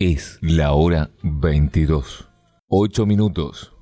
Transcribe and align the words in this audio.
Es 0.00 0.38
la 0.42 0.74
hora 0.74 1.10
22. 1.24 2.28
8 2.68 3.04
minutos. 3.04 3.77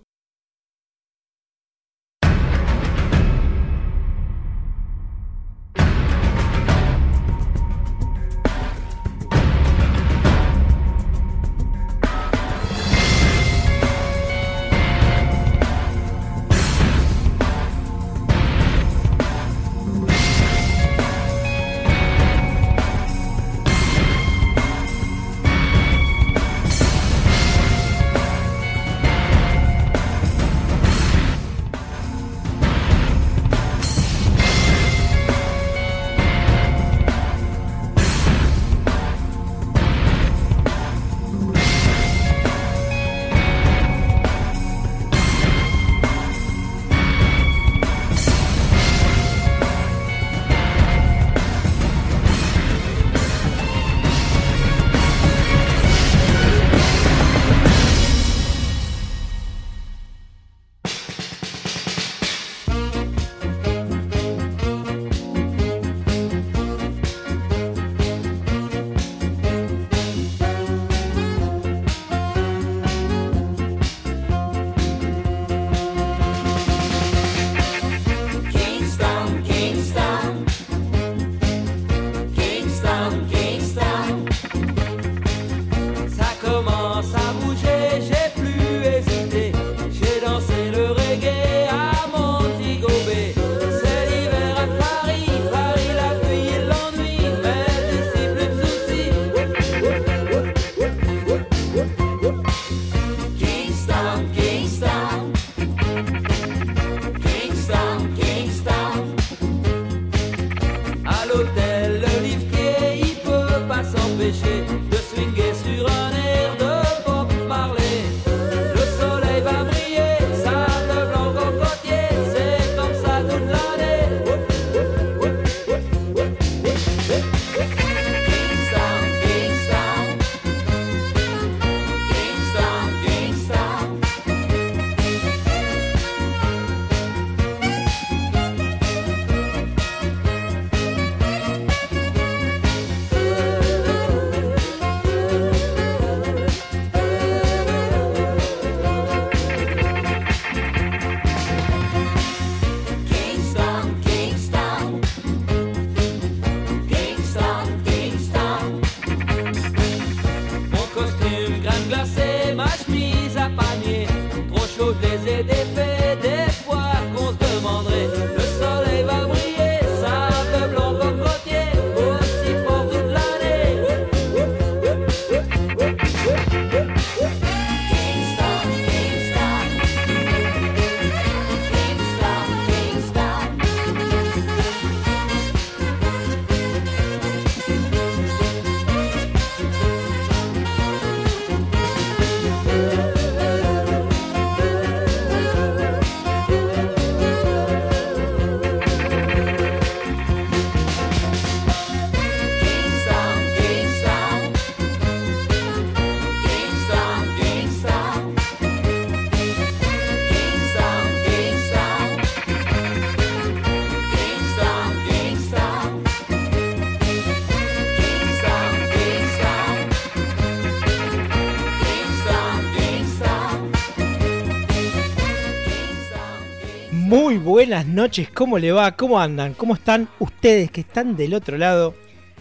Buenas 227.66 227.86
noches, 227.88 228.30
¿cómo 228.30 228.60
le 228.60 228.70
va? 228.70 228.92
¿Cómo 228.92 229.18
andan? 229.18 229.52
¿Cómo 229.54 229.74
están 229.74 230.06
ustedes 230.20 230.70
que 230.70 230.82
están 230.82 231.16
del 231.16 231.34
otro 231.34 231.58
lado? 231.58 231.96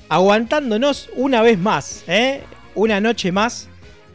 Aguantándonos 0.08 1.10
una 1.16 1.42
vez 1.42 1.58
más, 1.58 2.04
¿eh? 2.08 2.42
Una 2.76 3.02
noche 3.02 3.32
más 3.32 3.68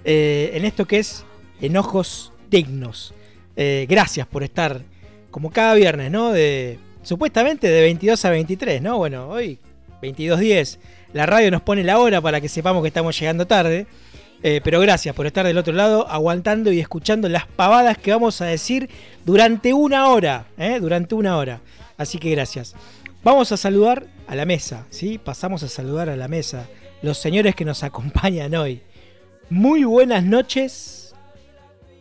eh, 0.05 0.53
en 0.55 0.65
esto 0.65 0.87
que 0.87 1.01
es 1.01 1.25
Enojos 1.61 2.33
Dignos. 2.49 3.13
Eh, 3.57 3.87
gracias 3.89 4.25
por 4.29 4.45
estar 4.45 4.83
como 5.33 5.51
cada 5.51 5.75
viernes, 5.75 6.13
¿no? 6.13 6.31
De, 6.31 6.79
supuestamente 7.03 7.67
de 7.67 7.81
22 7.81 8.25
a 8.25 8.31
23, 8.31 8.81
¿no? 8.81 8.99
Bueno, 8.99 9.29
hoy 9.31 9.59
22.10. 10.03 10.79
La 11.13 11.27
radio 11.27 11.51
nos 11.51 11.63
pone 11.63 11.83
la 11.83 11.99
hora 11.99 12.21
para 12.21 12.41
que 12.41 12.49
sepamos 12.49 12.83
que 12.83 12.89
estamos 12.89 13.19
llegando 13.19 13.49
tarde. 13.49 13.89
Eh, 14.43 14.61
pero 14.65 14.81
gracias 14.81 15.15
por 15.15 15.27
estar 15.27 15.45
del 15.45 15.59
otro 15.59 15.75
lado, 15.75 16.09
aguantando 16.09 16.73
y 16.73 16.81
escuchando 16.81 17.29
las 17.29 17.47
pavadas 17.47 17.99
que 17.99 18.11
vamos 18.11 18.41
a 18.41 18.47
decir 18.47 18.89
durante 19.25 19.75
una 19.75 20.09
hora. 20.09 20.47
¿eh? 20.57 20.79
Durante 20.81 21.15
una 21.15 21.37
hora. 21.37 21.61
Así 21.99 22.19
que 22.19 22.31
gracias. 22.31 22.75
Vamos 23.23 23.53
a 23.53 23.59
saludar 23.59 24.07
a 24.27 24.35
la 24.35 24.47
mesa, 24.47 24.87
¿sí? 24.89 25.19
Pasamos 25.19 25.63
a 25.63 25.69
saludar 25.69 26.09
a 26.09 26.17
la 26.17 26.27
mesa. 26.27 26.67
Los 27.03 27.19
señores 27.19 27.55
que 27.55 27.67
nos 27.67 27.83
acompañan 27.83 28.55
hoy. 28.55 28.83
Muy 29.51 29.85
buenas 29.85 30.25
noches, 30.25 31.15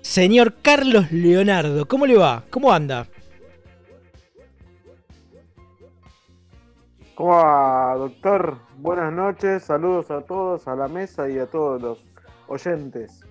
señor 0.02 0.54
Carlos 0.62 1.12
Leonardo. 1.12 1.88
¿Cómo 1.88 2.06
le 2.06 2.16
va? 2.16 2.44
¿Cómo 2.50 2.72
anda? 2.72 3.08
¿Cómo 7.16 7.32
va, 7.32 7.96
doctor? 7.98 8.60
Buenas 8.78 9.12
noches, 9.12 9.64
saludos 9.64 10.10
a 10.10 10.22
todos, 10.22 10.70
a 10.70 10.76
la 10.76 10.88
mesa 10.88 11.28
y 11.28 11.38
a 11.38 11.48
todos 11.48 11.82
los 11.82 12.06
oyentes. 12.50 13.22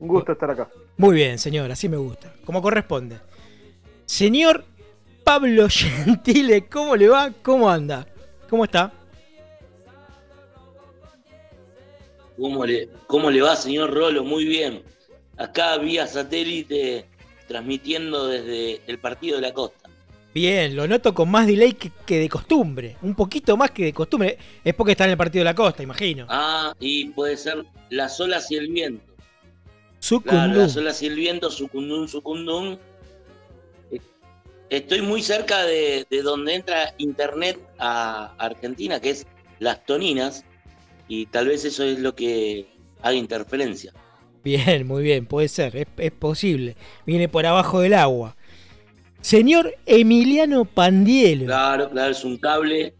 Un 0.00 0.08
gusto 0.08 0.32
estar 0.32 0.50
acá. 0.50 0.68
Muy 0.96 1.14
bien, 1.14 1.38
señor, 1.38 1.70
así 1.70 1.88
me 1.88 1.96
gusta. 1.96 2.34
Como 2.44 2.60
corresponde. 2.60 3.18
Señor 4.04 4.64
Pablo 5.24 5.68
Gentile, 5.70 6.66
¿cómo 6.68 6.96
le 6.96 7.08
va? 7.08 7.32
¿Cómo 7.42 7.70
anda? 7.70 8.06
¿Cómo 8.48 8.64
está? 8.64 8.92
¿Cómo 12.36 12.66
le, 12.66 12.88
¿Cómo 13.06 13.30
le 13.30 13.42
va, 13.42 13.54
señor 13.54 13.94
Rolo? 13.94 14.24
Muy 14.24 14.44
bien. 14.44 14.82
Acá 15.36 15.78
vía 15.78 16.06
satélite, 16.06 17.08
transmitiendo 17.46 18.26
desde 18.26 18.80
el 18.86 18.98
partido 18.98 19.36
de 19.36 19.42
la 19.42 19.54
costa. 19.54 19.81
Bien, 20.34 20.74
lo 20.74 20.88
noto 20.88 21.12
con 21.14 21.30
más 21.30 21.46
delay 21.46 21.74
que, 21.74 21.90
que 22.06 22.18
de 22.18 22.28
costumbre. 22.28 22.96
Un 23.02 23.14
poquito 23.14 23.56
más 23.56 23.70
que 23.70 23.84
de 23.84 23.92
costumbre. 23.92 24.38
Es 24.64 24.74
porque 24.74 24.92
está 24.92 25.04
en 25.04 25.10
el 25.10 25.16
partido 25.16 25.40
de 25.40 25.44
la 25.50 25.54
costa, 25.54 25.82
imagino. 25.82 26.26
Ah, 26.28 26.74
y 26.80 27.06
puede 27.10 27.36
ser 27.36 27.64
las 27.90 28.18
olas 28.20 28.50
y 28.50 28.56
el 28.56 28.68
viento. 28.68 29.04
Claro, 30.24 30.54
Sucundum. 30.54 30.54
las 30.54 30.76
olas 30.76 31.02
y 31.02 31.06
el 31.06 31.16
viento, 31.16 31.50
sucundum, 31.50 32.08
sucundum. 32.08 32.78
Eh, 33.90 34.00
Estoy 34.70 35.02
muy 35.02 35.22
cerca 35.22 35.64
de, 35.64 36.06
de 36.10 36.22
donde 36.22 36.54
entra 36.54 36.94
internet 36.98 37.60
a 37.78 38.34
Argentina, 38.38 39.00
que 39.00 39.10
es 39.10 39.26
Las 39.58 39.84
Toninas, 39.84 40.46
y 41.08 41.26
tal 41.26 41.48
vez 41.48 41.64
eso 41.64 41.84
es 41.84 41.98
lo 41.98 42.14
que 42.14 42.68
haga 43.00 43.14
interferencia. 43.14 43.94
Bien, 44.44 44.86
muy 44.86 45.02
bien, 45.04 45.26
puede 45.26 45.48
ser, 45.48 45.76
es, 45.76 45.86
es 45.98 46.12
posible. 46.12 46.76
Viene 47.06 47.28
por 47.28 47.46
abajo 47.46 47.80
del 47.80 47.94
agua. 47.94 48.36
Señor 49.22 49.74
Emiliano 49.86 50.64
Pandielo. 50.64 51.46
Claro, 51.46 51.88
claro, 51.88 52.10
es 52.10 52.24
un 52.24 52.36
cable. 52.36 52.94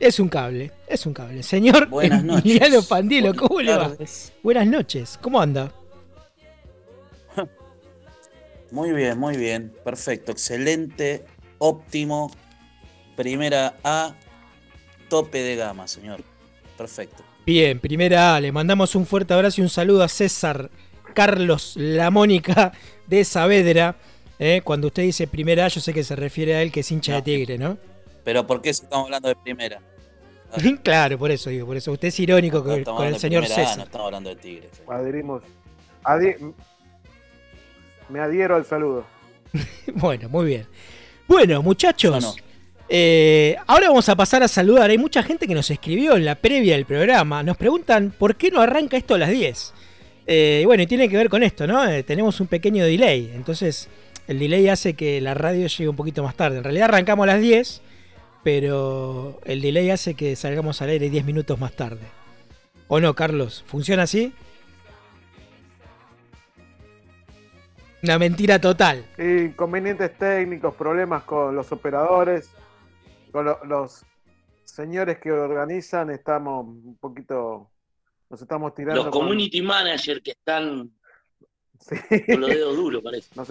Es 0.00 0.18
un 0.18 0.28
cable, 0.28 0.72
es 0.88 1.06
un 1.06 1.14
cable. 1.14 1.42
Señor 1.42 1.88
Buenas 1.88 2.24
noches. 2.24 2.44
Emiliano 2.44 2.82
Pandielo, 2.82 3.34
¿cómo 3.34 3.54
Buenas 3.54 3.90
le 3.90 4.04
va? 4.04 4.04
Buenas 4.42 4.66
noches, 4.66 5.18
¿cómo 5.22 5.40
anda? 5.40 5.72
Muy 8.72 8.92
bien, 8.92 9.18
muy 9.18 9.36
bien. 9.36 9.72
Perfecto, 9.84 10.32
excelente, 10.32 11.24
óptimo. 11.58 12.32
Primera 13.14 13.76
A, 13.84 14.14
tope 15.10 15.42
de 15.42 15.56
gama, 15.56 15.86
señor. 15.86 16.22
Perfecto. 16.78 17.22
Bien, 17.44 17.78
primera 17.78 18.34
A, 18.34 18.40
le 18.40 18.50
mandamos 18.50 18.94
un 18.94 19.04
fuerte 19.04 19.34
abrazo 19.34 19.60
y 19.60 19.64
un 19.64 19.68
saludo 19.68 20.02
a 20.02 20.08
César 20.08 20.70
Carlos 21.14 21.74
La 21.76 22.10
Mónica 22.10 22.72
de 23.06 23.24
Saavedra. 23.24 23.96
Eh, 24.38 24.60
Cuando 24.64 24.88
usted 24.88 25.02
dice 25.04 25.26
primera 25.26 25.68
yo 25.68 25.80
sé 25.80 25.92
que 25.92 26.02
se 26.02 26.16
refiere 26.16 26.54
a 26.54 26.62
él 26.62 26.72
que 26.72 26.80
es 26.80 26.90
hincha 26.90 27.14
de. 27.16 27.22
Tigre, 27.22 27.58
¿no? 27.58 27.78
Pero 28.24 28.46
¿por 28.46 28.60
qué 28.62 28.70
estamos 28.70 29.06
hablando 29.06 29.28
de 29.28 29.36
primera? 29.36 29.80
claro, 30.82 31.18
por 31.18 31.30
eso 31.30 31.50
digo, 31.50 31.66
por 31.66 31.76
eso 31.76 31.92
usted 31.92 32.08
es 32.08 32.20
irónico 32.20 32.58
No 32.58 32.64
con, 32.64 32.78
estamos 32.78 33.00
con 33.00 33.08
el 33.08 33.18
señor 33.18 33.42
primera 33.44 33.62
A, 33.62 33.64
César. 33.64 33.78
no 33.78 33.84
estamos 33.84 34.06
hablando 34.06 34.30
de 34.30 34.36
Tigre. 34.36 34.68
Adherimos. 34.88 35.42
adi- 36.04 36.54
me 38.08 38.20
adhiero 38.20 38.56
al 38.56 38.64
saludo. 38.64 39.04
Bueno, 39.94 40.28
muy 40.28 40.46
bien. 40.46 40.66
Bueno, 41.28 41.62
muchachos, 41.62 42.22
no. 42.22 42.34
eh, 42.88 43.56
ahora 43.66 43.88
vamos 43.88 44.08
a 44.08 44.16
pasar 44.16 44.42
a 44.42 44.48
saludar. 44.48 44.90
Hay 44.90 44.98
mucha 44.98 45.22
gente 45.22 45.46
que 45.46 45.54
nos 45.54 45.70
escribió 45.70 46.16
en 46.16 46.24
la 46.24 46.34
previa 46.34 46.74
del 46.74 46.84
programa. 46.86 47.42
Nos 47.42 47.56
preguntan 47.56 48.12
por 48.18 48.36
qué 48.36 48.50
no 48.50 48.60
arranca 48.60 48.96
esto 48.96 49.14
a 49.14 49.18
las 49.18 49.30
10. 49.30 49.74
Eh, 50.26 50.60
y 50.62 50.66
bueno, 50.66 50.82
y 50.82 50.86
tiene 50.86 51.08
que 51.08 51.16
ver 51.16 51.28
con 51.28 51.42
esto, 51.42 51.66
¿no? 51.66 51.86
Eh, 51.88 52.02
tenemos 52.02 52.40
un 52.40 52.46
pequeño 52.46 52.84
delay. 52.84 53.32
Entonces, 53.34 53.88
el 54.28 54.38
delay 54.38 54.68
hace 54.68 54.94
que 54.94 55.20
la 55.20 55.34
radio 55.34 55.66
llegue 55.66 55.88
un 55.88 55.96
poquito 55.96 56.22
más 56.22 56.34
tarde. 56.36 56.58
En 56.58 56.64
realidad 56.64 56.86
arrancamos 56.88 57.24
a 57.24 57.26
las 57.32 57.40
10, 57.40 57.82
pero 58.44 59.40
el 59.44 59.60
delay 59.60 59.90
hace 59.90 60.14
que 60.14 60.34
salgamos 60.36 60.80
al 60.82 60.90
aire 60.90 61.10
10 61.10 61.24
minutos 61.24 61.58
más 61.60 61.72
tarde. 61.72 62.06
¿O 62.88 63.00
no, 63.00 63.14
Carlos? 63.14 63.64
¿Funciona 63.66 64.02
así? 64.04 64.32
Una 68.02 68.18
mentira 68.18 68.60
total. 68.60 69.04
Inconvenientes 69.16 70.16
técnicos, 70.18 70.74
problemas 70.74 71.22
con 71.22 71.54
los 71.54 71.70
operadores, 71.70 72.50
con 73.30 73.44
lo- 73.44 73.64
los 73.64 74.04
señores 74.64 75.18
que 75.18 75.30
organizan, 75.30 76.10
estamos 76.10 76.66
un 76.66 76.96
poquito, 77.00 77.70
nos 78.28 78.42
estamos 78.42 78.74
tirando. 78.74 79.04
Los 79.04 79.12
con- 79.12 79.22
community 79.22 79.62
managers 79.62 80.20
que 80.22 80.32
están 80.32 80.90
Sí. 81.78 81.96
con 82.26 82.40
los 82.40 82.50
dedos 82.50 82.76
duros, 82.76 83.02
parece. 83.02 83.28
nos, 83.36 83.48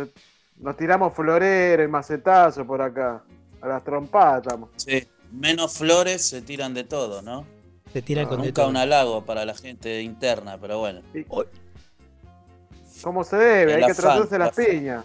nos 0.62 0.78
tiramos 0.78 1.14
florero 1.14 1.84
y 1.84 1.88
macetazo 1.88 2.66
por 2.66 2.82
acá, 2.82 3.24
a 3.62 3.68
las 3.68 3.84
trompadas 3.84 4.44
estamos. 4.44 4.70
Sí, 4.78 5.08
menos 5.32 5.74
flores 5.74 6.24
se 6.24 6.42
tiran 6.42 6.74
de 6.74 6.84
todo, 6.84 7.22
¿no? 7.22 7.46
Se 7.92 8.02
tiran 8.02 8.26
Ah, 8.26 8.30
con 8.30 8.40
de 8.42 8.48
Nunca 8.48 8.62
todo. 8.62 8.70
un 8.70 8.78
halago 8.78 9.26
para 9.26 9.44
la 9.46 9.54
gente 9.54 10.02
interna, 10.02 10.58
pero 10.60 10.80
bueno. 10.80 11.02
Como 13.04 13.24
se 13.24 13.36
debe, 13.36 13.74
El 13.76 13.84
hay 13.84 13.90
que 13.90 13.96
tratarse 13.96 14.38
las 14.38 14.56
piñas. 14.56 15.04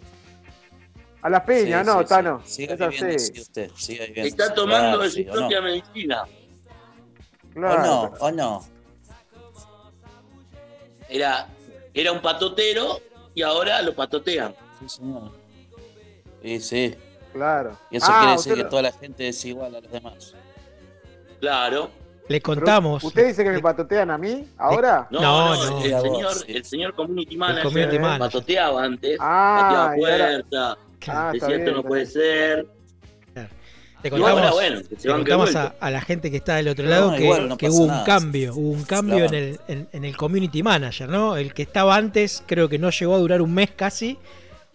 A 1.23 1.31
las 1.31 1.43
piñas, 1.43 1.85
Sí, 1.87 1.93
no, 1.93 2.01
sí, 2.01 2.07
Tano. 2.07 2.43
Es 2.47 2.57
viviendo 2.57 2.87
así. 2.87 3.05
así 3.07 3.41
usted, 3.41 3.71
siga 3.75 4.05
viviendo 4.07 4.29
Está 4.29 4.55
tomando 4.55 4.99
Claro, 4.99 5.03
de 5.03 5.09
su 5.11 5.17
sí, 5.17 5.23
¿o 5.29 5.33
no? 5.33 5.39
propia 5.41 5.61
medicina. 5.63 6.23
¿O 6.23 7.55
Claro. 7.55 7.83
no? 7.83 8.03
¿O 8.21 8.31
no? 8.31 8.65
Era, 11.09 11.49
era 11.95 12.13
un 12.13 12.21
patotero 12.21 13.01
y 13.35 13.43
ahora 13.43 13.81
lo 13.83 13.95
patotean. 13.95 14.55
Sí, 14.81 14.89
señor. 14.89 15.33
Y 16.47 16.61
sí, 16.61 16.95
Claro. 17.33 17.77
y 17.91 17.97
eso 17.97 18.07
Ah, 18.09 18.19
quiere 18.21 18.33
decir 18.37 18.55
que 18.55 18.65
toda 18.65 18.83
la 18.83 18.93
gente 18.93 19.29
es 19.29 19.45
igual 19.45 19.75
a 19.75 19.81
los 19.81 19.91
demás. 19.91 20.33
Claro. 21.41 21.91
Le 22.29 22.41
pero 22.41 22.55
contamos. 22.55 23.05
¿Usted 23.05 23.27
dice 23.29 23.45
que 23.45 23.51
me 23.51 23.61
patotean 23.61 24.11
a 24.11 24.19
mí 24.19 24.47
ahora? 24.59 25.07
No, 25.11 25.21
No, 25.21 25.55
no, 25.55 25.71
no. 25.71 25.85
el, 25.85 26.01
señor, 26.01 26.35
sí. 26.35 26.45
el 26.49 26.65
señor 26.65 26.95
community 26.95 27.37
manager, 27.37 27.63
community 27.65 27.97
eh, 27.97 28.01
manager. 28.01 28.21
patoteaba 28.33 28.85
antes, 28.85 29.19
Ah, 29.21 29.59
pateaba 29.61 29.99
y 29.99 30.05
ahora- 30.05 30.27
puerta, 30.27 30.79
Ah, 31.09 31.31
decía 31.33 31.49
esto 31.49 31.59
bien, 31.65 31.75
no 31.75 31.83
puede 31.85 32.07
ser. 32.07 32.67
Le 34.03 34.11
Y 34.11 34.13
ahora, 34.13 34.33
contamos, 34.35 34.53
bueno, 34.55 34.81
que 34.89 35.09
contamos 35.09 35.55
a, 35.57 35.91
la 35.91 36.01
gente 36.01 36.31
que 36.31 36.37
está 36.37 36.57
del 36.57 36.69
otro 36.69 36.85
No, 36.85 36.91
lado 36.91 37.13
que, 37.17 37.25
igual, 37.25 37.49
no 37.49 37.57
que 37.57 37.67
pasa 37.67 37.79
hubo 37.79 37.85
un 37.93 38.05
cambio, 38.05 38.55
hubo 38.55 38.71
un 38.71 38.85
cambio 38.85 39.25
en 39.25 39.35
el, 39.35 39.61
en, 39.69 39.89
en 39.93 40.05
el 40.05 40.17
community 40.17 40.63
manager, 40.63 41.09
¿no? 41.09 41.37
El 41.37 41.53
que 41.55 41.63
estaba 41.63 41.97
antes 41.97 42.43
creo 42.47 42.69
que 42.69 42.79
no 42.79 42.91
llegó 42.91 43.15
a 43.15 43.19
durar 43.19 43.41
un 43.43 43.53
mes 43.55 43.71
casi, 43.75 44.19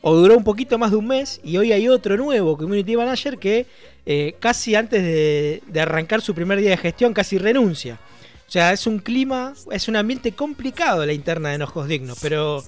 o 0.01 0.15
duró 0.15 0.36
un 0.38 0.44
poquito 0.44 0.77
más 0.77 0.92
de 0.92 0.98
un 0.98 1.07
mes, 1.07 1.39
y 1.44 1.57
hoy 1.57 1.71
hay 1.71 1.88
otro 1.88 2.18
nuevo 2.18 2.57
community 2.57 2.95
manager 2.98 3.38
que 3.38 3.65
eh, 4.06 4.36
casi 4.39 4.74
antes 4.75 5.03
de, 5.03 5.62
de 5.68 5.80
arrancar 5.80 6.21
su 6.21 6.33
primer 6.33 6.59
día 6.59 6.71
de 6.71 6.77
gestión 6.77 7.13
casi 7.13 7.38
renuncia. 7.38 8.00
O 8.48 8.51
sea, 8.51 8.74
es 8.74 8.86
un 8.88 9.00
clima, 9.00 9.53
es 9.71 9.88
un 9.88 9.95
ambiente 9.95 10.33
complicado 10.33 11.06
la 11.06 11.13
interna 11.13 11.50
de 11.50 11.56
Enojos 11.56 11.88
Dignos, 11.88 12.18
pero 12.21 12.63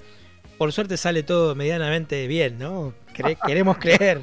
por 0.58 0.72
suerte 0.72 0.96
sale 0.96 1.24
todo 1.24 1.56
medianamente 1.56 2.26
bien, 2.28 2.58
¿no? 2.60 2.94
Cre- 3.16 3.38
queremos 3.48 3.78
creer. 3.80 4.22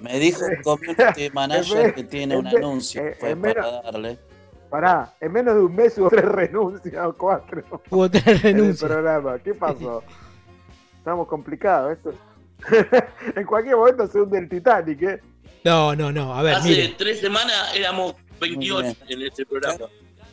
Me 0.00 0.18
dijo 0.18 0.40
un 0.44 0.62
community 0.62 1.30
manager 1.34 1.84
vez- 1.86 1.94
que 1.94 2.04
tiene 2.04 2.34
en 2.34 2.38
un 2.40 2.44
vez- 2.46 2.56
anuncio 2.56 3.02
vez- 3.02 3.36
para 3.54 3.82
darle. 3.82 4.18
Pará, 4.70 5.14
en 5.20 5.32
menos 5.32 5.54
de 5.56 5.60
un 5.62 5.74
mes 5.74 5.98
hubo 5.98 6.08
tres 6.08 6.24
renuncias 6.24 7.04
o 7.04 7.12
cuatro 7.16 7.62
Hubo 7.90 8.08
tres 8.08 8.24
en 8.26 8.32
el 8.34 8.40
renuncias. 8.42 8.88
programa. 8.90 9.38
¿Qué 9.40 9.52
pasó? 9.54 10.02
Estamos 11.00 11.26
complicados. 11.28 11.96
Esto... 11.96 12.12
en 13.36 13.46
cualquier 13.46 13.74
momento 13.74 14.06
se 14.06 14.20
hunde 14.20 14.38
el 14.38 14.48
Titanic, 14.48 15.02
¿eh? 15.02 15.20
No, 15.64 15.96
no, 15.96 16.12
no. 16.12 16.34
A 16.34 16.42
ver, 16.42 16.56
Hace 16.56 16.68
mire. 16.68 16.94
tres 16.96 17.20
semanas 17.20 17.74
éramos 17.74 18.14
28 18.38 18.82
Muy 18.82 19.14
en 19.14 19.22
este 19.22 19.46
programa. 19.46 19.86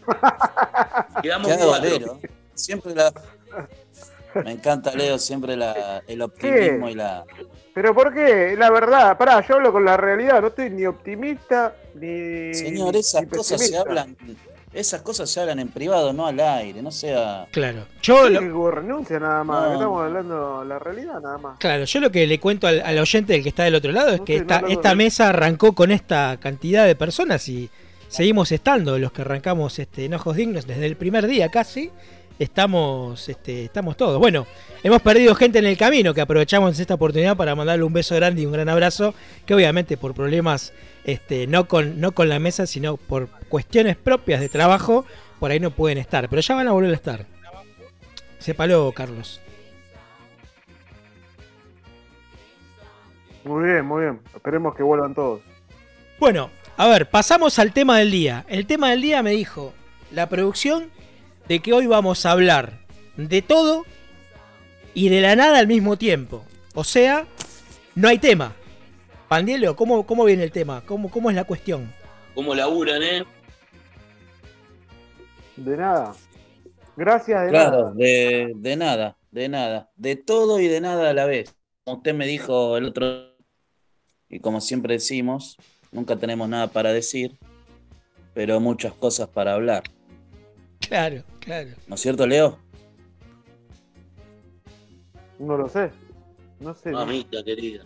Quedamos 1.21 1.51
cuatro. 1.57 2.19
Siempre 2.53 2.93
la. 2.93 3.13
Me 4.43 4.51
encanta, 4.51 4.93
Leo, 4.93 5.17
siempre 5.17 5.55
la, 5.55 6.03
el 6.05 6.21
optimismo 6.21 6.89
y 6.89 6.95
la. 6.95 7.23
Pero 7.73 7.95
¿por 7.95 8.13
qué? 8.13 8.55
La 8.57 8.69
verdad, 8.69 9.17
pará, 9.17 9.45
yo 9.47 9.55
hablo 9.55 9.71
con 9.71 9.85
la 9.85 9.95
realidad, 9.95 10.41
no 10.41 10.47
estoy 10.47 10.69
ni 10.69 10.85
optimista 10.85 11.75
ni. 11.95 12.53
Señor, 12.53 12.95
esas 12.95 13.23
ni 13.23 13.29
cosas 13.29 13.65
se 13.65 13.77
hablan. 13.77 14.17
Esas 14.73 15.01
cosas 15.01 15.29
se 15.29 15.39
hablan 15.39 15.59
en 15.59 15.69
privado, 15.69 16.11
no 16.13 16.27
al 16.27 16.39
aire, 16.39 16.81
no 16.81 16.91
sea. 16.91 17.47
Claro. 17.51 17.85
Yo 18.01 18.27
Sí, 18.27 18.33
lo, 18.33 18.39
que 18.41 18.75
renuncia 18.75 19.19
nada 19.19 19.43
más, 19.43 19.63
No. 19.69 19.73
estamos 19.73 20.03
hablando 20.03 20.63
la 20.65 20.77
realidad 20.77 21.19
nada 21.21 21.37
más. 21.37 21.57
claro, 21.57 21.85
yo 21.85 21.99
lo 21.99 22.11
que 22.11 22.27
le 22.27 22.39
cuento 22.39 22.67
al, 22.67 22.81
al 22.81 22.99
oyente 22.99 23.33
del 23.33 23.43
que 23.43 23.49
está 23.49 23.63
del 23.63 23.75
otro 23.75 23.91
lado 23.91 24.09
es 24.09 24.19
No 24.19 24.25
que 24.25 24.39
sé, 24.39 24.45
no 24.45 24.67
esta, 24.67 24.93
mesa 24.95 25.29
arrancó 25.29 25.73
con 25.73 25.89
esta 25.91 26.37
cantidad 26.39 26.85
de 26.85 26.95
personas 26.95 27.47
y 27.49 27.69
seguimos 28.09 28.51
estando 28.51 28.99
los 28.99 29.11
que 29.11 29.21
arrancamos 29.21 29.79
este, 29.79 30.05
enojos 30.05 30.35
dignos 30.35 30.67
desde 30.67 30.85
el 30.85 30.95
primer 30.97 31.27
día 31.27 31.49
casi. 31.49 31.91
Estamos, 32.39 33.29
este, 33.29 33.65
estamos 33.65 33.97
todos. 33.97 34.19
Bueno, 34.19 34.45
hemos 34.83 35.01
perdido 35.01 35.33
gente 35.33 35.57
en 35.57 35.65
el 35.65 35.77
camino 35.77 36.13
que 36.13 36.21
aprovechamos 36.21 36.79
esta 36.79 36.93
oportunidad 36.93 37.35
para 37.35 37.55
mandarle 37.55 37.83
un 37.83 37.93
beso 37.93 38.15
grande 38.15 38.43
y 38.43 38.45
un 38.45 38.51
gran 38.51 38.69
abrazo. 38.69 39.15
Que 39.45 39.55
obviamente 39.55 39.97
por 39.97 40.13
problemas, 40.13 40.71
este, 41.03 41.47
no 41.47 41.67
con, 41.67 41.99
no 41.99 42.11
con 42.11 42.29
la 42.29 42.37
mesa, 42.39 42.67
sino 42.67 42.97
por 42.97 43.29
cuestiones 43.49 43.97
propias 43.97 44.39
de 44.39 44.49
trabajo, 44.49 45.05
por 45.39 45.49
ahí 45.49 45.59
no 45.59 45.71
pueden 45.71 45.97
estar. 45.97 46.29
Pero 46.29 46.41
ya 46.41 46.55
van 46.55 46.67
a 46.67 46.73
volver 46.73 46.91
a 46.91 46.95
estar. 46.95 47.25
Sépalo, 48.37 48.91
Carlos. 48.91 49.41
Muy 53.43 53.63
bien, 53.63 53.85
muy 53.85 54.01
bien. 54.03 54.19
Esperemos 54.35 54.75
que 54.75 54.83
vuelvan 54.83 55.15
todos. 55.15 55.41
Bueno, 56.19 56.51
a 56.75 56.87
ver, 56.87 57.09
pasamos 57.09 57.57
al 57.57 57.73
tema 57.73 57.97
del 57.97 58.11
día. 58.11 58.45
El 58.47 58.67
tema 58.67 58.91
del 58.91 59.01
día 59.01 59.23
me 59.23 59.31
dijo 59.31 59.73
la 60.11 60.29
producción 60.29 60.91
de 61.47 61.59
que 61.59 61.73
hoy 61.73 61.87
vamos 61.87 62.25
a 62.25 62.31
hablar 62.31 62.79
de 63.15 63.41
todo 63.41 63.85
y 64.93 65.09
de 65.09 65.21
la 65.21 65.35
nada 65.35 65.59
al 65.59 65.67
mismo 65.67 65.97
tiempo. 65.97 66.43
O 66.73 66.83
sea, 66.83 67.25
no 67.95 68.07
hay 68.07 68.17
tema. 68.19 68.55
Pandielo, 69.27 69.75
¿cómo, 69.75 70.05
cómo 70.05 70.23
viene 70.25 70.43
el 70.43 70.51
tema? 70.51 70.83
¿Cómo, 70.85 71.09
¿Cómo 71.09 71.29
es 71.29 71.35
la 71.35 71.43
cuestión? 71.43 71.91
¿Cómo 72.33 72.53
laburan, 72.55 73.01
eh? 73.03 73.23
De 75.55 75.75
nada. 75.77 76.15
Gracias 76.95 77.45
de 77.45 77.49
Claro, 77.49 77.77
nada. 77.79 77.91
de, 77.95 78.53
de 78.55 78.75
nada, 78.75 79.17
de 79.31 79.49
nada. 79.49 79.89
De 79.95 80.15
todo 80.15 80.59
y 80.59 80.67
de 80.67 80.81
nada 80.81 81.09
a 81.09 81.13
la 81.13 81.25
vez. 81.25 81.55
Como 81.83 81.97
usted 81.97 82.13
me 82.13 82.27
dijo 82.27 82.77
el 82.77 82.85
otro, 82.85 83.35
y 84.29 84.39
como 84.39 84.61
siempre 84.61 84.95
decimos, 84.95 85.57
nunca 85.91 86.15
tenemos 86.15 86.47
nada 86.49 86.67
para 86.67 86.91
decir, 86.93 87.37
pero 88.33 88.59
muchas 88.59 88.93
cosas 88.93 89.27
para 89.29 89.53
hablar. 89.53 89.83
Claro, 90.79 91.23
claro. 91.47 91.69
¿No 91.87 91.95
es 91.95 92.01
cierto, 92.01 92.27
Leo? 92.27 92.57
No 95.39 95.57
lo 95.57 95.69
sé. 95.69 95.91
No 96.59 96.73
sé. 96.73 96.91
Mamita 96.91 97.43
querida. 97.43 97.83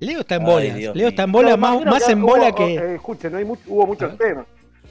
Leo 0.00 0.20
está 0.20 0.34
en. 0.36 0.44
Dios 0.44 0.74
Leo 0.74 0.94
mío. 0.94 1.08
está 1.08 1.22
en 1.22 1.32
bola, 1.32 1.50
No, 1.50 1.56
más, 1.58 1.84
más 1.84 2.08
en 2.08 2.22
hubo- 2.22 2.26
bola 2.28 2.48
oh, 2.48 2.54
que. 2.54 2.74
eh, 2.74 2.94
escuchen, 2.96 3.32
no 3.32 3.38
hay 3.38 3.44
mucho- 3.44 3.62
hubo 3.68 3.86
muchos 3.86 4.18
ver. 4.18 4.28
temas. 4.28 4.46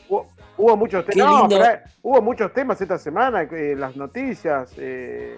Hubo, 0.09 0.27
hubo 0.57 0.77
muchos 0.77 1.03
Qué 1.05 1.11
temas. 1.11 1.31
No, 1.31 1.39
lindo. 1.41 1.57
pero, 1.59 1.73
eh, 1.73 1.79
hubo 2.01 2.21
muchos 2.21 2.53
temas 2.53 2.81
esta 2.81 2.97
semana, 2.97 3.43
eh, 3.43 3.75
las 3.77 3.95
noticias. 3.95 4.71
eh, 4.77 5.37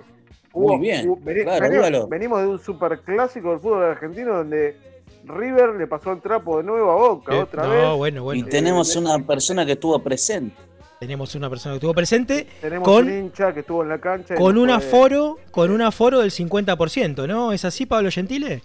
Muy 0.53 0.65
hubo- 0.75 0.79
bien, 0.79 1.09
hubo- 1.09 1.17
veni- 1.21 1.43
claro, 1.43 2.07
venimos, 2.07 2.41
de 2.41 2.47
un 2.47 2.59
superclásico 2.59 3.49
del 3.49 3.59
fútbol 3.59 3.83
argentino 3.85 4.35
donde 4.37 4.77
River 5.25 5.69
le 5.75 5.87
pasó 5.87 6.11
el 6.11 6.21
trapo 6.21 6.57
de 6.57 6.63
nuevo 6.63 6.91
a 6.91 6.95
Boca 6.95 7.35
Eh, 7.35 7.41
otra 7.41 7.63
no, 7.63 7.69
vez. 7.71 7.97
bueno, 7.97 8.33
y 8.35 8.43
tenemos 8.43 8.95
una 8.95 9.17
persona 9.25 9.65
que 9.65 9.71
estuvo 9.73 9.97
presente. 10.03 10.55
Tenemos 11.03 11.35
una 11.35 11.49
persona 11.49 11.73
que 11.73 11.77
estuvo 11.79 11.93
presente 11.93 12.47
Tenemos 12.61 12.87
con- 12.87 13.05
un 13.05 13.13
hincha 13.25 13.53
que 13.53 13.59
estuvo 13.59 13.83
en 13.83 13.89
la 13.89 13.99
cancha. 13.99 14.35
y 14.35 14.37
con 14.37 14.57
un 14.57 14.69
aforo, 14.69 15.37
con 15.51 15.69
un 15.69 15.81
aforo 15.81 16.21
del 16.21 16.31
50%, 16.31 17.27
¿no? 17.27 17.51
¿Es 17.51 17.65
así, 17.65 17.85
Pablo 17.85 18.09
Gentile? 18.09 18.61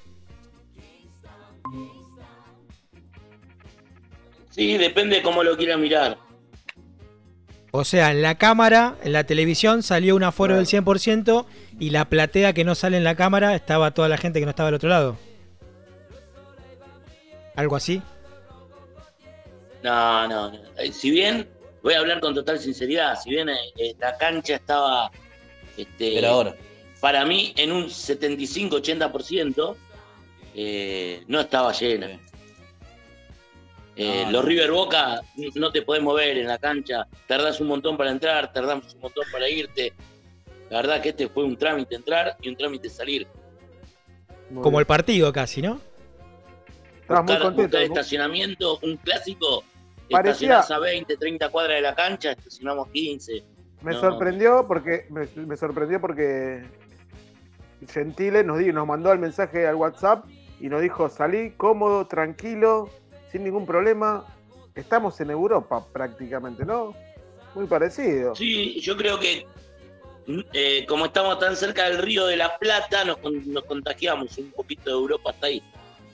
Sí, 4.51 4.79
depende 4.79 5.17
de 5.17 5.23
cómo 5.23 5.43
lo 5.43 5.57
quiera 5.57 5.77
mirar. 5.77 6.17
O 7.73 7.85
sea, 7.85 8.13
en 8.13 8.23
la 8.23 8.37
cámara, 8.37 8.95
en 9.03 9.13
la 9.13 9.25
televisión 9.25 9.83
salió 9.83 10.15
un 10.15 10.23
aforo 10.23 10.51
Claro. 10.53 10.59
del 10.59 10.67
100% 10.67 11.47
y 11.81 11.91
la 11.91 12.05
platea 12.05 12.53
que 12.53 12.65
no 12.65 12.77
sale 12.77 12.97
en 12.99 13.05
la 13.05 13.17
cámara 13.17 13.55
estaba 13.57 13.91
toda 13.93 14.09
la 14.09 14.17
gente 14.17 14.39
que 14.39 14.47
no 14.47 14.51
estaba 14.51 14.69
al 14.69 14.75
otro 14.77 14.89
lado. 14.89 15.17
Algo 17.57 17.75
así. 17.75 18.01
No, 19.83 20.29
no, 20.29 20.51
no. 20.53 20.59
Eh, 20.79 20.93
Si 20.93 21.11
bien, 21.11 21.49
voy 21.83 21.95
a 21.95 21.99
hablar 22.01 22.21
con 22.21 22.35
total 22.35 22.59
sinceridad, 22.59 23.19
si 23.21 23.31
bien 23.31 23.49
eh, 23.49 23.95
la 23.99 24.17
cancha 24.17 24.57
estaba, 24.57 25.11
este, 25.77 26.13
Pero 26.15 26.29
ahora, 26.29 26.57
para 27.01 27.25
mí, 27.25 27.53
en 27.57 27.73
un 27.73 27.85
75-80%, 27.87 29.77
eh, 30.55 31.23
no 31.29 31.41
estaba 31.41 31.73
llena. 31.73 32.19
Eh, 33.97 34.27
los. 34.31 34.45
River 34.45 34.71
Boca 34.71 35.21
no 35.57 35.73
te 35.73 35.83
podés 35.83 36.03
mover 36.03 36.39
en 36.39 36.47
la 36.47 36.59
cancha, 36.59 37.07
tardás 37.27 37.61
un 37.61 37.67
montón 37.67 37.97
para 37.97 38.11
entrar, 38.11 38.53
tardás 38.53 38.95
un 38.95 39.01
montón 39.01 39.25
para 39.33 39.49
irte. 39.49 39.93
La 40.71 40.79
verdad 40.79 41.01
que 41.01 41.09
este 41.11 41.29
fue 41.29 41.45
un 41.45 41.57
trámite 41.57 41.95
entrar 41.97 42.37
y 42.41 42.49
un 42.49 42.57
trámite 42.57 42.89
salir. 42.91 43.27
Muy 44.51 44.63
Como 44.63 44.77
bien. 44.77 44.81
el 44.81 44.87
partido 44.87 45.33
casi, 45.33 45.63
¿no? 45.63 45.81
Estabas 47.01 47.25
muy 47.25 47.33
Buscar, 47.35 47.43
contento. 47.43 47.63
buscar 47.63 47.81
¿no? 47.81 47.87
estacionamiento, 47.95 48.79
un 48.83 48.97
clásico, 48.99 49.65
Parecía- 50.11 50.61
a 50.61 50.79
20, 50.79 51.17
30 51.17 51.49
cuadras 51.51 51.77
de 51.77 51.83
la 51.83 51.95
cancha, 51.95 52.33
estacionamos 52.33 52.89
15. 52.89 53.45
Me 53.83 53.93
No. 53.93 54.01
sorprendió 54.01 54.67
porque 54.67 55.07
me, 55.11 55.29
me 55.47 55.57
sorprendió 55.57 56.01
porque 56.01 56.65
Gentile 57.89 58.43
nos, 58.45 58.59
di- 58.59 58.73
nos 58.73 58.87
mandó 58.87 59.13
el 59.13 59.19
mensaje 59.19 59.67
al 59.67 59.77
WhatsApp 59.77 60.25
y 60.61 60.69
nos 60.69 60.83
dijo 60.83 61.09
salí 61.09 61.53
cómodo, 61.53 62.07
tranquilo, 62.07 62.91
sin 63.31 63.45
ningún 63.45 63.67
problema. 63.67 64.25
Estamos 64.75 65.21
en 65.21 65.31
Europa 65.31 65.85
prácticamente, 65.93 66.65
¿no? 66.65 66.95
Muy 67.55 67.67
parecido. 67.67 68.35
Sí, 68.35 68.81
yo 68.81 68.97
creo 68.97 69.19
que 69.19 69.47
mm, 70.27 70.41
eh, 70.53 70.87
como 70.89 71.07
estamos 71.07 71.39
tan 71.39 71.57
cerca 71.57 71.85
del 71.89 71.99
río 71.99 72.27
de 72.27 72.37
la 72.37 72.59
Plata, 72.59 73.05
nos, 73.05 73.19
nos 73.23 73.65
contagiamos 73.65 74.37
un 74.39 74.51
poquito 74.53 74.85
de 74.91 74.97
Europa 74.97 75.31
hasta 75.31 75.47
ahí. 75.47 75.63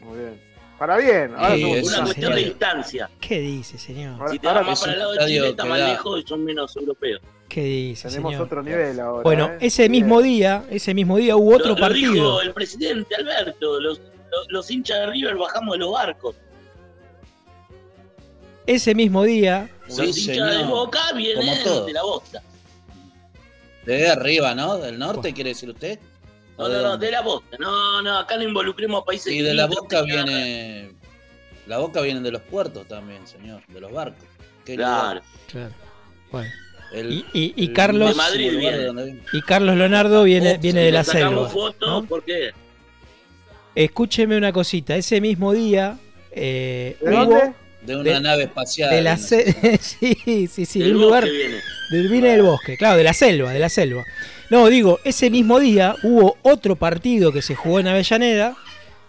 Muy 0.00 0.18
bien. 0.18 0.53
Para 0.78 0.96
bien. 0.96 1.34
Ahora 1.36 1.54
Sí, 1.54 1.62
somos- 1.62 1.88
Una 1.88 2.02
cuestión 2.04 2.34
de 2.34 2.40
distancia. 2.44 3.10
¿Qué 3.20 3.40
dice, 3.40 3.78
señor? 3.78 4.14
ahora- 4.20 4.32
Si 4.32 4.38
te 4.38 4.48
ahora 4.48 4.60
vas 4.60 4.68
más 4.70 4.80
para 4.80 4.92
el 4.92 4.98
lado 4.98 5.12
de 5.12 5.26
Chile, 5.26 5.48
está 5.50 5.64
más 5.64 5.78
da- 5.78 5.88
lejos 5.88 6.20
y 6.24 6.26
son 6.28 6.44
menos 6.44 6.76
europeos. 6.76 7.20
¿Qué 7.48 7.62
dice, 7.62 8.08
tenemos 8.08 8.32
señor? 8.32 8.46
otro 8.46 8.62
nivel 8.62 8.98
ahora. 8.98 9.22
Bueno, 9.22 9.46
¿eh? 9.52 9.58
ese 9.60 9.88
mismo 9.88 10.20
día, 10.20 10.64
ese 10.70 10.92
mismo 10.94 11.16
día 11.18 11.36
hubo 11.36 11.54
otro 11.54 11.68
Lo- 11.68 11.74
lo 11.76 11.80
partido. 11.80 12.12
dijo 12.12 12.40
el 12.40 12.52
presidente 12.52 13.14
Alberto, 13.14 13.78
los, 13.80 13.98
los, 14.00 14.46
los 14.48 14.70
hinchas 14.70 14.98
de 15.00 15.06
River 15.06 15.36
bajamos 15.36 15.74
de 15.74 15.78
los 15.78 15.92
barcos. 15.92 16.34
Ese 18.66 18.94
mismo 18.94 19.22
día, 19.24 19.70
Sí, 19.88 20.06
los 20.06 20.18
hinchas 20.18 20.58
de. 20.58 20.64
Boca 20.64 21.12
vienen 21.14 21.46
Como 21.46 21.62
todo. 21.62 21.86
de 21.86 21.92
la 21.92 22.02
bosta. 22.02 22.42
de 23.84 24.08
arriba, 24.08 24.54
¿no? 24.54 24.78
Del 24.78 24.98
norte, 24.98 25.32
quiere 25.34 25.50
decir 25.50 25.68
usted. 25.68 25.98
No, 26.58 26.64
¿O 26.64 26.68
no, 26.68 26.82
no, 26.82 26.96
de 26.98 27.10
la 27.10 27.20
bosta. 27.22 27.56
No, 27.58 28.00
no, 28.02 28.18
acá 28.18 28.36
no 28.36 28.44
involucremos 28.44 29.02
a 29.02 29.04
países 29.04 29.32
Y 29.32 29.40
de 29.42 29.54
la 29.54 29.66
boca 29.66 30.02
viene. 30.02 30.92
La 31.66 31.78
boca 31.78 32.00
viene 32.02 32.20
de 32.20 32.30
los 32.30 32.42
puertos 32.42 32.86
también, 32.86 33.26
señor, 33.26 33.62
de 33.68 33.80
los 33.80 33.90
barcos. 33.90 34.24
Qué 34.64 34.76
Claro. 34.76 35.20
claro. 35.50 35.72
Bueno, 36.30 36.50
El- 36.92 37.12
y, 37.32 37.54
y- 37.56 37.68
Carlos 37.72 38.10
De 38.10 38.14
Madrid 38.14 38.56
viene. 38.58 39.20
y 39.32 39.42
Carlos 39.42 39.76
Leonardo 39.76 40.22
viene, 40.24 40.58
viene 40.58 40.82
de 40.82 40.92
la 40.92 41.02
selva. 41.04 41.48
fotos, 41.48 41.88
¿no? 41.88 42.04
¿por 42.04 42.22
qué? 42.24 42.52
Escúcheme 43.74 44.36
una 44.36 44.52
cosita, 44.52 44.94
ese 44.96 45.20
mismo 45.20 45.52
día 45.52 45.98
eh, 46.30 46.96
¿De 47.00 47.10
hubo 47.10 47.18
dónde? 47.24 47.52
De 47.82 47.96
una 47.96 48.10
de- 48.12 48.20
nave 48.20 48.42
espacial. 48.44 48.90
de 48.90 49.02
la 49.02 49.16
sí, 49.18 49.42
sí, 49.80 50.66
sí, 50.66 50.78
de 50.80 50.92
un 50.92 51.00
lugar 51.00 51.24
viene. 51.24 51.58
Del 51.94 52.08
viene 52.08 52.28
del 52.30 52.42
bosque, 52.42 52.76
claro, 52.76 52.96
de 52.96 53.04
la 53.04 53.14
selva, 53.14 53.52
de 53.52 53.58
la 53.58 53.68
selva. 53.68 54.04
No, 54.50 54.68
digo, 54.68 55.00
ese 55.04 55.30
mismo 55.30 55.58
día 55.60 55.96
hubo 56.02 56.36
otro 56.42 56.76
partido 56.76 57.32
que 57.32 57.40
se 57.42 57.54
jugó 57.54 57.80
en 57.80 57.86
Avellaneda 57.88 58.56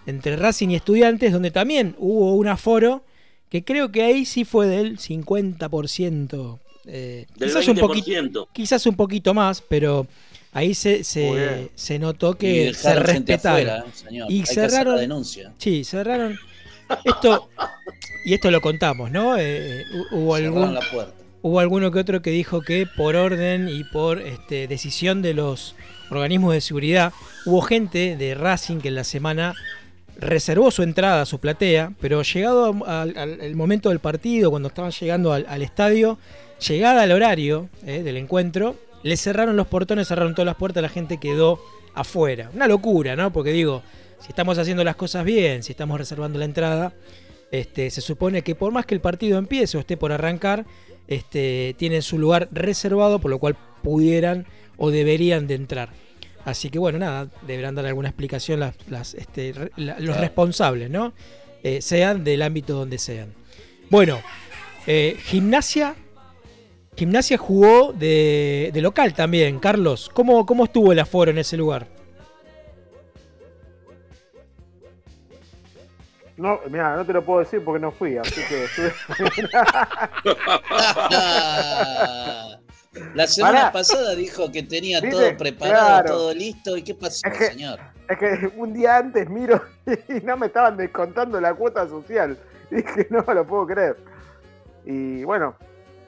entre 0.07 0.35
Racing 0.37 0.69
y 0.69 0.75
Estudiantes 0.75 1.31
donde 1.33 1.51
también 1.51 1.95
hubo 1.97 2.35
un 2.35 2.47
aforo 2.47 3.03
que 3.49 3.63
creo 3.63 3.91
que 3.91 4.03
ahí 4.03 4.25
sí 4.25 4.43
fue 4.45 4.67
del 4.67 4.97
50%, 4.97 6.59
eh, 6.87 7.25
Del 7.35 7.49
quizás 7.49 7.67
un 7.67 7.77
poquito 7.77 8.11
20%. 8.11 8.47
quizás 8.53 8.85
un 8.85 8.95
poquito 8.95 9.33
más, 9.33 9.61
pero 9.67 10.07
ahí 10.51 10.73
se, 10.73 11.01
notó 11.99 12.31
Y 12.31 12.35
que 12.37 12.73
se 12.73 12.95
respetaron. 12.95 13.69
afuera, 13.69 13.85
¿eh, 13.87 13.91
señor. 13.93 14.31
Y 14.31 14.35
Hay 14.37 14.43
que 14.43 14.51
hacer 14.51 14.69
cerraron- 14.71 14.95
la 14.95 15.01
denuncia. 15.01 15.53
Sí, 15.57 15.83
cerraron. 15.83 16.37
Esto, 17.03 17.49
y 18.25 18.33
esto 18.35 18.51
lo 18.51 18.61
contamos, 18.61 19.09
¿no? 19.11 19.37
Eh, 19.37 19.83
hu- 19.91 20.05
hubo, 20.11 20.35
Cerraron 20.37 20.57
algún, 20.63 20.73
la 20.75 20.81
puerta. 20.91 21.13
Hubo 21.45 21.59
alguno 21.59 21.91
que 21.91 21.99
otro 21.99 22.23
que 22.23 22.31
dijo 22.31 22.61
que 22.61 22.87
por 22.87 23.15
orden 23.15 23.69
y 23.69 23.83
por 23.83 24.19
este, 24.19 24.67
decisión 24.67 25.21
de 25.21 25.35
los 25.35 25.75
organismos 26.09 26.55
de 26.55 26.59
seguridad, 26.61 27.13
hubo 27.45 27.61
gente 27.61 28.17
de 28.17 28.33
Racing 28.33 28.79
que 28.79 28.87
en 28.87 28.95
la 28.95 29.03
semana 29.03 29.53
reservó 30.17 30.71
su 30.71 30.81
entrada, 30.81 31.23
su 31.27 31.37
platea, 31.39 31.91
pero 32.01 32.23
llegado 32.23 32.73
a- 32.87 33.03
al, 33.03 33.55
momento 33.55 33.89
del 33.89 33.99
partido, 33.99 34.49
cuando 34.49 34.69
estaban 34.69 34.89
llegando 34.89 35.33
al, 35.33 35.45
al 35.47 35.61
estadio, 35.61 36.17
llegada 36.67 37.03
al 37.03 37.11
horario 37.11 37.69
eh, 37.85 38.01
del 38.01 38.17
encuentro, 38.17 38.75
le 39.03 39.15
cerraron 39.15 39.55
los 39.55 39.67
portones, 39.67 40.07
cerraron 40.07 40.33
todas 40.33 40.47
las 40.47 40.55
puertas, 40.55 40.81
la 40.81 40.89
gente 40.89 41.19
quedó 41.19 41.59
afuera. 41.93 42.49
Una 42.55 42.67
locura, 42.67 43.15
¿no? 43.15 43.31
Porque 43.31 43.51
digo, 43.51 43.83
si 44.19 44.29
estamos 44.29 44.57
haciendo 44.57 44.83
las 44.83 44.95
cosas 44.95 45.23
bien, 45.23 45.61
si 45.61 45.73
estamos 45.73 45.99
reservando 45.99 46.39
la 46.39 46.45
entrada, 46.45 46.93
este, 47.51 47.91
se 47.91 48.01
supone 48.01 48.41
que 48.41 48.55
por 48.55 48.71
más 48.71 48.87
que 48.87 48.95
el 48.95 48.99
partido 49.01 49.37
empiece 49.37 49.77
o 49.77 49.79
esté 49.79 49.95
por 49.95 50.11
arrancar, 50.11 50.65
este, 51.07 51.75
tienen 51.77 52.01
su 52.01 52.17
lugar 52.17 52.49
reservado, 52.51 53.19
por 53.19 53.31
lo 53.31 53.39
cual 53.39 53.55
pudieran 53.83 54.45
o 54.77 54.91
deberían 54.91 55.47
de 55.47 55.55
entrar. 55.55 55.89
Así 56.43 56.69
que 56.69 56.77
bueno, 56.79 56.99
nada, 56.99 57.29
deberán 57.47 57.75
dar 57.75 57.85
alguna 57.85 58.09
explicación 58.09 58.59
las, 58.59 58.75
las, 58.89 59.13
este, 59.15 59.53
la- 59.77 59.99
los 59.99 60.17
responsables, 60.17 60.89
¿no? 60.89 61.13
Eh, 61.63 61.81
sean 61.81 62.23
del 62.23 62.41
ámbito 62.43 62.75
donde 62.75 62.97
sean. 62.99 63.33
Bueno, 63.89 64.19
eh, 64.85 65.17
gimnasia. 65.25 65.95
Gimnasia 66.95 67.37
jugó 67.37 67.91
de, 67.93 68.69
de 68.73 68.81
local 68.81 69.13
también, 69.13 69.59
Carlos. 69.59 70.09
¿Cómo, 70.13 70.45
¿Cómo 70.45 70.65
estuvo 70.65 70.91
el 70.91 70.99
aforo 70.99 71.31
en 71.31 71.39
ese 71.39 71.57
lugar? 71.57 71.87
No, 76.37 76.59
mira, 76.69 76.97
no 76.97 77.05
te 77.05 77.13
lo 77.13 77.23
puedo 77.23 77.39
decir 77.39 77.63
porque 77.63 77.79
no 77.79 77.91
fui, 77.91 78.17
así 78.17 78.41
que 78.49 78.65
estuve- 78.65 78.93
La 83.13 83.27
semana 83.27 83.59
Pará. 83.59 83.71
pasada 83.71 84.15
dijo 84.15 84.51
que 84.51 84.63
tenía 84.63 85.01
¿Viste? 85.01 85.15
todo 85.17 85.37
preparado, 85.37 85.85
Claro. 85.87 86.07
todo 86.09 86.33
listo. 86.33 86.77
¿Y 86.77 86.83
qué 86.83 86.95
pasó, 86.95 87.21
Es 87.27 87.37
que- 87.37 87.45
señor? 87.47 87.79
Es 88.07 88.17
que 88.17 88.51
un 88.57 88.73
día 88.73 88.97
antes 88.97 89.29
miro 89.29 89.61
y 90.09 90.21
no 90.23 90.37
me 90.37 90.47
estaban 90.47 90.77
descontando 90.77 91.39
la 91.41 91.53
cuota 91.53 91.87
social. 91.87 92.37
Y 92.71 92.75
dije, 92.75 93.07
no 93.09 93.21
lo 93.33 93.45
puedo 93.45 93.67
creer. 93.67 93.97
Y 94.85 95.23
bueno, 95.25 95.55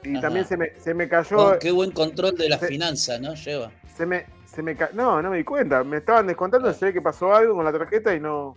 y 0.02 0.12
Ajá. 0.12 0.20
también 0.22 0.46
se 0.46 0.56
me, 0.56 0.72
se 0.80 0.94
me 0.94 1.08
cayó. 1.08 1.36
Con 1.36 1.58
qué 1.58 1.70
buen 1.72 1.90
control 1.90 2.36
de 2.36 2.48
las 2.48 2.60
finanzas, 2.60 3.20
¿no? 3.20 3.34
Lleva. 3.34 3.70
Se 3.96 4.06
me, 4.06 4.24
se 4.46 4.62
me 4.62 4.74
ca- 4.76 4.90
No, 4.94 5.20
no 5.20 5.30
me 5.30 5.36
di 5.38 5.44
cuenta. 5.44 5.84
Me 5.84 5.98
estaban 5.98 6.26
descontando, 6.26 6.72
se 6.72 6.86
ve 6.86 6.92
que 6.94 7.02
pasó 7.02 7.34
algo 7.34 7.54
con 7.54 7.64
la 7.64 7.72
tarjeta 7.72 8.14
y 8.14 8.20
no. 8.20 8.54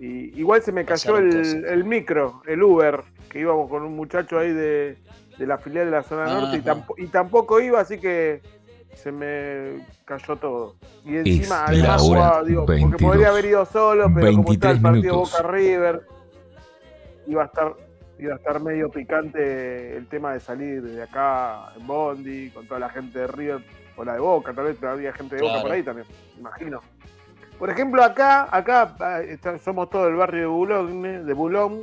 Y 0.00 0.40
igual 0.40 0.62
se 0.62 0.72
me 0.72 0.84
cayó 0.86 1.18
el, 1.18 1.64
el 1.66 1.84
micro, 1.84 2.42
el 2.46 2.62
Uber, 2.62 3.02
que 3.28 3.38
íbamos 3.40 3.68
con 3.68 3.82
un 3.82 3.94
muchacho 3.94 4.38
ahí 4.38 4.50
de, 4.52 4.96
de 5.38 5.46
la 5.46 5.58
filial 5.58 5.84
de 5.84 5.90
la 5.90 6.02
zona 6.02 6.24
norte 6.24 6.56
y, 6.56 6.60
Ajá. 6.60 6.74
tampo- 6.74 6.94
y 6.96 7.06
tampoco 7.08 7.60
iba, 7.60 7.80
así 7.80 7.98
que 8.00 8.40
se 8.94 9.12
me 9.12 9.84
cayó 10.06 10.36
todo. 10.36 10.76
Y 11.04 11.16
encima, 11.18 11.56
la 11.56 11.64
además, 11.66 11.88
hora 11.88 11.98
jugaba, 12.20 12.44
digo, 12.44 12.60
porque 12.66 12.80
22. 12.80 13.02
podría 13.02 13.28
haber 13.28 13.44
ido 13.44 13.64
solo, 13.66 14.10
pero 14.14 14.32
como 14.36 14.52
está 14.54 14.70
el 14.70 14.78
23 14.78 14.80
partido 14.82 15.14
minutos. 15.14 15.32
Boca 15.32 15.48
River, 15.52 16.00
iba 17.26 17.42
a 17.42 17.46
estar 17.46 17.74
iba 18.18 18.34
a 18.34 18.36
estar 18.36 18.60
medio 18.60 18.90
picante 18.90 19.96
el 19.96 20.06
tema 20.08 20.32
de 20.34 20.40
salir 20.40 20.82
de 20.82 21.02
acá 21.02 21.72
en 21.76 21.86
Bondi, 21.86 22.50
con 22.50 22.66
toda 22.66 22.78
la 22.80 22.90
gente 22.90 23.18
de 23.18 23.26
River 23.26 23.62
o 23.96 24.04
la 24.04 24.14
de 24.14 24.20
Boca, 24.20 24.52
tal 24.54 24.64
vez 24.66 24.82
había 24.82 25.12
gente 25.12 25.36
de 25.36 25.42
Boca 25.42 25.52
Claro. 25.54 25.66
por 25.68 25.72
ahí 25.76 25.82
también, 25.82 26.06
imagino. 26.38 26.80
Por 27.60 27.68
ejemplo, 27.70 28.02
acá, 28.02 28.48
acá 28.50 28.96
ah, 29.00 29.20
somos 29.62 29.88
todo 29.90 30.08
el 30.08 30.16
barrio 30.16 30.40
de 30.40 30.46
Boulogne, 30.46 31.20
de 31.22 31.32
Boulogne, 31.34 31.82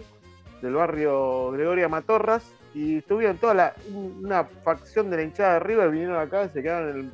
del 0.62 0.74
barrio 0.74 1.52
Gregoria 1.52 1.88
Matorras, 1.88 2.52
y 2.74 2.98
estuvieron 2.98 3.38
toda 3.38 3.54
la, 3.54 3.74
una 3.94 4.44
facción 4.44 5.10
de 5.12 5.18
la 5.18 5.24
hinchada 5.24 5.54
de 5.54 5.60
River, 5.62 5.90
vinieron 5.92 6.18
acá, 6.20 6.46
y 6.46 6.50
se 6.50 6.62
quedaron 6.64 6.90
en 6.90 6.98
el 6.98 7.12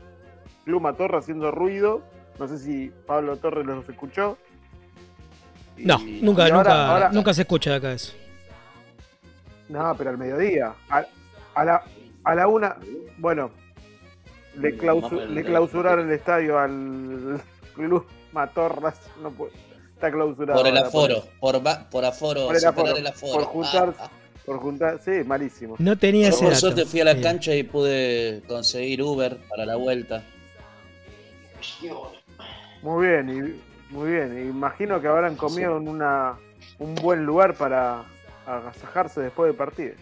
Club 0.63 0.81
Matorras 0.81 1.23
haciendo 1.25 1.51
ruido. 1.51 2.01
No 2.39 2.47
sé 2.47 2.57
si 2.57 2.91
Pablo 3.05 3.35
Torres 3.37 3.65
los 3.65 3.87
escuchó. 3.87 4.37
Y- 5.77 5.85
No, 5.85 5.99
nunca, 5.99 6.43
ahora- 6.45 6.55
nunca, 6.57 6.87
ahora- 6.87 7.09
nunca 7.11 7.33
se 7.33 7.41
escucha 7.41 7.71
de 7.71 7.75
acá 7.75 7.91
eso. 7.91 8.13
No, 9.69 9.93
pero 9.97 10.09
al 10.09 10.17
mediodía. 10.17 10.73
A, 10.89 11.03
a 11.55 11.65
la, 11.65 11.83
a 12.23 12.35
la 12.35 12.47
una. 12.47 12.77
Bueno, 13.17 13.51
le, 14.55 14.71
le 14.71 15.43
clausuraron 15.43 16.07
el 16.07 16.13
estadio 16.13 16.57
al 16.59 17.41
Club 17.75 18.05
Matorras. 18.33 18.99
No 19.21 19.31
puede, 19.31 19.53
está 19.93 20.11
clausurado. 20.11 20.59
Por 20.59 20.67
el 20.67 20.77
aforo, 20.77 21.23
por, 21.39 21.65
va- 21.65 21.89
por 21.89 22.03
aforo, 22.03 22.47
Por 22.47 22.55
el 22.55 22.61
superar 22.61 22.85
aforo, 22.87 22.97
el 22.97 23.07
aforo. 23.07 23.33
por 23.33 23.43
juntar- 23.45 23.95
Ah, 23.99 24.03
ah. 24.05 24.11
Por 24.45 24.59
juntar. 24.59 24.99
Sí, 25.01 25.11
malísimo. 25.25 25.75
No 25.79 25.97
tenía 25.97 26.27
Yo 26.29 26.35
ese 26.35 26.43
por 26.45 26.55
suerte 26.57 26.85
fui 26.85 26.99
a 26.99 27.05
la 27.05 27.21
cancha 27.21 27.55
y 27.55 27.63
pude 27.63 28.41
conseguir 28.47 29.01
Uber 29.01 29.37
para 29.47 29.65
la 29.65 29.77
vuelta. 29.77 30.21
Muy 32.81 33.07
bien, 33.07 33.29
y, 33.29 33.93
muy 33.93 34.11
bien. 34.11 34.49
Imagino 34.49 34.99
que 34.99 35.07
habrán 35.07 35.37
comido 35.37 35.77
en 35.77 35.87
una, 35.87 36.37
un 36.79 36.93
buen 36.95 37.25
lugar 37.25 37.55
para 37.55 38.03
agasajarse 38.45 39.21
después 39.21 39.47
del 39.47 39.55
partido. 39.55 39.93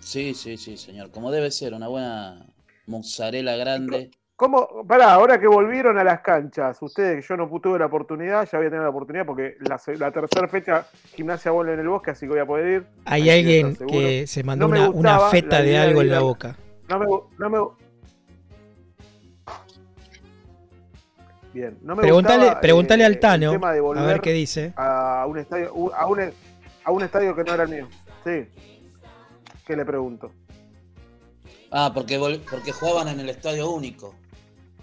Sí, 0.00 0.34
sí, 0.34 0.58
sí, 0.58 0.76
señor. 0.76 1.10
Como 1.10 1.30
debe 1.30 1.50
ser, 1.50 1.72
una 1.72 1.88
buena 1.88 2.44
mozzarella 2.86 3.56
grande. 3.56 4.10
¿Cómo? 4.36 4.84
Pará, 4.86 5.12
ahora 5.12 5.38
que 5.38 5.46
volvieron 5.46 5.98
a 5.98 6.04
las 6.04 6.20
canchas, 6.20 6.78
ustedes, 6.82 7.26
yo 7.28 7.36
no 7.36 7.48
tuve 7.60 7.78
la 7.78 7.86
oportunidad, 7.86 8.48
ya 8.50 8.58
voy 8.58 8.66
a 8.66 8.70
tener 8.70 8.82
la 8.82 8.90
oportunidad 8.90 9.26
porque 9.26 9.56
la, 9.60 10.10
tercera 10.10 10.48
fecha 10.48 10.86
gimnasia 11.14 11.52
vuelve 11.52 11.74
en 11.74 11.80
el 11.80 11.88
bosque, 11.88 12.10
así 12.10 12.26
que 12.26 12.30
voy 12.32 12.40
a 12.40 12.46
poder 12.46 12.66
ir. 12.68 12.86
Hay 13.04 13.30
alguien 13.30 13.76
que 13.76 14.26
se 14.26 14.42
mandó 14.42 14.68
No 14.68 14.90
una, 14.90 15.20
feta 15.28 15.62
de 15.62 15.78
algo 15.78 16.00
de 16.00 16.06
en 16.06 16.12
la 16.12 16.20
boca. 16.20 16.56
No 16.88 16.98
me, 16.98 17.06
no 17.38 17.50
me 17.50 17.58
Bien, 21.52 21.78
no 21.82 21.94
me 21.94 22.02
Preguntale, 22.02 22.38
gustaba, 22.44 22.60
preguntale 22.60 23.02
eh, 23.02 23.06
al 23.06 23.12
el 23.12 23.20
Tano, 23.20 23.50
tema 23.52 23.72
de 23.72 23.80
a 23.80 24.02
ver 24.04 24.20
qué 24.22 24.32
dice. 24.32 24.72
a 24.74 25.26
un 25.28 25.38
estadio, 25.38 25.94
a 25.94 26.06
un, 26.06 26.32
a 26.84 26.90
un 26.90 27.02
estadio 27.02 27.36
que 27.36 27.44
no 27.44 27.52
era 27.52 27.64
el 27.64 27.68
mío. 27.68 27.88
Sí. 28.24 28.48
¿Qué 29.66 29.76
le 29.76 29.84
pregunto? 29.84 30.32
Ah, 31.70 31.90
porque, 31.94 32.18
vol- 32.18 32.40
porque 32.50 32.72
jugaban 32.72 33.08
en 33.08 33.20
el 33.20 33.28
estadio 33.28 33.70
único. 33.70 34.14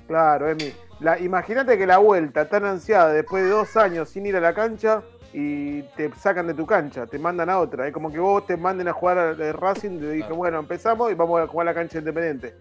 Claro, 0.10 0.50
Emi. 0.50 0.74
La, 1.02 1.20
imagínate 1.20 1.78
que 1.78 1.86
la 1.86 2.00
vuelta 2.00 2.50
tan 2.50 2.66
ansiada 2.66 3.14
después 3.14 3.44
de 3.44 3.50
dos 3.52 3.78
años 3.78 4.10
sin 4.10 4.26
ir 4.26 4.36
a 4.36 4.40
la 4.42 4.56
cancha 4.56 5.04
y 5.32 5.84
te 5.96 6.12
sacan 6.20 6.48
de 6.48 6.56
tu 6.56 6.66
cancha, 6.66 7.06
te 7.06 7.20
mandan 7.20 7.48
a 7.52 7.60
otra. 7.60 7.86
Es 7.88 7.94
como 7.94 8.12
que 8.12 8.18
vos 8.20 8.44
te 8.48 8.58
manden 8.58 8.88
a 8.88 8.94
jugar 8.94 9.20
a 9.20 9.34
de 9.36 9.54
Racing 9.54 9.92
y 9.98 10.00
te 10.00 10.08
dije, 10.14 10.20
Claro. 10.22 10.36
bueno, 10.36 10.60
empezamos 10.60 11.12
y 11.12 11.14
vamos 11.14 11.40
a 11.40 11.46
jugar 11.48 11.68
a 11.68 11.72
la 11.72 11.76
cancha 11.76 12.00
independiente. 12.00 12.56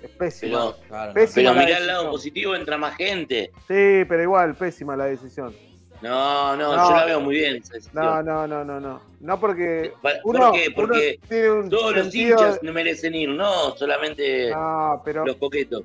Es 0.00 0.10
pésima. 0.10 0.52
Pero, 0.72 0.76
Claro. 0.88 1.12
Pésima 1.14 1.50
pero 1.52 1.66
mirá 1.66 1.78
el 1.78 1.86
lado 1.88 2.10
positivo, 2.12 2.54
entra 2.54 2.78
más 2.78 2.94
gente. 2.96 3.50
Sí, 3.66 4.04
pero 4.08 4.22
igual, 4.22 4.54
pésima 4.54 4.94
la 4.96 5.06
decisión. 5.06 5.52
No, 6.00 6.54
no, 6.56 6.76
No. 6.76 6.90
yo 6.90 6.96
la 6.96 7.04
veo 7.06 7.20
muy 7.20 7.34
bien. 7.34 7.60
No, 7.92 8.22
no, 8.22 8.46
no, 8.46 8.64
no, 8.64 8.78
no. 8.78 9.00
No 9.20 9.40
porque 9.40 9.92
Pa- 10.00 10.10
¿Por 10.22 10.36
uno, 10.36 10.52
qué? 10.52 10.66
uno 10.68 10.76
Porque 10.76 11.18
tiene 11.28 11.50
un 11.50 11.68
todos 11.70 11.96
los 11.96 12.14
hinchas 12.14 12.60
no 12.62 12.72
merecen 12.72 13.14
ir, 13.16 13.30
no 13.30 13.74
solamente 13.76 14.50
No, 14.50 15.02
pero, 15.04 15.24
los 15.26 15.36
coquetos. 15.36 15.82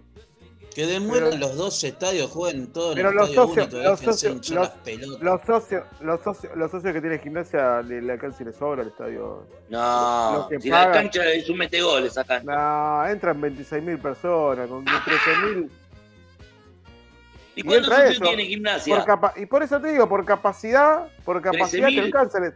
Que 0.75 0.86
demuestren 0.86 1.32
Pero- 1.32 1.39
los 1.47 1.58
dos 1.58 1.84
estadios, 1.84 2.29
jueguen 2.32 2.71
todo 2.71 2.91
en 2.91 2.95
Pero 2.97 3.10
el 3.10 3.15
los 3.15 3.29
estadio 3.29 3.47
socios- 3.47 3.73
único, 3.73 3.89
los 3.89 3.99
socios- 3.99 4.34
los- 4.34 4.49
las 4.51 4.69
pelotas. 4.69 5.21
los 5.23 5.41
socios, 5.41 5.84
los 5.99 6.21
socios, 6.21 6.55
los 6.55 6.71
socios 6.71 6.93
que 6.93 7.01
tiene 7.01 7.19
gimnasia 7.19 7.82
le, 7.82 8.01
le 8.01 8.13
alcanza 8.13 8.43
y 8.43 8.45
le 8.45 8.53
sobra 8.53 8.84
el 8.84 8.89
estadio. 8.89 9.45
No, 9.69 10.32
Los 10.36 10.47
que 10.47 10.62
si 10.62 10.69
la 10.69 10.86
pagan- 10.86 10.93
cancha 10.93 11.25
es 11.32 11.49
un 11.49 11.58
metegoles 11.58 12.17
acá. 12.17 12.41
No, 12.43 13.05
entran 13.08 13.41
26.000 13.41 13.97
personas, 13.99 14.67
con 14.67 14.86
13.000 14.86 15.69
¿Y 17.55 17.62
y 17.62 17.63
cuántos 17.63 17.88
socios 17.93 18.12
eso. 18.12 18.23
tiene 18.25 18.45
gimnasia? 18.45 18.95
por 18.95 19.05
capa- 19.05 19.34
y 19.38 19.45
por 19.47 19.63
eso 19.63 19.82
te 19.82 19.91
digo, 19.91 20.08
por 20.08 20.23
capacidad, 20.23 21.08
por 21.25 21.41
capacidad 21.41 21.88
te 21.88 21.93
13.000. 21.95 22.03
alcanza. 22.05 22.38
el- 22.38 22.53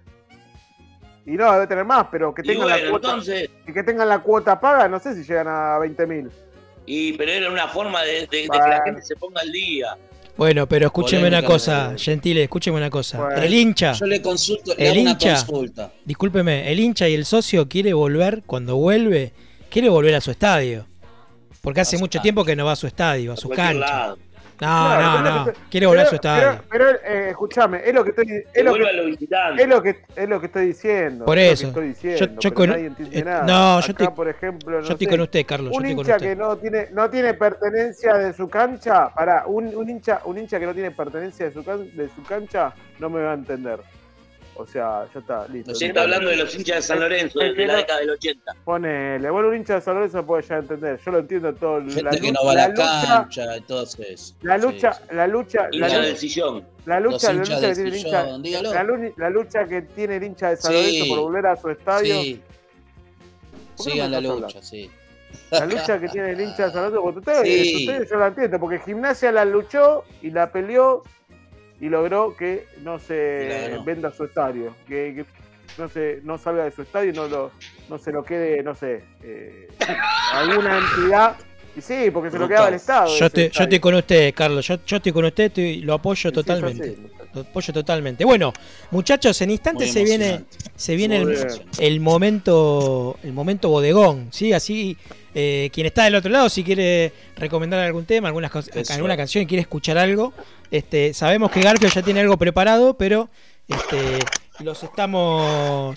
Y 1.26 1.32
no, 1.32 1.52
debe 1.54 1.68
tener 1.68 1.86
más, 1.86 2.08
pero 2.12 2.34
que 2.34 2.44
tengan 2.44 2.68
la 2.68 2.76
bueno, 2.76 2.90
cuota, 2.92 3.08
entonces, 3.10 3.50
y 3.66 3.72
que 3.74 3.82
tengan 3.84 4.08
la 4.10 4.20
cuota 4.20 4.60
paga, 4.60 4.88
no 4.90 5.00
sé 5.00 5.16
si 5.16 5.24
llegan 5.24 5.48
a 5.48 5.78
20.000. 5.80 6.30
y, 6.86 7.14
pero 7.14 7.32
era 7.32 7.52
una 7.52 7.68
forma 7.68 8.02
de, 8.04 8.28
de- 8.28 8.44
de 8.44 8.50
que 8.50 8.58
la 8.58 8.82
gente 8.86 9.02
se 9.02 9.16
ponga 9.16 9.42
al 9.42 9.52
día. 9.52 9.98
Bueno, 10.36 10.68
pero 10.68 10.88
escúcheme 10.88 11.28
una 11.28 11.44
cosa. 11.44 11.94
Gentile, 11.98 12.44
escúcheme 12.44 12.78
una 12.78 12.90
cosa. 12.90 13.20
Bueno. 13.20 13.42
El 13.42 13.54
hincha, 13.54 13.94
Yo 13.94 14.06
le 14.08 14.20
consulto, 14.22 14.74
le 14.76 14.84
El 14.86 14.92
hago 14.94 15.02
una 15.02 15.12
hincha. 15.12 15.46
consulta. 15.46 15.94
discúlpeme, 16.06 16.72
el 16.72 16.80
hincha 16.80 17.08
y 17.08 17.14
el 17.14 17.26
socio 17.26 17.70
quiere 17.70 17.94
volver, 17.94 18.42
cuando 18.46 18.76
vuelve, 18.78 19.32
quiere 19.70 19.90
volver 19.90 20.16
a 20.16 20.22
su 20.22 20.32
estadio. 20.32 20.88
Porque 21.62 21.82
hace 21.82 21.98
mucho 22.00 22.20
tiempo 22.20 22.44
que 22.44 22.56
no 22.56 22.66
va 22.66 22.72
a 22.74 22.76
su 22.76 22.88
estadio, 22.88 23.34
a 23.34 23.38
su 23.38 23.48
cancha. 23.50 23.74
lado. 23.80 24.18
No, 24.62 24.68
Claro, 24.68 25.02
no, 25.02 25.18
es 25.18 25.24
no. 25.34 25.46
lo 25.46 25.46
que- 25.54 25.60
Quiere 25.70 25.86
volver 25.88 26.02
a 26.02 26.06
su 26.10 26.18
pero- 26.18 26.36
estadio. 26.36 26.62
Pero, 26.70 26.86
pero, 26.86 27.00
eh, 27.14 27.30
escúchame, 27.32 27.82
es 27.84 27.94
lo 27.94 28.04
que 28.04 28.10
estoy, 28.12 28.26
Que 28.28 28.44
es 28.54 28.64
lo 28.64 28.74
que, 28.76 28.88
a 28.88 28.94
los 28.94 29.06
visitantes. 29.08 29.62
es 29.64 29.68
lo 29.70 29.82
que, 29.84 29.96
es 30.16 30.30
lo 30.30 30.40
que 30.40 30.46
estoy 30.46 30.66
diciendo. 30.68 31.26
Por 31.26 31.38
es 31.40 31.54
eso. 31.54 31.68
Lo 31.68 31.74
que 31.74 31.80
estoy 31.90 32.10
diciendo, 32.10 32.34
Yo- 32.36 32.40
yo 32.50 32.54
con- 32.54 32.70
nadie 32.70 32.86
entiende 32.86 33.20
eh, 33.20 33.24
nada. 33.26 33.42
no, 33.44 33.48
yo 33.48 33.78
Acá, 33.80 34.04
estoy- 34.04 34.16
por 34.16 34.30
ejemplo, 34.30 34.72
no 34.80 34.86
Yo 34.86 34.92
estoy 34.94 35.06
sé, 35.06 35.12
con 35.12 35.22
usted, 35.22 35.46
Carlos, 35.46 35.72
yo 35.72 35.78
un 35.78 35.86
estoy 35.86 35.96
con 35.96 36.06
hincha 36.06 36.16
usted. 36.18 36.30
que 36.30 36.36
no 36.36 36.58
tiene 36.58 36.88
no 36.94 37.10
tiene 37.10 37.34
pertenencia 37.34 38.14
de 38.16 38.34
su 38.34 38.48
cancha 38.50 39.10
para 39.14 39.46
un, 39.48 39.76
un 39.76 39.90
hincha 39.90 40.22
un 40.26 40.38
hincha 40.38 40.60
que 40.60 40.66
no 40.68 40.74
tiene 40.74 40.92
pertenencia 40.92 41.48
de 41.48 41.52
su 41.54 41.64
can- 41.64 41.90
de 41.96 42.10
su 42.10 42.24
cancha 42.24 42.74
no 43.00 43.10
me 43.10 43.22
va 43.24 43.32
a 43.32 43.36
entender 43.36 43.80
o 44.56 44.66
sea 44.66 45.08
ya 45.14 45.20
está 45.20 45.48
listo 45.48 45.72
No 45.72 45.76
Se 45.76 45.86
está 45.88 46.02
hablando 46.04 46.30
de 46.30 46.38
los 46.38 46.54
hinchas 46.56 46.76
de 46.78 46.82
San 46.84 47.00
Lorenzo 47.00 47.40
que 47.40 47.66
la 47.66 47.76
década 47.78 48.00
del 48.02 48.10
80. 48.12 48.56
ponele 48.64 49.30
bueno 49.30 49.50
un 49.50 49.56
hincha 49.56 49.76
de 49.76 49.82
San 49.82 49.96
Lorenzo 49.96 50.26
puede 50.26 50.44
ya 50.44 50.58
entender 50.58 51.00
yo 51.04 51.12
lo 51.12 51.20
entiendo 51.20 51.54
todo 51.56 51.82
Gente 51.82 52.02
la, 52.04 52.12
que 52.12 52.32
no 52.32 52.46
va 52.46 52.52
a 52.52 52.56
la 52.56 52.68
la 52.68 52.74
cancha 52.74 53.56
eso. 54.06 54.36
la 54.42 54.58
lucha 54.58 54.94
sí. 54.94 55.02
la 55.12 55.28
lucha 55.28 55.68
la 55.72 55.88
lucha 55.88 56.02
del 56.02 56.18
sillón. 56.18 56.66
la 56.86 57.00
lucha, 57.00 57.34
la 57.34 57.40
lucha 57.40 57.60
que 57.60 57.74
tiene 57.74 57.90
el 57.90 57.94
sillón, 57.96 58.46
hincha, 58.46 58.62
la, 58.74 58.84
lu- 58.84 59.14
la 59.18 59.30
lucha 59.30 59.66
que 59.68 59.82
tiene 59.82 60.16
el 60.18 60.24
hincha 60.24 60.50
de 60.50 60.58
San 60.58 60.72
Sí. 60.72 60.78
Lorenzo 60.78 61.06
por 61.16 61.20
volver 61.24 61.46
a 61.48 61.56
su 61.56 61.70
estadio, 61.70 62.22
Sí, 62.22 62.42
¿Por 63.78 63.86
qué 63.86 63.92
sigan 63.92 64.12
la 64.12 64.22
lucha, 64.22 64.62
sí. 64.62 64.92
la 65.52 65.66
lucha 65.66 66.00
que 66.00 66.08
tiene 66.10 66.32
el 66.32 66.42
hincha 66.42 66.68
de 66.68 66.72
San 66.74 66.84
Lorenzo, 66.84 67.02
porque 67.02 67.20
ustedes, 67.20 67.76
ustedes 67.76 68.10
yo 68.10 68.18
la 68.18 68.28
entiendo, 68.28 68.60
porque 68.60 68.80
Gimnasia 68.80 69.32
la 69.32 69.46
luchó 69.46 70.04
y 70.22 70.30
la 70.30 70.52
peleó 70.52 71.04
y 71.84 71.90
logró 71.90 72.34
que 72.38 72.66
no 72.82 72.98
se 72.98 73.78
venda 73.86 74.10
su 74.10 74.24
estadio, 74.24 74.74
que, 74.88 75.14
que 75.14 75.26
no 75.78 75.90
se 75.90 76.22
no 76.24 76.38
salga 76.38 76.64
de 76.64 76.72
su 76.72 76.84
estadio 76.84 77.10
y 77.10 77.14
no 77.14 77.28
lo 77.28 77.52
no 77.90 77.98
se 77.98 78.14
lo 78.14 78.24
quede, 78.24 78.64
no 78.64 78.74
sé, 78.74 79.04
eh, 79.22 79.68
alguna 80.32 80.78
entidad. 80.78 81.36
Y 81.76 81.82
sí, 81.82 82.12
porque 82.12 82.30
se 82.30 82.38
lo 82.38 82.48
quedaba 82.48 82.68
el 82.68 82.76
Estado. 82.76 83.08
Yo 83.08 83.14
ese 83.14 83.26
estoy, 83.26 83.50
yo 83.50 83.64
estoy 83.64 83.80
con 83.80 83.96
usted, 83.96 84.34
Carlos. 84.34 84.68
Yo, 84.68 84.78
yo 84.86 84.98
estoy 84.98 85.12
con 85.12 85.26
usted 85.26 85.58
y 85.58 85.78
lo 85.78 85.94
apoyo 85.94 86.30
sí, 86.30 86.34
totalmente. 86.34 86.98
Lo 87.34 87.42
apoyo 87.42 87.74
totalmente. 87.74 88.24
Bueno, 88.26 88.54
muchachos, 88.92 89.42
en 89.42 89.50
instantes 89.52 89.92
se 89.92 90.04
viene, 90.04 90.44
se 90.76 90.96
viene 90.96 91.26
el, 91.80 92.00
momento, 92.00 93.18
el 93.24 93.34
momento 93.34 93.70
bodegón, 93.70 94.28
¿sí? 94.32 94.54
Así, 94.54 94.98
eh, 95.34 95.72
quien 95.74 95.88
está 95.88 96.04
del 96.04 96.16
otro 96.16 96.30
lado, 96.30 96.48
si 96.48 96.64
quiere 96.64 97.12
recomendar 97.36 97.80
algún 97.80 98.06
tema, 98.06 98.28
algunas, 98.28 98.52
alguna 98.92 99.18
canción 99.18 99.44
y 99.44 99.48
quiere 99.48 99.62
escuchar 99.62 99.98
algo, 99.98 100.32
este, 100.70 101.14
sabemos 101.16 101.50
que 101.50 101.62
Garfio 101.62 101.90
ya 101.90 102.04
tiene 102.04 102.20
algo 102.20 102.38
preparado, 102.38 102.96
pero 102.96 103.30
este, 103.68 104.20
los 104.60 104.84
estamos, 104.84 105.96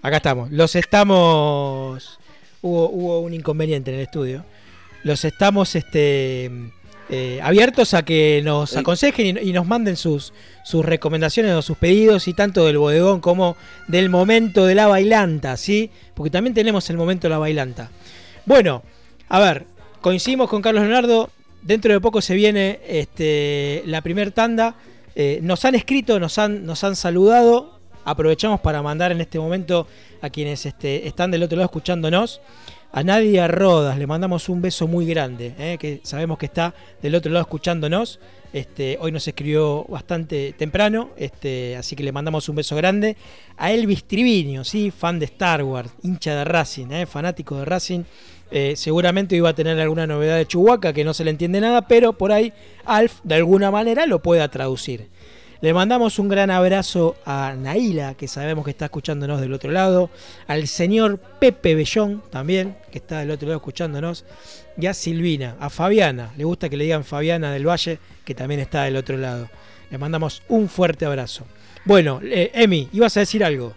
acá 0.00 0.16
estamos, 0.16 0.50
los 0.50 0.74
estamos, 0.76 2.18
hubo, 2.62 2.90
hubo 2.90 3.20
un 3.20 3.34
inconveniente 3.34 3.90
en 3.90 3.98
el 3.98 4.02
estudio, 4.02 4.44
los 5.04 5.24
estamos, 5.24 5.74
este 5.74 6.50
eh, 7.10 7.40
abiertos 7.42 7.94
a 7.94 8.04
que 8.04 8.42
nos 8.44 8.76
aconsejen 8.76 9.38
y, 9.38 9.50
y 9.50 9.52
nos 9.54 9.66
manden 9.66 9.96
sus, 9.96 10.34
sus 10.62 10.84
recomendaciones 10.84 11.54
o 11.54 11.62
sus 11.62 11.78
pedidos 11.78 12.28
y 12.28 12.34
tanto 12.34 12.66
del 12.66 12.76
bodegón 12.76 13.20
como 13.20 13.56
del 13.86 14.10
momento 14.10 14.66
de 14.66 14.74
la 14.74 14.86
bailanta, 14.88 15.56
¿sí? 15.56 15.90
Porque 16.14 16.30
también 16.30 16.52
tenemos 16.52 16.90
el 16.90 16.98
momento 16.98 17.26
de 17.26 17.30
la 17.30 17.38
bailanta. 17.38 17.90
Bueno, 18.44 18.82
a 19.30 19.40
ver, 19.40 19.64
coincidimos 20.02 20.50
con 20.50 20.60
Carlos 20.60 20.82
Leonardo, 20.82 21.30
dentro 21.62 21.92
de 21.92 22.00
poco 22.00 22.20
se 22.20 22.34
viene 22.34 22.80
este, 22.86 23.82
la 23.86 24.02
primer 24.02 24.32
tanda. 24.32 24.74
Eh, 25.14 25.40
nos 25.42 25.64
han 25.64 25.74
escrito, 25.74 26.20
nos 26.20 26.38
han, 26.38 26.66
nos 26.66 26.84
han 26.84 26.94
saludado. 26.94 27.77
Aprovechamos 28.08 28.60
para 28.60 28.80
mandar 28.80 29.12
en 29.12 29.20
este 29.20 29.38
momento 29.38 29.86
a 30.22 30.30
quienes 30.30 30.64
este, 30.64 31.06
están 31.06 31.30
del 31.30 31.42
otro 31.42 31.56
lado 31.58 31.66
escuchándonos. 31.66 32.40
A 32.90 33.02
Nadia 33.02 33.48
Rodas 33.48 33.98
le 33.98 34.06
mandamos 34.06 34.48
un 34.48 34.62
beso 34.62 34.88
muy 34.88 35.04
grande, 35.04 35.54
eh, 35.58 35.76
que 35.78 36.00
sabemos 36.04 36.38
que 36.38 36.46
está 36.46 36.74
del 37.02 37.14
otro 37.14 37.30
lado 37.30 37.42
escuchándonos. 37.42 38.18
Este, 38.50 38.96
hoy 38.98 39.12
nos 39.12 39.28
escribió 39.28 39.84
bastante 39.90 40.54
temprano, 40.56 41.10
este, 41.18 41.76
así 41.76 41.96
que 41.96 42.02
le 42.02 42.12
mandamos 42.12 42.48
un 42.48 42.56
beso 42.56 42.76
grande. 42.76 43.18
A 43.58 43.72
Elvis 43.72 44.04
Triviño, 44.04 44.64
¿sí? 44.64 44.90
fan 44.90 45.18
de 45.18 45.26
Star 45.26 45.62
Wars, 45.62 45.90
hincha 46.02 46.34
de 46.34 46.44
Racing, 46.46 46.90
eh, 46.90 47.04
fanático 47.04 47.58
de 47.58 47.66
Racing. 47.66 48.04
Eh, 48.50 48.72
seguramente 48.74 49.36
iba 49.36 49.50
a 49.50 49.54
tener 49.54 49.78
alguna 49.78 50.06
novedad 50.06 50.38
de 50.38 50.46
Chihuahua 50.46 50.94
que 50.94 51.04
no 51.04 51.12
se 51.12 51.24
le 51.24 51.30
entiende 51.30 51.60
nada, 51.60 51.86
pero 51.86 52.14
por 52.14 52.32
ahí 52.32 52.54
Alf 52.86 53.20
de 53.22 53.34
alguna 53.34 53.70
manera 53.70 54.06
lo 54.06 54.22
pueda 54.22 54.48
traducir. 54.48 55.10
Le 55.60 55.74
mandamos 55.74 56.20
un 56.20 56.28
gran 56.28 56.52
abrazo 56.52 57.16
a 57.24 57.52
Naila, 57.58 58.14
que 58.14 58.28
sabemos 58.28 58.64
que 58.64 58.70
está 58.70 58.84
escuchándonos 58.84 59.40
del 59.40 59.52
otro 59.52 59.72
lado, 59.72 60.08
al 60.46 60.68
señor 60.68 61.18
Pepe 61.18 61.74
Bellón 61.74 62.22
también, 62.30 62.76
que 62.92 62.98
está 62.98 63.18
del 63.18 63.32
otro 63.32 63.48
lado 63.48 63.56
escuchándonos, 63.56 64.24
y 64.76 64.86
a 64.86 64.94
Silvina, 64.94 65.56
a 65.58 65.68
Fabiana, 65.68 66.32
le 66.36 66.44
gusta 66.44 66.68
que 66.68 66.76
le 66.76 66.84
digan 66.84 67.02
Fabiana 67.02 67.52
del 67.52 67.66
Valle, 67.66 67.98
que 68.24 68.36
también 68.36 68.60
está 68.60 68.84
del 68.84 68.94
otro 68.94 69.16
lado. 69.16 69.50
Le 69.90 69.98
mandamos 69.98 70.42
un 70.48 70.68
fuerte 70.68 71.06
abrazo. 71.06 71.44
Bueno, 71.84 72.20
eh, 72.22 72.52
Emi, 72.54 72.88
ibas 72.92 73.16
a 73.16 73.20
decir 73.20 73.42
algo. 73.42 73.74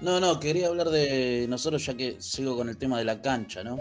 No, 0.00 0.18
no, 0.18 0.40
quería 0.40 0.66
hablar 0.66 0.88
de 0.88 1.46
nosotros 1.48 1.86
ya 1.86 1.94
que 1.94 2.16
sigo 2.18 2.56
con 2.56 2.68
el 2.68 2.76
tema 2.76 2.98
de 2.98 3.04
la 3.04 3.22
cancha, 3.22 3.62
¿no? 3.62 3.78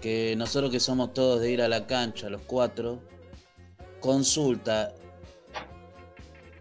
Que 0.00 0.34
nosotros 0.36 0.70
que 0.70 0.80
somos 0.80 1.12
todos 1.14 1.40
de 1.40 1.50
ir 1.50 1.62
a 1.62 1.68
la 1.68 1.86
cancha, 1.86 2.28
los 2.28 2.42
cuatro, 2.42 3.00
consulta, 4.00 4.92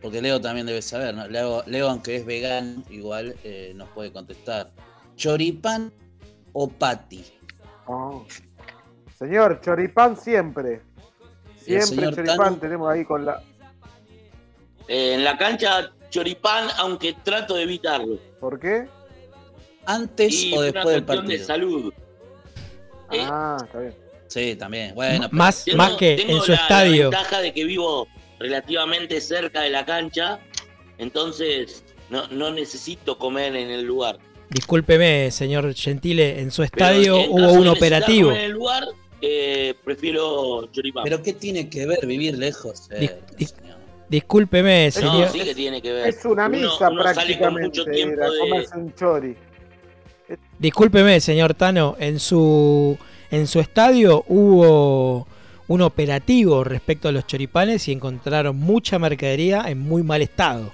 porque 0.01 0.21
Leo 0.21 0.39
también 0.39 0.65
debe 0.67 0.81
saber, 0.81 1.13
¿no? 1.15 1.27
Leo, 1.27 1.63
Leo, 1.65 1.89
aunque 1.89 2.15
es 2.15 2.25
vegano, 2.25 2.83
igual 2.89 3.35
eh, 3.43 3.73
nos 3.75 3.89
puede 3.89 4.11
contestar. 4.11 4.71
¿Choripán 5.15 5.91
o 6.53 6.67
pati? 6.69 7.25
Oh. 7.87 8.25
Señor, 9.17 9.61
choripán 9.61 10.17
siempre. 10.17 10.81
¿Y 11.65 11.73
el 11.75 11.81
Siempre 11.81 12.09
choripán 12.11 12.37
Tano? 12.37 12.57
tenemos 12.57 12.89
ahí 12.91 13.03
con 13.05 13.25
la. 13.25 13.41
Eh, 14.87 15.13
en 15.15 15.23
la 15.23 15.37
cancha, 15.37 15.91
choripán, 16.09 16.67
aunque 16.77 17.13
trato 17.23 17.55
de 17.55 17.63
evitarlo. 17.63 18.19
¿Por 18.39 18.59
qué? 18.59 18.87
¿Antes 19.87 20.33
Y 20.33 20.53
o 20.53 20.57
una 20.57 20.65
después 20.65 20.85
del 20.95 21.05
cuestión 21.05 21.27
de 21.27 21.33
partido? 21.37 21.47
salud. 21.47 21.93
Eh, 23.11 23.19
Ah, 23.21 23.57
está 23.63 23.79
bien. 23.79 23.95
Sí, 24.27 24.55
también. 24.55 24.93
Bueno, 24.95 25.27
pero- 25.29 25.37
Más, 25.37 25.63
Tengo- 25.65 25.77
más 25.77 25.91
que 25.93 26.15
tengo 26.17 26.33
en 26.37 26.41
su 26.41 26.51
la- 26.51 26.57
La 26.57 26.61
estadio. 26.63 27.09
ventaja 27.11 27.39
de 27.41 27.53
que 27.53 27.63
vivo 27.63 28.07
relativamente 28.39 29.21
cerca 29.21 29.61
de 29.61 29.69
la 29.69 29.85
cancha, 29.85 30.39
entonces 30.97 31.83
no, 32.09 32.27
no 32.29 32.51
necesito 32.51 33.17
comer 33.17 33.55
en 33.55 33.69
el 33.69 33.83
lugar. 33.83 34.17
Discúlpeme, 34.49 35.31
señor 35.31 35.73
Gentile, 35.73 36.39
en 36.39 36.51
su 36.51 36.63
estadio 36.63 37.17
en 37.19 37.29
hubo 37.31 37.53
un 37.53 37.67
operativo. 37.67 38.29
comer 38.29 38.41
en 38.43 38.45
el 38.47 38.51
lugar, 38.51 38.83
eh, 39.21 39.73
prefiero 39.83 40.67
choripán. 40.71 41.03
¿Pero 41.03 41.21
qué 41.21 41.33
tiene 41.33 41.69
que 41.69 41.85
ver 41.85 42.05
vivir 42.05 42.37
lejos? 42.37 42.87
Eh, 42.91 42.99
Dis- 43.01 43.37
dis- 43.37 43.55
señor? 43.59 43.75
Discúlpeme, 44.07 44.85
no, 44.85 44.91
señor. 44.91 45.29
sí 45.29 45.39
que 45.39 45.55
tiene 45.55 45.81
que 45.81 45.91
ver. 45.91 46.07
Es 46.09 46.23
una 46.25 46.45
Uno- 46.45 46.57
misa 46.57 46.89
uno 46.89 47.03
sale 47.03 47.39
con 47.39 47.55
prácticamente. 47.55 47.67
mucho 47.81 47.85
tiempo 47.85 48.13
ir 48.15 48.21
a 48.21 48.29
de- 48.29 48.39
comerse 48.39 48.77
un 48.77 48.93
chori. 48.95 49.35
Discúlpeme, 50.59 51.19
señor 51.19 51.53
Tano, 51.53 51.95
en 51.99 52.19
su 52.19 52.97
en 53.31 53.47
su 53.47 53.59
estadio 53.59 54.23
hubo 54.27 55.27
un 55.67 55.81
operativo 55.81 56.63
respecto 56.63 57.09
a 57.09 57.11
los 57.11 57.25
choripanes 57.27 57.87
y 57.87 57.91
encontraron 57.91 58.55
mucha 58.55 58.99
mercadería 58.99 59.65
en 59.67 59.79
muy 59.79 60.03
mal 60.03 60.21
estado. 60.21 60.71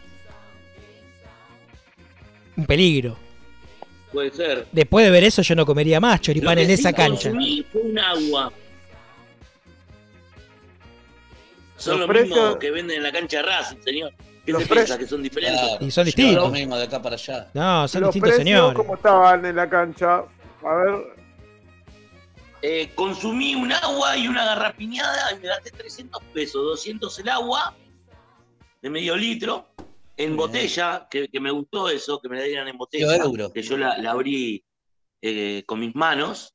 Un 2.57 2.65
peligro. 2.65 3.17
Puede 4.11 4.31
ser. 4.31 4.67
Después 4.71 5.05
de 5.05 5.11
ver 5.11 5.23
eso 5.23 5.41
yo 5.41 5.55
no 5.55 5.65
comería 5.65 5.99
más 5.99 6.19
que 6.19 6.31
en 6.31 6.69
esa 6.69 6.89
sí 6.89 6.95
cancha. 6.95 7.31
fue 7.71 7.81
un 7.81 7.97
agua. 7.97 8.51
Son 11.77 11.99
Los 11.99 12.07
los 12.09 12.21
mismos 12.21 12.57
que 12.57 12.69
venden 12.69 12.97
en 12.97 13.03
la 13.03 13.11
cancha 13.11 13.41
Racing, 13.41 13.77
señor. 13.83 14.13
¿Qué 14.45 14.51
Los 14.53 14.63
se 14.63 14.69
piensa? 14.73 14.97
¿Que 14.97 15.07
son 15.07 15.21
diferentes? 15.21 15.59
Claro, 15.61 15.85
Y 15.85 15.91
son 15.91 16.05
distintos. 16.05 16.35
Lo 16.45 16.49
mismo 16.49 16.75
de 16.77 16.83
acá 16.83 17.01
para 17.01 17.15
allá. 17.15 17.47
No, 17.53 17.87
son 17.87 18.01
Los 18.01 18.13
distintos 18.13 18.35
señores. 18.37 18.75
¿cómo 18.75 18.95
estaban 18.95 19.45
en 19.45 19.55
la 19.55 19.69
cancha? 19.69 20.23
A 20.63 20.75
ver, 20.75 21.15
Eh, 22.63 22.91
consumí 22.95 23.55
un 23.55 23.71
agua 23.71 24.15
y 24.17 24.27
una 24.27 24.45
garrapiñada 24.45 25.33
y 25.33 25.39
me 25.39 25.47
gasté 25.47 25.71
300 25.71 26.21
pesos, 26.33 26.61
200 26.63 27.17
el 27.19 27.29
agua 27.29 27.75
de 28.83 28.89
medio 28.89 29.15
litro 29.15 29.67
en 30.17 30.27
Bien. 30.27 30.37
botella, 30.37 31.07
que, 31.09 31.27
que 31.27 31.39
me 31.39 31.49
gustó 31.49 31.89
eso, 31.89 32.19
que 32.21 32.29
me 32.29 32.37
la 32.37 32.43
dieran 32.43 32.67
en 32.67 32.77
botella, 32.77 33.15
euro. 33.17 33.51
que 33.51 33.63
yo 33.63 33.77
la, 33.77 33.97
la 33.97 34.11
abrí 34.11 34.63
eh, 35.23 35.63
con 35.65 35.79
mis 35.79 35.95
manos. 35.95 36.53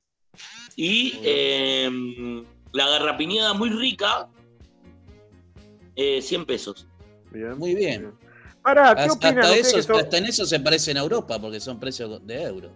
Y 0.76 1.18
eh, 1.24 1.90
la 2.72 2.88
garrapiñada 2.88 3.54
muy 3.54 3.70
rica, 3.70 4.28
eh, 5.96 6.20
100 6.22 6.44
pesos. 6.46 6.86
Bien. 7.30 7.58
Muy 7.58 7.74
bien. 7.74 8.12
Pará, 8.62 8.94
¿qué 8.94 9.02
Hasta, 9.02 9.12
opinan 9.12 9.38
hasta 9.38 9.48
ustedes 9.50 9.66
eso, 9.68 9.76
que 9.76 9.82
son- 9.82 9.96
hasta 10.00 10.18
en 10.18 10.24
eso 10.26 10.44
se 10.46 10.60
parecen 10.60 10.96
a 10.96 11.00
Europa, 11.00 11.38
porque 11.40 11.60
son 11.60 11.78
precios 11.78 12.26
de 12.26 12.42
euro. 12.42 12.70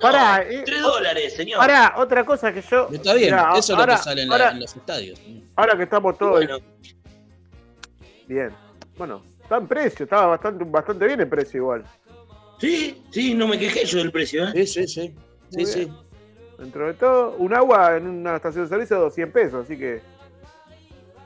Pará, 0.00 0.38
No, 0.38 0.50
eh, 0.50 0.62
3 0.64 0.80
dólares, 0.80 1.34
señor. 1.34 1.58
Pará, 1.58 1.94
otra 1.98 2.24
cosa 2.24 2.52
que 2.52 2.62
yo. 2.62 2.88
Está 2.90 3.12
bien, 3.12 3.26
Mirá, 3.34 3.52
eso 3.58 3.74
es 3.74 3.78
lo 3.78 3.86
que 3.86 3.96
sale 3.98 4.22
en, 4.22 4.28
la- 4.30 4.34
ahora- 4.36 4.50
en 4.52 4.60
los 4.60 4.74
estadios. 4.74 5.20
Ahora 5.56 5.76
que 5.76 5.82
estamos 5.82 6.16
todos 6.16 6.32
Bueno, 6.32 6.58
bien. 8.26 8.50
Bueno, 8.96 9.22
está 9.42 9.56
en 9.58 9.66
precio, 9.66 10.04
estaba 10.04 10.26
bastante, 10.26 10.64
bastante 10.64 11.06
bien 11.06 11.20
el 11.20 11.28
precio 11.28 11.58
igual. 11.58 11.84
sí, 12.58 13.02
sí, 13.10 13.34
no 13.34 13.46
me 13.48 13.58
quejé 13.58 13.84
yo 13.84 13.98
del 13.98 14.12
precio, 14.12 14.46
¿eh? 14.48 14.52
Sí, 14.54 14.66
sí, 14.66 14.88
sí. 14.88 15.14
Sí, 15.50 15.66
sí. 15.66 15.92
Dentro 16.58 16.86
de 16.86 16.94
todo, 16.94 17.34
un 17.38 17.54
agua 17.54 17.96
en 17.96 18.06
una 18.06 18.36
estación 18.36 18.64
de 18.64 18.68
servicio, 18.68 19.10
100 19.10 19.32
pesos, 19.32 19.64
así 19.64 19.76
que 19.78 20.00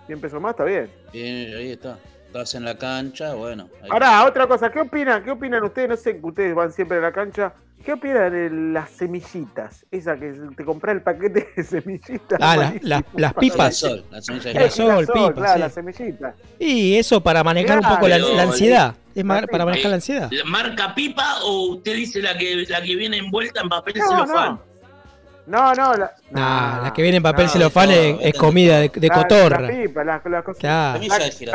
100 0.07 0.21
pesos 0.21 0.40
más 0.40 0.51
está 0.51 0.64
bien. 0.64 0.90
Bien, 1.12 1.57
ahí 1.57 1.71
está. 1.73 1.99
Estás 2.27 2.55
en 2.57 2.64
la 2.64 2.77
cancha, 2.77 3.35
bueno. 3.35 3.69
ahí- 3.83 3.88
Ahora, 3.90 4.25
otra 4.25 4.47
cosa, 4.47 4.71
¿qué 4.71 4.81
opinan? 4.81 5.23
¿Qué 5.23 5.31
opinan 5.31 5.62
ustedes? 5.62 5.88
No 5.88 5.97
sé 5.97 6.19
que 6.21 6.27
ustedes 6.27 6.55
van 6.55 6.73
siempre 6.73 6.99
a 6.99 7.01
la 7.01 7.12
cancha. 7.12 7.53
¿Qué 7.85 7.93
opinan 7.93 8.33
de 8.33 8.51
las 8.73 8.90
semillitas? 8.90 9.85
Esa 9.90 10.17
que 10.17 10.33
te 10.57 10.64
compras 10.64 10.97
el 10.97 11.03
paquete 11.03 11.49
de 11.57 11.62
semillitas. 11.62 12.38
Ah, 12.43 12.57
la- 12.57 12.75
la- 12.83 12.97
las 12.97 13.05
La 13.14 13.33
pipas. 13.35 13.83
La 13.83 13.88
Girasol. 13.90 14.05
girasol. 14.40 14.40
Girasol, 14.53 15.07
pipas, 15.07 15.33
claro, 15.35 15.55
sí. 15.55 15.61
las 15.61 15.75
semillitas. 15.75 16.35
Y 16.59 16.97
eso 16.97 17.21
para 17.23 17.45
manejar 17.45 17.79
un 17.79 17.85
poco 17.88 18.09
la, 18.09 18.17
ansiedad. 18.43 18.95
Es 19.14 19.25
para 19.25 19.64
manejar 19.64 19.87
Eh, 19.87 19.88
la 19.90 19.95
ansiedad. 19.95 20.29
¿La 20.33 20.45
¿Marca 20.45 20.95
pipa 20.95 21.37
o 21.45 21.75
usted 21.75 21.95
dice 21.95 22.21
la 22.21 22.37
que, 22.37 22.64
la 22.69 22.83
que 22.83 22.97
viene 22.97 23.19
envuelta 23.19 23.61
en 23.61 23.69
papel 23.69 23.95
No, 23.99 24.09
celofán? 24.09 24.49
No, 24.55 24.62
no, 25.47 25.95
la, 25.95 26.13
Nah, 26.31 26.83
la 26.83 26.93
que 26.93 27.03
viene 27.03 27.19
en 27.19 27.23
papel 27.23 27.47
no, 27.47 27.53
celofán 27.53 27.89
no, 27.89 27.95
es, 28.21 28.35
comida 28.35 28.79
de, 28.81 28.89
de 28.89 29.09
la- 29.09 29.15
cotorra. 29.15 29.61
La 29.61 29.69
pipa, 29.69 30.05
las 30.05 30.25
las 30.25 30.43
cosas. 30.45 30.61
Claro. 30.61 31.01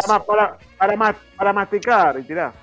Para, 0.05 0.23
para, 0.25 0.57
para, 0.77 0.95
ma- 0.95 1.15
para 1.35 1.53
masticar 1.53 2.17
y 2.19 2.23
tirar. 2.23 2.53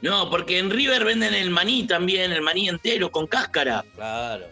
No, 0.00 0.30
porque 0.30 0.58
en 0.58 0.70
River 0.70 1.04
venden 1.04 1.34
el 1.34 1.50
maní 1.50 1.86
también, 1.86 2.30
el 2.32 2.42
maní 2.42 2.68
entero, 2.68 3.10
con 3.10 3.26
cáscara. 3.26 3.84
Claro. 3.96 4.46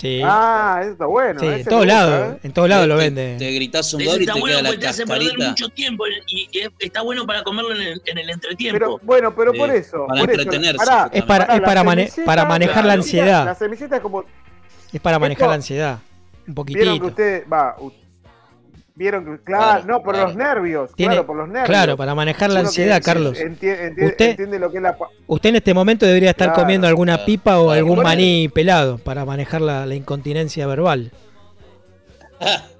Sí, 0.00 0.20
Ah, 0.24 0.78
eso 0.82 0.92
está 0.92 1.06
bueno. 1.06 1.40
sí, 1.40 1.46
en 1.46 1.64
todos 1.64 1.84
lados, 1.86 2.34
¿eh? 2.34 2.38
en 2.44 2.52
todos 2.52 2.68
lados 2.68 2.86
lo 2.86 2.96
Te- 2.98 3.02
venden. 3.04 3.36
Te 3.38 3.50
gritas 3.50 3.92
un 3.94 4.04
gol 4.04 4.18
y 4.18 4.20
está 4.20 4.34
te 4.34 4.40
bueno 4.40 4.58
queda 4.58 4.70
la 4.70 4.78
te 4.78 4.86
hace 4.86 5.04
perder 5.06 5.36
mucho 5.38 5.68
tiempo 5.70 6.04
y, 6.06 6.48
y 6.52 6.58
es- 6.60 6.70
está 6.78 7.02
bueno 7.02 7.26
para 7.26 7.42
comerlo 7.42 7.72
en 7.74 7.80
el, 7.82 8.02
en 8.06 8.18
el 8.18 8.30
entretiempo. 8.30 8.78
Pero 8.78 9.00
bueno, 9.02 9.34
pero 9.34 9.52
Sí, 9.52 9.58
por 9.58 9.70
eso. 9.70 10.06
para 10.06 10.20
por 10.20 10.30
eso, 10.30 10.40
entretenerse, 10.40 10.86
pará, 10.86 11.10
Es 11.12 11.24
para, 11.24 11.44
es 11.46 11.60
para, 11.62 11.82
mane- 11.82 12.12
para 12.24 12.44
manejar 12.44 12.84
la 12.84 12.92
ansiedad. 12.92 13.44
La 13.44 13.54
semillita 13.56 13.96
es 13.96 14.02
como. 14.02 14.24
Es 14.92 15.00
para 15.00 15.18
manejar 15.18 15.42
Esto- 15.42 15.50
la 15.50 15.54
ansiedad. 15.56 15.98
Un 16.46 16.54
Vieron 16.54 16.66
que 16.66 16.72
poquitito. 16.74 17.06
ustedes. 17.06 17.44
Va. 17.52 17.76
Vieron 18.94 19.24
que. 19.24 19.44
Claro, 19.44 19.64
Claro, 19.64 19.84
no, 19.86 20.02
por 20.02 20.14
claro. 20.14 20.28
los 20.28 20.36
nervios. 20.36 20.90
Tiene- 20.96 21.14
claro, 21.14 21.26
por 21.26 21.36
los 21.36 21.46
nervios. 21.48 21.66
Claro, 21.68 21.96
para 21.96 22.14
manejar 22.14 22.50
la 22.50 22.60
que 22.60 22.66
ansiedad, 22.66 23.00
Carlos. 23.04 23.38
enti- 23.38 23.60
enti- 23.78 24.06
Usted- 24.10 24.30
entiende 24.30 24.58
lo 24.58 24.70
que 24.70 24.78
es 24.78 24.82
la. 24.82 24.96
Usted 25.26 25.50
en 25.50 25.56
este 25.56 25.72
momento 25.74 26.04
debería 26.06 26.30
estar 26.30 26.48
Claro, 26.48 26.62
comiendo 26.62 26.86
alguna 26.88 27.12
claro, 27.14 27.26
pipa 27.26 27.58
o 27.60 27.70
algún 27.70 27.96
Bueno. 27.96 28.08
maní 28.08 28.48
pelado 28.48 28.98
para 28.98 29.24
manejar 29.24 29.60
la, 29.60 29.86
la 29.86 29.94
incontinencia 29.94 30.66
verbal. 30.66 31.12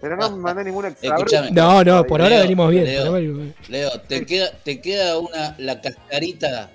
Pero 0.00 0.16
no 0.16 0.30
me 0.32 0.36
mandé 0.36 0.64
ninguna. 0.64 0.94
No, 1.52 1.82
no, 1.84 2.04
por 2.04 2.20
ahora 2.20 2.40
venimos 2.40 2.70
bien. 2.70 2.84
Leo. 2.84 2.98
por 2.98 3.06
ahora 3.08 3.20
venimos 3.20 3.38
bien. 3.38 3.54
Leo, 3.68 3.90
te 4.06 4.26
queda, 4.26 4.50
te 4.62 4.80
queda 4.82 5.18
una, 5.18 5.54
la 5.58 5.80
cascarita. 5.80 6.70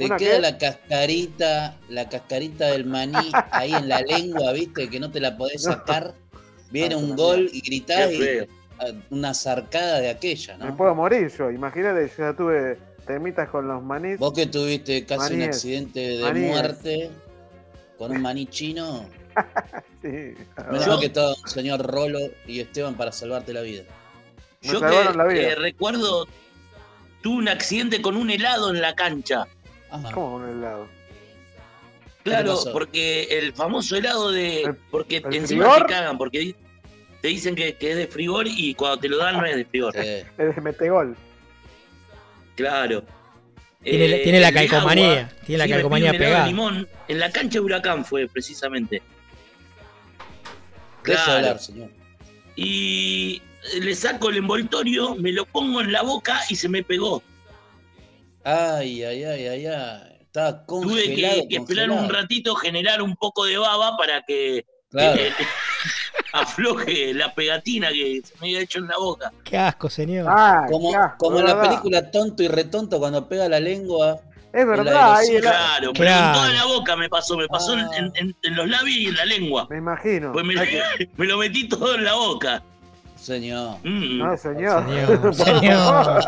Te 0.00 0.06
¿Una 0.06 0.16
queda 0.16 0.36
qué? 0.36 0.40
la 0.40 0.56
cascarita, 0.56 1.76
la 1.90 2.08
cascarita 2.08 2.68
del 2.68 2.86
maní 2.86 3.30
ahí 3.50 3.74
en 3.74 3.86
la 3.86 4.00
lengua, 4.08 4.50
viste, 4.52 4.88
que 4.88 4.98
no 4.98 5.10
te 5.10 5.20
la 5.20 5.36
podés 5.36 5.64
sacar. 5.64 6.14
Viene 6.70 6.94
Ah, 6.94 6.98
un 6.98 7.14
gol 7.16 7.50
y 7.52 7.60
gritás 7.60 8.10
y 8.10 8.48
una 9.10 9.34
zarcada 9.34 10.00
de 10.00 10.08
aquella, 10.08 10.56
Me 10.56 10.64
¿no? 10.66 10.76
puedo 10.78 10.94
morir 10.94 11.30
yo. 11.36 11.50
Imagínate, 11.50 12.08
yo 12.08 12.14
ya 12.24 12.32
tuve 12.34 12.78
temitas 13.06 13.50
con 13.50 13.68
los 13.68 13.82
manís. 13.82 14.18
Vos 14.18 14.32
que 14.32 14.46
tuviste 14.46 15.04
casi 15.04 15.34
un 15.34 15.42
accidente 15.42 16.00
de 16.00 16.22
Maníes. 16.22 16.48
muerte 16.50 17.10
con 17.98 18.12
un 18.12 18.22
maní 18.22 18.46
chino. 18.46 19.04
Sí. 20.02 20.32
Menos 20.72 20.98
que 20.98 21.06
estaba 21.06 21.28
el 21.44 21.50
señor 21.50 21.82
Rolo 21.86 22.18
y 22.46 22.60
Esteban 22.60 22.94
para 22.94 23.12
salvarte 23.12 23.52
la 23.52 23.60
vida. 23.60 23.82
Me 24.62 24.72
Yo 24.72 24.80
que 24.80 24.86
la 25.14 25.26
vida. 25.26 25.42
eh, 25.42 25.54
recuerdo, 25.56 26.26
tuve 27.22 27.36
un 27.36 27.48
accidente 27.50 28.00
con 28.00 28.16
un 28.16 28.30
helado 28.30 28.70
en 28.70 28.80
la 28.80 28.94
cancha. 28.94 29.46
Ajá. 29.90 30.10
¿Cómo 30.12 30.32
con 30.38 30.48
el 30.48 30.58
helado? 30.58 30.88
Claro, 32.22 32.58
porque 32.72 33.24
el 33.38 33.52
famoso 33.54 33.96
helado 33.96 34.30
de. 34.30 34.62
¿El- 34.62 34.74
Porque 34.90 35.16
el 35.18 35.34
encima 35.34 35.64
frigor? 35.70 35.86
te 35.86 35.92
cagan, 35.94 36.18
porque 36.18 36.54
te 37.22 37.28
dicen 37.28 37.54
que, 37.54 37.74
que 37.76 37.90
es 37.92 37.96
de 37.96 38.06
frigor 38.06 38.46
y 38.46 38.74
cuando 38.74 38.98
te 38.98 39.08
lo 39.08 39.16
dan 39.18 39.38
no 39.38 39.46
es 39.46 39.56
de 39.56 39.64
frigor. 39.64 39.92
Sí. 39.94 40.22
El 40.38 40.54
de 40.54 40.60
Metegol. 40.60 41.16
Claro. 42.56 43.04
Tiene 43.82 44.08
la- 44.08 44.16
Eh, 44.16 44.20
tiene 44.22 44.40
la 44.40 44.52
calcomanía, 44.52 45.20
agua, 45.20 45.32
tiene 45.46 45.58
la 45.58 45.64
sí, 45.64 45.70
calcomanía 45.70 46.12
un 46.12 46.18
pegada. 46.18 46.46
limón. 46.46 46.88
En 47.08 47.18
la 47.18 47.30
cancha 47.32 47.54
de 47.54 47.60
Huracán 47.60 48.04
fue 48.04 48.28
precisamente. 48.28 49.00
Deja 51.04 51.24
Claro. 51.24 51.32
hablar, 51.38 51.58
señor. 51.58 51.88
Y 52.56 53.40
le 53.80 53.94
saco 53.94 54.28
el 54.28 54.36
envoltorio, 54.36 55.14
me 55.16 55.32
lo 55.32 55.46
pongo 55.46 55.80
en 55.80 55.92
la 55.92 56.02
boca 56.02 56.38
y 56.50 56.56
se 56.56 56.68
me 56.68 56.82
pegó. 56.82 57.22
Ay, 58.44 59.02
ay, 59.04 59.24
ay, 59.24 59.46
ay, 59.46 59.66
ay. 59.66 60.16
Estaba 60.20 60.64
Tuve 60.64 61.04
congelado. 61.06 61.42
que, 61.42 61.48
que 61.48 61.56
esperar 61.56 61.90
un 61.90 62.08
ratito, 62.08 62.54
generar 62.54 63.02
un 63.02 63.16
poco 63.16 63.44
de 63.44 63.58
baba 63.58 63.96
para 63.96 64.22
que 64.22 64.64
Claro. 64.90 65.20
eh, 65.20 65.32
afloje 66.32 67.14
la 67.14 67.34
pegatina 67.34 67.88
que 67.90 68.20
se 68.24 68.34
me 68.40 68.48
había 68.48 68.60
hecho 68.60 68.78
en 68.78 68.86
la 68.88 68.96
boca. 68.98 69.32
Qué 69.44 69.56
asco, 69.58 69.90
señor. 69.90 70.26
Ah, 70.28 70.66
Como, 70.70 70.94
asco, 70.94 71.36
en 71.38 71.44
la 71.44 71.60
película 71.60 72.10
Tonto 72.10 72.42
y 72.42 72.48
Retonto 72.48 72.98
cuando 72.98 73.28
pega 73.28 73.48
la 73.48 73.60
lengua. 73.60 74.20
Es 74.52 74.66
la 74.66 74.76
verdad, 74.76 75.14
ahí 75.16 75.28
el- 75.36 75.42
Claro, 75.42 75.92
pero 75.92 76.04
Claro. 76.04 76.26
en 76.26 76.32
toda 76.34 76.48
la 76.52 76.64
boca 76.64 76.96
me 76.96 77.08
pasó, 77.08 77.36
me 77.36 77.46
pasó 77.46 77.74
en- 77.74 77.80
Ah. 77.80 77.90
en, 77.98 78.12
en- 78.16 78.36
en 78.42 78.56
los 78.56 78.68
labios 78.68 78.96
y 78.96 79.06
en 79.06 79.14
la 79.16 79.24
lengua. 79.24 79.66
me 79.70 79.78
imagino. 79.78 80.32
Pues 80.32 80.44
me, 80.44 80.54
me 81.16 81.26
lo 81.26 81.38
metí 81.38 81.68
todo 81.68 81.94
en 81.94 82.04
la 82.04 82.14
boca. 82.14 82.62
Señor. 83.20 83.76
Mm. 83.84 84.18
No, 84.18 84.36
señor. 84.36 84.84
Señor, 84.86 85.34
señor. 85.60 86.20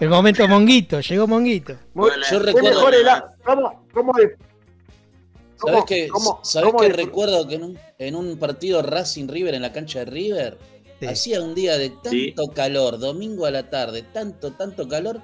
El 0.00 0.08
momento 0.08 0.46
monguito, 0.48 1.00
llegó 1.00 1.26
monguito. 1.26 1.74
Muy- 1.94 2.10
Yo 2.30 2.38
¿Qué 2.38 2.46
recuerdo- 2.52 2.86
mejor? 2.88 2.94
¿Cómo, 3.44 3.86
cómo 3.92 4.12
¿Sabés 5.58 5.84
que, 5.86 6.08
cómo- 6.08 6.40
¿sabés 6.44 6.70
cómo 6.70 6.80
que 6.82 6.92
recuerdo 6.92 7.48
que 7.48 7.54
en 7.56 7.64
un, 7.64 7.78
en 7.98 8.14
un 8.14 8.38
partido 8.38 8.82
Racing 8.82 9.26
River 9.28 9.54
en 9.54 9.62
la 9.62 9.72
cancha 9.72 10.00
de 10.00 10.04
River 10.06 10.58
Sí. 11.00 11.06
hacía 11.06 11.42
un 11.42 11.54
día 11.54 11.76
de 11.76 11.90
tanto 11.90 12.10
Sí. 12.10 12.34
calor, 12.54 12.98
domingo 12.98 13.44
a 13.46 13.50
la 13.50 13.68
tarde, 13.68 14.02
tanto, 14.02 14.52
tanto 14.52 14.88
calor, 14.88 15.20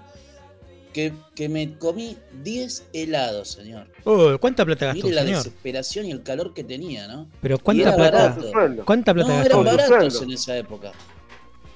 que, 0.93 1.15
que 1.35 1.49
me 1.49 1.79
comí 1.79 2.19
10 2.43 2.85
helados, 2.93 3.53
señor. 3.53 3.87
Uy, 4.05 4.37
¿Cuánta 4.39 4.67
plata 4.67 4.87
gastó, 4.87 5.05
Mire 5.05 5.15
la 5.15 5.23
señor? 5.23 5.37
desesperación 5.39 6.07
y 6.07 6.11
el 6.11 6.23
calor 6.23 6.53
que 6.53 6.65
tenía, 6.65 7.09
¿no? 7.09 7.29
Pero 7.41 7.57
Y 7.57 7.59
¿cuánta 7.61 7.83
era 7.89 7.97
plata? 7.97 8.37
¿Cuánta 8.85 9.15
plata 9.15 9.29
No, 9.31 9.35
gastó? 9.39 9.47
eran 9.63 9.65
Todo 9.77 9.87
su 9.87 9.93
baratos 9.93 10.23
en 10.23 10.31
esa 10.33 10.57
época. 10.59 10.93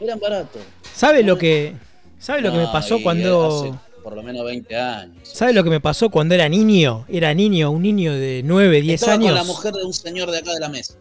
Eran 0.01 0.19
baratos. 0.21 0.63
¿Sabe 0.95 1.23
lo 1.23 1.39
que, 1.39 1.75
sabe 2.19 2.41
lo 2.43 2.53
que 2.53 2.59
me 2.59 2.67
pasó 2.69 2.99
cuando, 3.03 3.47
hace 3.69 3.73
por 4.03 4.15
lo 4.15 4.23
menos 4.23 4.45
20 4.45 4.77
años. 4.77 5.29
sabe 5.29 5.53
lo 5.53 5.65
que 5.65 5.71
me 5.71 5.81
pasó 5.81 6.11
cuando 6.11 6.35
era 6.35 6.49
niño? 6.49 7.05
Era 7.09 7.33
niño, 7.35 7.71
un 7.71 7.83
niño 7.83 8.13
de 8.13 8.43
9, 8.45 8.81
10 8.83 8.95
Estaba 9.01 9.15
años. 9.15 9.29
con 9.29 9.35
la 9.35 9.45
mujer 9.45 9.73
de 9.75 9.85
un 9.85 9.93
señor 9.93 10.31
de 10.31 10.39
acá 10.39 10.53
de 10.55 10.61
la 10.61 10.69
mesa. 10.69 10.95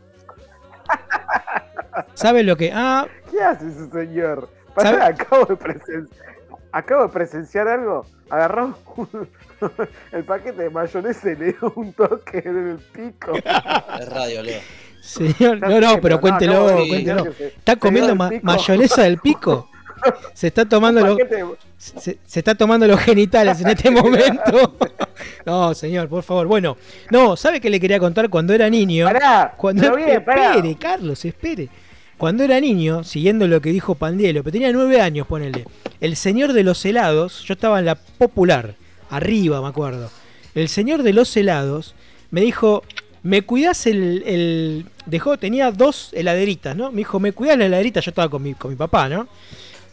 ¿Sabe 2.13 2.43
lo 2.43 2.55
que? 2.58 2.71
Ah, 2.73 3.08
¿Qué 3.31 3.41
hace 3.41 3.67
ese 3.69 3.89
señor? 3.89 4.49
Acabo 4.75 5.45
de 5.45 5.55
presenciar. 5.55 6.25
Acabo 6.71 7.03
de 7.03 7.10
presenciar 7.10 7.67
algo. 7.67 8.05
Agarró 8.29 8.77
un- 8.97 9.29
el 10.12 10.23
paquete 10.25 10.63
de 10.63 10.69
mayonesa 10.69 11.31
y 11.31 11.36
le 11.38 11.45
dio 11.53 11.73
un 11.75 11.93
toque 11.93 12.39
en 12.43 12.71
el 12.71 12.77
pico. 12.79 13.34
Es 13.36 14.10
radio, 14.10 14.41
Leo. 14.43 14.60
señor, 15.05 15.59
no, 15.59 15.79
no, 15.79 16.01
pero 16.01 16.19
cuéntelo, 16.19 16.69
sí, 16.83 16.87
cuéntelo. 16.89 17.23
se- 17.37 17.47
Está 17.47 17.75
comiendo 17.75 18.15
ma- 18.15 18.29
pico. 18.29 18.41
mayonesa 18.45 19.03
del 19.03 19.17
pico. 19.19 19.69
Se 20.33 20.47
está 20.47 20.65
tomando 20.65 21.01
Un 21.01 21.07
lo- 21.07 21.17
paquete 21.17 21.35
de- 21.37 21.45
se, 21.77 22.17
se 22.25 22.39
está 22.39 22.53
tomando 22.53 22.85
los 22.87 22.99
genitales 22.99 23.59
en 23.61 23.69
este 23.69 23.89
momento. 23.91 24.75
No, 25.45 25.73
señor, 25.73 26.09
por 26.09 26.23
favor. 26.23 26.47
Bueno, 26.47 26.75
no, 27.11 27.35
¿sabe 27.37 27.61
qué 27.61 27.69
le 27.69 27.79
quería 27.79 27.99
contar 27.99 28.29
cuando 28.29 28.53
era 28.53 28.69
niño? 28.69 29.05
Pará, 29.05 29.53
Cuando 29.55 29.81
pero 29.83 29.95
bien, 29.95 30.23
pará. 30.25 30.51
espere, 30.55 30.75
Carlos, 30.75 31.23
espere. 31.23 31.69
Cuando 32.17 32.43
era 32.43 32.59
niño, 32.59 33.03
siguiendo 33.03 33.47
lo 33.47 33.61
que 33.61 33.69
dijo 33.71 33.95
Pandielo, 33.95 34.43
pero 34.43 34.51
tenía 34.53 34.71
nueve 34.73 34.99
años, 35.01 35.25
ponele. 35.27 35.65
El 36.01 36.15
señor 36.15 36.51
de 36.53 36.63
los 36.63 36.83
helados, 36.85 37.43
yo 37.45 37.53
estaba 37.53 37.79
en 37.79 37.85
la 37.85 37.95
popular, 37.95 38.75
arriba, 39.09 39.61
me 39.61 39.67
acuerdo. 39.67 40.09
El 40.55 40.67
señor 40.67 41.03
de 41.03 41.13
los 41.13 41.35
helados 41.37 41.93
me 42.31 42.41
dijo, 42.41 42.83
¿me 43.25 43.41
cuidás 43.41 43.85
el, 43.88 44.23
el- 44.25 44.85
Dejó, 45.05 45.38
tenía 45.38 45.69
dos 45.71 46.09
heladeritas, 46.13 46.75
¿no? 46.75 46.89
Me 46.91 46.99
dijo, 46.99 47.19
¿me 47.19 47.31
cuidás 47.31 47.57
la 47.59 47.65
heladerita? 47.67 47.99
Yo 47.99 48.09
estaba 48.11 48.29
con 48.29 48.41
mi, 48.41 48.53
con 48.55 48.71
mi 48.71 48.77
papá, 48.77 49.07
¿no? 49.09 49.27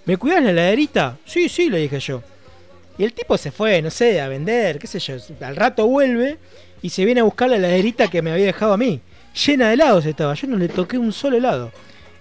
¿Me 0.06 0.16
cuidás 0.16 0.42
la 0.42 0.50
heladerita? 0.50 1.18
Sí, 1.26 1.48
sí, 1.50 1.68
le 1.68 1.78
dije 1.78 2.00
yo. 2.00 2.22
Y 2.96 3.04
el 3.04 3.12
tipo 3.12 3.36
se 3.36 3.50
fue, 3.50 3.82
no 3.82 3.90
sé, 3.90 4.20
a 4.20 4.28
vender, 4.28 4.78
qué 4.78 4.86
sé 4.86 4.98
yo. 5.00 5.16
Al 5.42 5.56
rato 5.56 5.86
vuelve 5.86 6.38
y 6.82 6.88
se 6.90 7.04
viene 7.04 7.20
a 7.20 7.24
buscar 7.24 7.50
la 7.50 7.56
heladerita 7.56 8.08
que 8.08 8.22
me 8.22 8.30
había 8.32 8.46
dejado 8.46 8.72
a 8.72 8.76
mí. 8.78 9.00
Llena 9.46 9.68
de 9.68 9.74
helados 9.74 10.06
estaba, 10.06 10.34
yo 10.34 10.46
no 10.48 10.56
le 10.56 10.68
toqué 10.68 10.96
un 10.98 11.12
solo 11.12 11.36
helado. 11.36 11.72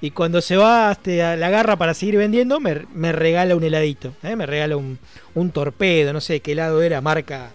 Y 0.01 0.11
cuando 0.11 0.41
se 0.41 0.57
va, 0.57 0.91
este, 0.91 1.23
a 1.23 1.35
la 1.37 1.49
garra 1.49 1.77
para 1.77 1.93
seguir 1.93 2.17
vendiendo, 2.17 2.59
me, 2.59 2.85
me 2.93 3.11
regala 3.13 3.55
un 3.55 3.63
heladito. 3.63 4.13
¿eh? 4.23 4.35
Me 4.35 4.45
regala 4.45 4.75
un, 4.75 4.97
un 5.35 5.51
torpedo, 5.51 6.11
no 6.11 6.19
sé 6.21 6.39
qué 6.41 6.53
helado 6.53 6.81
era, 6.81 6.99
marca, 7.01 7.51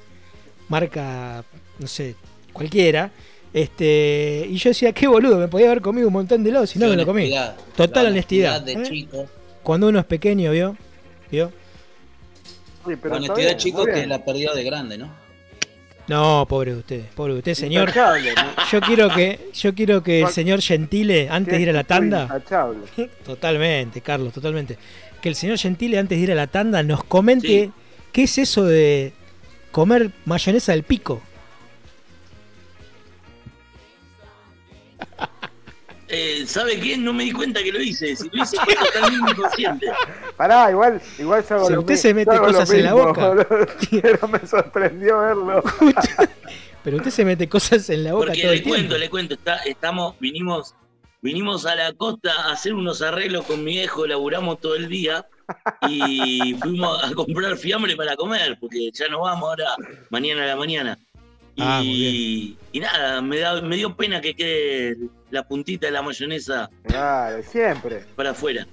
marca, 0.69 1.45
no 1.79 1.87
sé, 1.87 2.15
cualquiera. 2.53 3.11
Este, 3.57 4.47
y 4.51 4.57
yo 4.59 4.69
decía, 4.69 4.93
qué 4.93 5.07
boludo, 5.07 5.39
me 5.39 5.49
podía 5.49 5.69
haber 5.69 5.81
comido 5.81 6.09
un 6.09 6.13
montón 6.13 6.45
de 6.45 6.51
helados 6.51 6.77
y 6.77 6.79
no 6.79 6.89
me 6.89 6.97
lo 6.97 7.07
comí. 7.07 7.23
honestidad. 7.23 7.57
Total 7.75 8.05
La 8.05 8.11
honestidad, 8.11 8.61
de 8.61 8.73
¿eh? 8.75 8.83
chico. 8.83 9.27
Cuando 9.63 9.89
uno 9.89 9.99
es 9.99 10.05
pequeño, 10.05 10.51
¿vio? 10.53 10.77
¿Vio? 11.31 11.51
Sí, 12.87 12.93
pero 13.01 13.15
La 13.15 13.17
honestidad 13.17 13.37
de 13.37 13.45
bien, 13.45 13.57
chico 13.57 13.87
que 13.87 14.07
la 14.07 14.23
perdió 14.23 14.53
de 14.55 14.63
grande, 14.63 14.99
¿no? 14.99 15.11
No, 16.07 16.45
pobre 16.47 16.73
de 16.75 16.81
usted, 16.81 17.05
pobre 17.15 17.33
de 17.33 17.39
usted, 17.39 17.55
señor. 17.55 17.89
Intachable, 17.89 18.35
¿no? 18.35 18.43
Yo 18.71 18.81
quiero 18.83 19.09
que, 19.09 19.51
yo 19.55 19.75
quiero 19.75 20.03
que 20.03 20.21
el 20.21 20.29
señor 20.29 20.61
Gentile, 20.61 21.29
antes 21.31 21.55
de 21.55 21.63
ir 21.63 21.71
a 21.71 21.73
la 21.73 21.85
tanda, 21.85 22.25
Intachable. 22.25 22.81
totalmente, 23.25 24.03
Carlos, 24.03 24.35
totalmente, 24.35 24.77
que 25.23 25.31
el 25.31 25.35
señor 25.35 25.57
Gentile, 25.57 25.99
antes 25.99 26.19
de 26.19 26.23
ir 26.25 26.31
a 26.31 26.35
la 26.35 26.47
tanda, 26.47 26.83
nos 26.83 27.03
comente 27.05 27.49
Sí. 27.49 27.73
qué 28.13 28.25
es 28.25 28.37
eso 28.37 28.67
de 28.67 29.15
comer 29.73 30.11
mayonesa 30.27 30.73
del 30.73 30.83
pico. 30.83 31.23
Eh, 36.09 36.45
¿Sabe 36.47 36.79
qué? 36.79 36.97
No 36.97 37.13
me 37.13 37.25
di 37.25 37.33
cuenta 37.33 37.61
que 37.65 37.73
lo 37.73 37.81
hice. 37.83 38.15
Si 38.15 38.29
lo 38.33 38.43
hice 38.43 38.57
fue 38.65 38.75
totalmente 38.77 39.33
inconsciente. 39.33 39.87
Pará, 40.37 40.71
igual, 40.71 41.01
igual 41.19 41.45
yo 41.49 41.57
hago 41.57 41.67
Si 41.67 41.73
lo 41.73 41.81
usted 41.81 41.95
mi- 41.95 41.99
se 41.99 42.15
mete 42.15 42.31
yo 42.31 42.37
hago 42.37 42.47
lo 42.47 42.53
cosas 42.53 42.71
en 42.71 42.85
la 42.85 42.93
mismo, 42.95 43.07
boca. 43.09 43.29
boludo. 43.29 43.67
Pero 44.03 44.29
me 44.29 44.47
sorprendió 44.47 45.19
verlo. 45.19 45.63
Pero 46.85 46.97
usted 46.99 47.11
se 47.11 47.25
mete 47.25 47.49
cosas 47.49 47.91
en 47.91 48.05
la 48.05 48.13
boca 48.13 48.27
Porque 48.27 48.43
todo 48.43 48.53
el 48.53 48.59
le 48.59 48.63
cuento, 48.65 48.81
tiempo. 48.91 48.99
le 48.99 49.11
cuento. 49.11 49.35
Está, 49.35 49.57
estamos, 49.65 50.15
vinimos, 50.21 50.75
vinimos 51.23 51.67
a 51.67 51.75
la 51.75 51.93
costa 51.95 52.31
a 52.33 52.53
hacer 52.53 52.73
unos 52.75 53.03
arreglos 53.03 53.45
con 53.45 53.65
mi 53.65 53.73
viejo, 53.73 54.07
laburamos 54.07 54.61
todo 54.61 54.77
el 54.77 54.89
día 54.89 55.27
y 55.89 56.55
fuimos 56.63 57.03
a 57.03 57.13
comprar 57.15 57.57
fiambre 57.57 57.97
para 57.97 58.15
comer, 58.15 58.57
porque 58.61 58.91
ya 58.93 59.09
nos 59.09 59.23
vamos 59.23 59.43
ahora, 59.49 59.75
mañana 60.11 60.45
a 60.45 60.47
la 60.47 60.57
mañana. 60.57 60.97
Y, 61.57 61.63
Ah, 61.63 61.81
y 61.83 62.81
nada, 62.81 63.23
me, 63.23 63.39
da, 63.39 63.61
me 63.63 63.77
dio 63.77 63.97
pena 63.97 64.21
que 64.21 64.35
quede 64.37 64.97
la 65.31 65.47
puntita 65.49 65.87
de 65.87 65.93
la 65.93 66.03
mayonesa 66.03 66.69
Claro, 66.85 67.43
siempre. 67.43 68.05
para 68.15 68.31
afuera. 68.31 68.67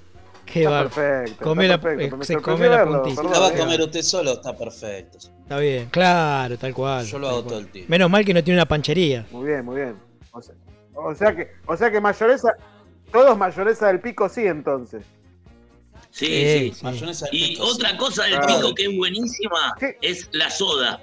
Qué 0.46 0.64
Está 0.66 0.82
perfecto. 0.90 1.44
Come 1.46 1.64
está 1.64 1.78
la- 1.78 1.82
perfecto, 1.82 2.22
eh, 2.22 2.26
se 2.26 2.36
come 2.38 2.68
la 2.68 2.84
puntita. 2.86 3.10
Si 3.10 3.16
perdón, 3.16 3.32
la 3.32 3.40
va 3.40 3.48
a 3.48 3.54
comer 3.58 3.82
usted 3.82 4.02
solo, 4.02 4.34
está 4.34 4.58
perfecto. 4.58 5.18
está 5.18 5.58
bien, 5.60 5.88
claro, 5.90 6.58
tal 6.58 6.74
cual. 6.74 7.06
Yo 7.06 7.18
lo 7.20 7.30
hago 7.30 7.38
cual. 7.44 7.48
todo 7.50 7.60
el 7.60 7.68
tiempo. 7.70 7.90
Menos 7.90 8.10
mal 8.10 8.26
que 8.26 8.34
no 8.34 8.44
tiene 8.44 8.58
una 8.60 8.66
panchería. 8.68 9.26
Muy 9.32 9.48
bien, 9.48 9.64
muy 9.64 9.78
bien. 9.78 9.96
O 10.32 10.42
sea, 10.42 10.54
o 10.94 11.16
sea 11.16 11.34
que, 11.34 11.48
o 11.66 11.78
sea 11.78 11.90
que 11.90 12.02
mayonesa, 12.02 12.50
todos 13.14 13.38
mayonesa 13.38 13.88
del 13.88 14.02
pico 14.02 14.28
sí 14.28 14.42
entonces. 14.46 15.06
Sí, 16.12 16.26
Sí, 16.26 16.44
sí. 16.70 16.74
sí. 16.76 16.84
Mayonesa 16.84 17.26
del 17.28 17.36
Y 17.36 17.48
pico, 17.54 17.64
otra 17.66 17.92
sí. 17.92 17.98
cosa 17.98 18.24
del 18.26 18.34
Claro. 18.40 18.56
pico 18.58 18.76
que 18.76 18.84
es 18.88 18.98
buenísima 18.98 19.74
¿Qué? 19.80 19.98
es 20.02 20.28
la 20.34 20.50
soda. 20.52 21.02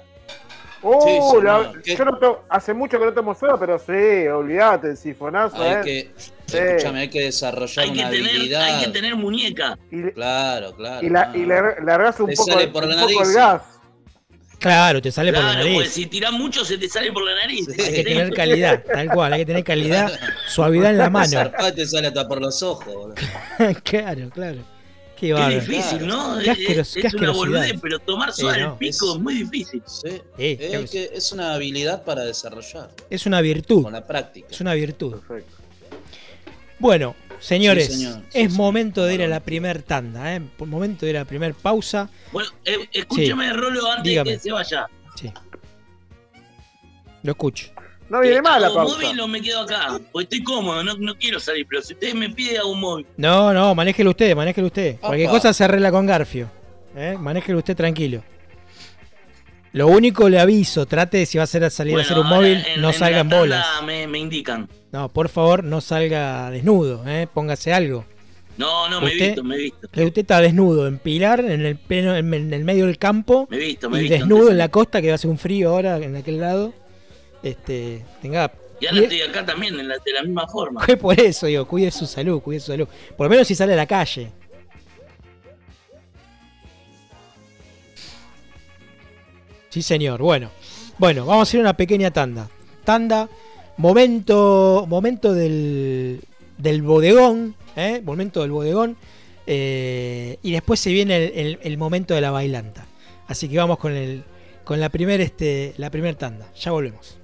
Uh, 0.83 1.01
Sí, 1.03 1.19
sí, 1.31 1.43
la- 1.43 1.73
yo 1.95 2.05
no 2.05 2.17
to- 2.17 2.43
hace 2.49 2.73
mucho 2.73 2.97
que 2.99 3.05
no 3.05 3.13
tomo 3.13 3.35
soda, 3.35 3.57
pero 3.59 3.77
sí, 3.77 4.27
olvídate, 4.27 4.89
el 4.89 4.97
sifonazo, 4.97 5.61
Hay 5.61 5.71
¿eh? 5.73 5.81
que, 5.83 6.11
Sí. 6.47 6.57
escúchame, 6.57 7.01
hay 7.01 7.09
que 7.09 7.21
desarrollar 7.21 7.85
Hay 7.85 7.93
que, 7.93 7.99
una 7.99 8.09
tener, 8.09 8.29
habilidad. 8.31 8.61
hay 8.63 8.85
que 8.85 8.91
tener 8.91 9.15
muñeca. 9.15 9.77
Y, 9.91 10.01
Claro, 10.11 10.75
claro. 10.75 11.05
y, 11.05 11.09
la, 11.09 11.27
no. 11.27 11.35
y 11.37 11.45
le 11.45 11.61
largas 11.83 12.19
un 12.19 12.27
Te 12.29 12.35
poco, 12.35 12.51
sale 12.51 12.63
el- 12.63 12.71
por 12.71 12.83
un 12.83 12.89
la 12.89 12.95
poco 12.95 13.05
nariz, 13.13 13.19
el 13.21 13.25
sí. 13.27 13.33
gas. 13.35 13.61
Claro, 14.59 15.01
te 15.01 15.11
sale 15.11 15.33
por 15.33 15.43
la 15.43 15.53
nariz. 15.55 15.73
pues 15.75 15.91
si 15.91 16.05
tirás 16.05 16.31
mucho 16.33 16.63
se 16.63 16.77
te 16.77 16.87
sale 16.87 17.11
por 17.11 17.23
la 17.25 17.33
nariz. 17.35 17.65
Sí. 17.65 17.81
Hay 17.81 17.93
que 17.93 18.03
tener 18.03 18.31
calidad, 18.33 18.83
tal 18.93 19.09
cual, 19.09 19.33
hay 19.33 19.39
que 19.39 19.45
tener 19.47 19.63
calidad, 19.63 20.11
suavidad 20.47 20.91
en 20.91 20.97
la 20.99 21.09
mano. 21.09 21.51
Te 21.75 21.85
sale 21.87 22.07
hasta 22.07 22.27
por 22.27 22.39
los 22.41 22.61
ojos. 22.63 23.13
claro, 23.83 24.29
claro. 24.31 24.59
Qué 25.21 25.35
Qué 25.35 25.59
difícil, 25.59 26.07
¿no? 26.07 26.37
Qué 26.39 26.43
Es- 26.43 26.49
asqueros- 26.49 26.95
es, 26.97 27.01
qué 27.01 27.07
es 27.07 27.13
una 27.13 27.31
boludez, 27.31 27.73
pero 27.79 27.99
tomar 27.99 28.33
soda 28.33 28.57
Eh, 28.57 28.61
al 28.63 28.69
no. 28.69 28.77
pico 28.79 28.89
Es- 28.89 29.15
es 29.15 29.21
muy 29.21 29.33
difícil. 29.35 29.83
Sí, 29.85 30.21
es, 30.37 30.57
claro 30.57 30.83
que 30.85 30.89
que 30.89 31.09
es 31.13 31.31
una 31.31 31.53
habilidad 31.53 32.03
para 32.03 32.23
desarrollar 32.23 32.89
Es 33.09 33.25
una 33.27 33.39
virtud. 33.39 33.83
con 33.83 33.93
la 33.93 34.05
práctica. 34.07 34.47
Es 34.49 34.59
una 34.61 34.73
virtud. 34.73 35.11
Perfecto. 35.19 35.57
Bueno, 36.79 37.15
señores, 37.39 37.85
Sí, 37.85 37.93
señor. 37.93 38.23
es 38.33 38.51
Sí, 38.51 38.57
momento 38.57 39.05
de 39.05 39.13
ir 39.13 39.21
a 39.21 39.27
la 39.27 39.41
primer 39.41 39.83
tanda, 39.83 40.35
¿eh? 40.35 40.41
Por 40.57 40.67
momento 40.67 41.05
de 41.05 41.11
ir 41.11 41.17
a 41.17 41.19
la 41.19 41.25
primer 41.25 41.53
pausa. 41.53 42.09
Bueno, 42.31 42.49
eh, 42.65 42.89
escúchame, 42.91 43.53
Rolo, 43.53 43.91
antes 43.91 44.15
de 44.15 44.23
que 44.23 44.39
se 44.39 44.51
vaya. 44.51 44.87
Sí. 45.15 45.31
Lo 47.21 47.31
escucho. 47.33 47.67
No 48.11 48.19
viene 48.21 48.41
mal 48.41 48.61
la 48.61 48.67
¿hago 48.67 48.75
pausa. 48.75 48.95
móvil 48.95 49.19
o 49.21 49.27
me 49.27 49.41
quedo 49.41 49.61
acá? 49.61 49.99
Porque 50.11 50.23
estoy 50.23 50.43
cómodo, 50.43 50.83
no, 50.83 50.95
no 50.97 51.15
quiero 51.17 51.39
salir, 51.39 51.65
pero 51.69 51.81
si 51.81 51.93
ustedes 51.93 52.13
me 52.13 52.29
piden, 52.29 52.57
hago 52.57 52.71
un 52.71 52.79
móvil. 52.81 53.05
No, 53.17 53.53
no, 53.53 53.73
manéjelo 53.73 54.09
usted, 54.11 54.35
manéjelo 54.35 54.67
usted. 54.67 54.97
Cualquier 54.99 55.29
Opa. 55.29 55.37
cosa 55.37 55.53
se 55.53 55.63
arregla 55.63 55.91
con 55.91 56.05
Garfio. 56.05 56.49
¿eh? 56.95 57.15
Manéjelo 57.19 57.57
usted 57.59 57.75
tranquilo. 57.75 58.21
Lo 59.73 59.87
único 59.87 60.27
le 60.27 60.37
aviso, 60.39 60.85
trate 60.85 61.19
de 61.19 61.25
si 61.25 61.37
va 61.37 61.43
a 61.43 61.45
hacer 61.45 61.69
salir 61.71 61.97
a 61.97 62.01
hacer 62.01 62.19
un 62.19 62.27
móvil, 62.27 62.61
en- 62.75 62.81
no 62.81 62.89
en 62.89 62.93
salga 62.93 63.19
en 63.19 63.29
bolas. 63.29 63.65
Me, 63.85 64.05
me 64.05 64.19
indican. 64.19 64.67
No, 64.91 65.07
por 65.07 65.29
favor, 65.29 65.63
no 65.63 65.79
salga 65.79 66.51
desnudo, 66.51 67.03
¿eh? 67.07 67.27
póngase 67.33 67.71
algo. 67.71 68.03
No, 68.57 68.89
no, 68.89 68.99
me 68.99 69.11
he 69.13 69.15
visto, 69.15 69.43
me 69.45 69.55
he 69.55 69.59
visto. 69.59 69.87
Usted 69.87 70.17
está 70.17 70.41
desnudo 70.41 70.85
en 70.87 70.97
Pilar, 70.99 71.39
en 71.39 71.65
el, 71.65 71.77
pleno- 71.79 72.17
en 72.17 72.33
en 72.33 72.53
el 72.53 72.65
medio 72.65 72.85
del 72.87 72.97
campo, 72.97 73.47
Me 73.49 73.55
he 73.55 73.59
visto, 73.61 73.89
me 73.89 73.99
he 73.99 74.01
y 74.01 74.03
visto. 74.03 74.17
desnudo 74.17 74.39
antes. 74.41 74.51
en 74.51 74.57
la 74.57 74.67
costa, 74.67 75.01
que 75.01 75.13
hace 75.13 75.29
un 75.29 75.37
frío 75.37 75.69
ahora 75.69 75.95
en 75.97 76.17
aquel 76.17 76.41
lado. 76.41 76.73
Este, 77.43 78.03
tenga. 78.21 78.51
Y 78.79 78.87
ahora 78.87 78.99
cuide- 79.01 79.03
estoy 79.03 79.21
acá 79.29 79.45
también, 79.45 79.79
en 79.79 79.87
la- 79.87 79.97
de 79.97 80.13
la 80.13 80.23
misma 80.23 80.47
forma. 80.47 80.81
Fue 80.85 80.97
por 80.97 81.19
eso, 81.19 81.45
digo, 81.47 81.65
cuide 81.67 81.91
su 81.91 82.05
salud, 82.05 82.41
cuide 82.41 82.59
su 82.59 82.67
salud. 82.71 82.87
Por 83.17 83.25
lo 83.25 83.29
menos 83.29 83.47
si 83.47 83.55
sale 83.55 83.73
a 83.73 83.77
la 83.77 83.85
calle. 83.87 84.31
Sí, 89.69 89.81
señor. 89.81 90.21
Bueno. 90.21 90.49
Bueno, 90.97 91.25
vamos 91.25 91.39
a 91.39 91.49
hacer 91.49 91.59
una 91.59 91.75
pequeña 91.75 92.11
tanda. 92.11 92.49
Tanda, 92.83 93.29
momento, 93.77 94.85
momento 94.87 95.33
del, 95.33 96.21
del 96.57 96.81
bodegón, 96.81 97.55
¿eh? 97.75 98.01
Momento 98.03 98.41
del 98.41 98.51
bodegón. 98.51 98.97
eh, 99.47 100.37
y 100.43 100.51
después 100.51 100.79
se 100.79 100.91
viene 100.91 101.15
el, 101.17 101.31
el- 101.35 101.59
el 101.63 101.77
momento 101.77 102.13
de 102.13 102.21
la 102.21 102.31
bailanta. 102.31 102.85
Así 103.27 103.47
que 103.49 103.57
vamos 103.57 103.77
con 103.79 103.93
el 103.93 104.23
con 104.63 104.79
la 104.79 104.89
primer 104.89 105.19
este 105.21 105.73
la 105.77 105.89
primer 105.89 106.15
tanda. 106.15 106.47
Ya 106.55 106.71
volvemos. 106.71 107.17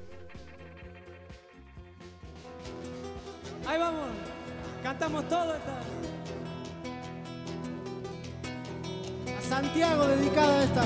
Cantamos 4.97 5.29
todo 5.29 5.53
esta. 5.53 5.77
A 9.37 9.41
Santiago 9.47 10.07
dedicada 10.07 10.63
esta. 10.63 10.83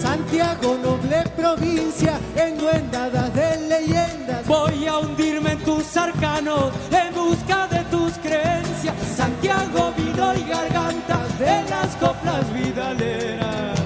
Santiago, 0.00 0.78
noble 0.80 1.24
provincia, 1.36 2.20
enguendadas 2.36 3.34
de 3.34 3.56
leyendas. 3.68 4.46
Voy 4.46 4.86
a 4.86 4.98
hundirme 4.98 5.52
en 5.52 5.64
tus 5.64 5.96
arcanos 5.96 6.72
en 6.92 7.14
busca 7.14 7.66
de 7.66 7.82
tus 7.84 8.12
creencias. 8.18 8.94
Santiago, 9.16 9.92
vino 9.96 10.34
y 10.34 10.44
garganta 10.48 11.18
de 11.38 11.68
las 11.68 11.96
coplas 11.96 12.52
vidaleras. 12.52 13.79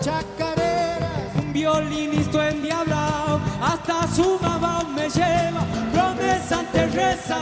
Chacareras. 0.00 1.34
Un 1.38 1.52
violinista 1.52 2.48
endiablado 2.48 3.40
hasta 3.62 4.06
su 4.08 4.38
mamá 4.40 4.82
me 4.94 5.08
lleva. 5.08 5.62
Promesa 5.92 6.60
ante 6.60 6.86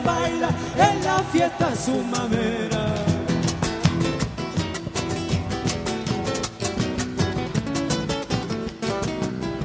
baila 0.04 0.48
en 0.76 1.04
la 1.04 1.18
fiesta 1.32 1.74
su 1.74 2.02
mamera. 2.04 2.94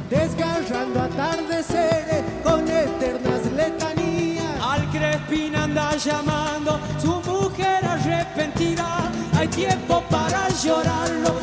Desgarrando 0.10 1.02
atardeceres 1.02 2.24
con 2.44 2.68
eternas 2.68 3.42
letanías. 3.56 4.46
Al 4.62 4.90
Crespín 4.92 5.56
anda 5.56 5.96
llamando 5.98 6.80
su 7.02 7.14
mujer 7.30 7.86
arrepentida. 7.86 9.12
Hay 9.36 9.48
tiempo 9.50 10.02
para 10.10 10.48
llorarlo, 10.64 11.36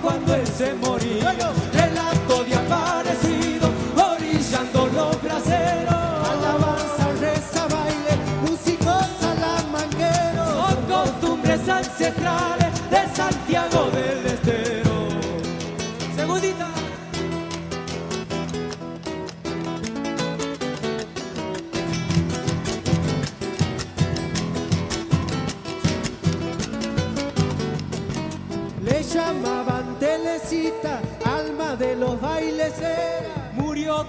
cuando 0.00 0.34
él 0.34 0.46
se 0.46 0.72
moría. 0.74 1.63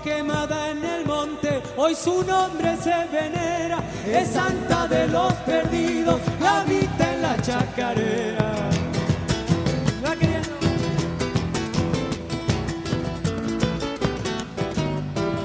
Quemada 0.03 0.69
en 0.69 0.83
el 0.83 1.05
monte, 1.05 1.61
hoy 1.77 1.95
su 1.95 2.23
nombre 2.23 2.75
se 2.77 2.93
venera. 3.11 3.79
Es 4.05 4.29
santa 4.29 4.87
de 4.87 5.07
los 5.07 5.33
perdidos, 5.45 6.19
habita 6.43 7.13
en 7.13 7.21
la 7.21 7.41
chacarera. 7.41 8.51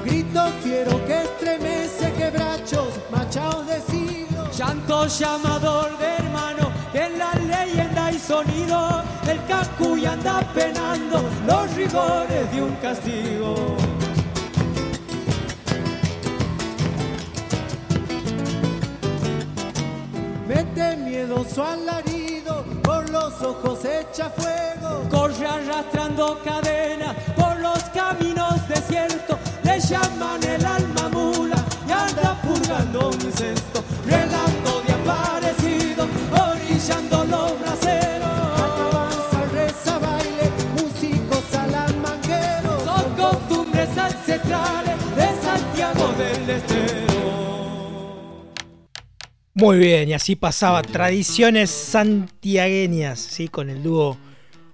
Grito 0.05 0.43
fiero 0.63 1.05
que 1.05 1.21
estremece 1.23 2.13
quebrachos, 2.13 2.89
machaos 3.11 3.65
de 3.67 3.81
siglo. 3.81 4.51
Llanto 4.51 5.07
llamador 5.07 5.97
de 5.97 6.05
hermano, 6.05 6.71
que 6.91 7.05
en 7.05 7.17
la 7.17 7.33
leyenda 7.33 8.05
hay 8.07 8.19
sonido. 8.19 9.03
El 9.27 9.43
cacuy 9.45 10.05
anda 10.05 10.41
penando 10.53 11.23
los 11.47 11.73
rigores 11.75 12.51
de 12.51 12.61
un 12.61 12.75
castigo. 12.75 13.90
Miedoso 21.11 21.61
alarido, 21.61 22.63
por 22.83 23.09
los 23.09 23.33
ojos 23.41 23.79
echa 23.83 24.29
fuego. 24.29 25.03
Corre 25.09 25.45
arrastrando 25.45 26.39
cadenas 26.41 27.15
por 27.35 27.59
los 27.59 27.79
caminos 27.93 28.65
desiertos. 28.69 29.37
Le 29.63 29.77
llaman 29.81 30.41
el 30.43 30.65
alma 30.65 31.09
mula 31.09 31.57
y 31.85 31.91
anda 31.91 32.41
purgando 32.41 33.09
un 33.09 33.31
cesto. 33.33 33.83
Muy 49.61 49.77
bien, 49.77 50.09
y 50.09 50.13
así 50.13 50.35
pasaba 50.35 50.81
tradiciones 50.81 51.69
santiagueñas, 51.69 53.19
¿sí? 53.19 53.47
con 53.47 53.69
el 53.69 53.83
dúo 53.83 54.17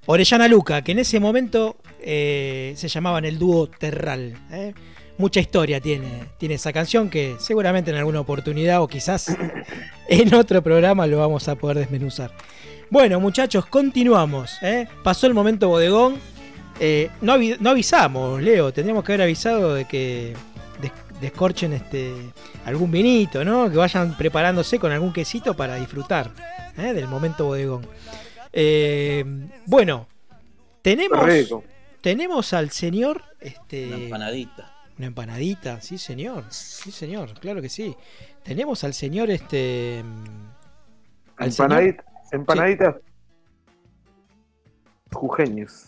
Orellana 0.05 0.47
Luca, 0.47 0.81
que 0.81 0.93
en 0.93 0.99
ese 0.99 1.19
momento 1.19 1.75
eh, 1.99 2.71
se 2.77 2.87
llamaban 2.87 3.25
el 3.25 3.37
dúo 3.37 3.67
Terral. 3.67 4.37
¿eh? 4.49 4.73
Mucha 5.17 5.41
historia 5.41 5.81
tiene, 5.81 6.07
tiene 6.37 6.55
esa 6.55 6.71
canción 6.71 7.09
que 7.09 7.35
seguramente 7.37 7.91
en 7.91 7.97
alguna 7.97 8.21
oportunidad 8.21 8.81
o 8.81 8.87
quizás 8.87 9.35
en 10.07 10.33
otro 10.33 10.63
programa 10.63 11.05
lo 11.05 11.17
vamos 11.17 11.49
a 11.49 11.55
poder 11.55 11.79
desmenuzar. 11.79 12.31
Bueno, 12.89 13.19
muchachos, 13.19 13.65
continuamos. 13.65 14.57
¿eh? 14.61 14.87
Pasó 15.03 15.27
el 15.27 15.33
momento 15.33 15.67
bodegón. 15.67 16.15
Eh, 16.79 17.09
no, 17.19 17.35
no 17.59 17.69
avisamos, 17.71 18.41
Leo, 18.41 18.71
tendríamos 18.71 19.03
que 19.03 19.11
haber 19.11 19.23
avisado 19.23 19.73
de 19.73 19.83
que 19.83 20.33
descorchen 21.21 21.73
este 21.73 22.13
algún 22.65 22.91
vinito, 22.91 23.43
¿no? 23.43 23.69
Que 23.69 23.77
vayan 23.77 24.15
preparándose 24.17 24.79
con 24.79 24.91
algún 24.91 25.13
quesito 25.13 25.55
para 25.55 25.75
disfrutar 25.75 26.31
¿eh? 26.77 26.93
del 26.93 27.07
momento 27.07 27.45
bodegón. 27.45 27.87
Eh, 28.53 29.23
bueno, 29.65 30.07
tenemos, 30.81 31.25
Rico. 31.25 31.63
tenemos 32.01 32.53
al 32.53 32.69
señor 32.71 33.23
Una 33.41 33.49
este, 33.51 34.03
empanadita. 34.05 34.73
Una 34.97 35.07
empanadita, 35.07 35.79
sí 35.81 35.97
señor, 35.97 36.45
sí 36.49 36.91
señor, 36.91 37.33
claro 37.39 37.61
que 37.61 37.69
sí. 37.69 37.95
Tenemos 38.43 38.83
al 38.83 38.93
señor 38.93 39.29
este... 39.29 40.03
mm, 40.03 40.47
al 41.37 41.51
señor- 41.51 41.71
Empanadita, 41.71 42.03
empanaditas 42.31 42.95
jujeños. 45.11 45.85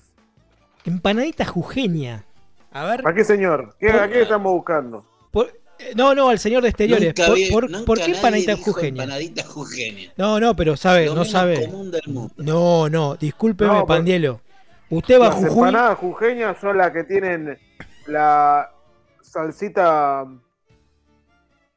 Empanadita 0.86 1.46
jujeña. 1.46 2.26
A 2.72 2.86
ver, 2.86 3.08
¿A 3.08 3.14
qué 3.14 3.24
señor? 3.24 3.76
¿Qué, 3.80 3.90
¿A 3.92 4.08
qué 4.08 4.22
estamos 4.22 4.54
buscando? 4.54 5.06
Por- 5.32 5.48
eh, 5.80 5.94
no, 5.96 6.14
no, 6.14 6.30
al 6.30 6.40
señor 6.40 6.62
de 6.64 6.70
exteriores. 6.70 7.08
Nunca 7.16 7.26
¿Por, 7.28 7.36
vi- 7.36 7.50
por- 7.52 7.70
nunca 7.70 7.86
por 7.86 7.98
qué 7.98 8.02
nadie 8.04 8.16
empanadita 8.16 8.56
dijo 8.56 8.72
jujeña? 8.74 9.04
Empanadita 9.04 9.44
jujeña. 9.46 10.12
No, 10.18 10.40
no, 10.40 10.56
pero 10.56 10.76
sabe, 10.78 11.06
Lo 11.06 11.12
no 11.12 11.22
menos 11.22 11.32
sabe. 11.32 11.66
común 11.68 11.92
del 11.92 12.02
mundo. 12.08 12.34
No, 12.38 12.90
no, 12.90 13.16
discúlpeme, 13.16 13.72
No, 13.74 13.80
por- 13.80 13.88
Pandielo. 13.98 14.42
Usted 14.90 15.20
va 15.22 15.26
a 15.28 15.30
Las 15.30 15.36
Jujuy. 15.38 15.50
empanadas 15.70 15.98
jujeñas 16.00 16.58
son 16.60 16.78
las 16.78 16.92
que 16.92 17.04
tienen 17.04 17.58
la 18.08 18.70
salsita. 19.22 20.26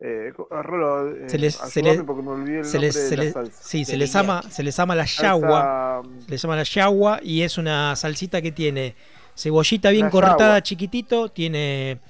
Eh, 0.04 0.32
co- 0.34 0.48
Rolo, 0.50 1.14
eh, 1.14 1.28
Se 1.28 1.38
les- 1.38 1.54
se 1.54 1.78
ayúdame 1.78 1.96
les- 1.98 2.04
porque 2.06 2.22
me 2.22 2.30
olvidé 2.30 2.58
el 2.60 2.64
Se 2.64 2.78
les, 2.80 2.92
nombre 2.96 3.08
se 3.08 3.10
de 3.10 3.16
la 3.18 3.22
les- 3.24 3.32
salsa. 3.34 3.62
sí, 3.62 3.84
se 3.84 3.96
les 3.96 4.12
llama, 4.12 4.42
se 4.50 4.62
les 4.64 4.76
llama 4.76 4.96
la 4.96 5.04
yagua. 5.04 6.02
Salsa, 6.02 6.24
Se 6.24 6.30
le 6.32 6.36
llama 6.38 6.56
la 6.56 6.62
yagua 6.64 7.20
y 7.22 7.42
es 7.42 7.56
una 7.58 7.94
salsita 7.94 8.42
que 8.42 8.50
tiene 8.50 8.96
cebollita 9.36 9.90
bien 9.90 10.06
La 10.06 10.10
cortada, 10.10 10.38
yagua. 10.54 10.62
chiquitito, 10.62 11.28
tiene 11.28 12.00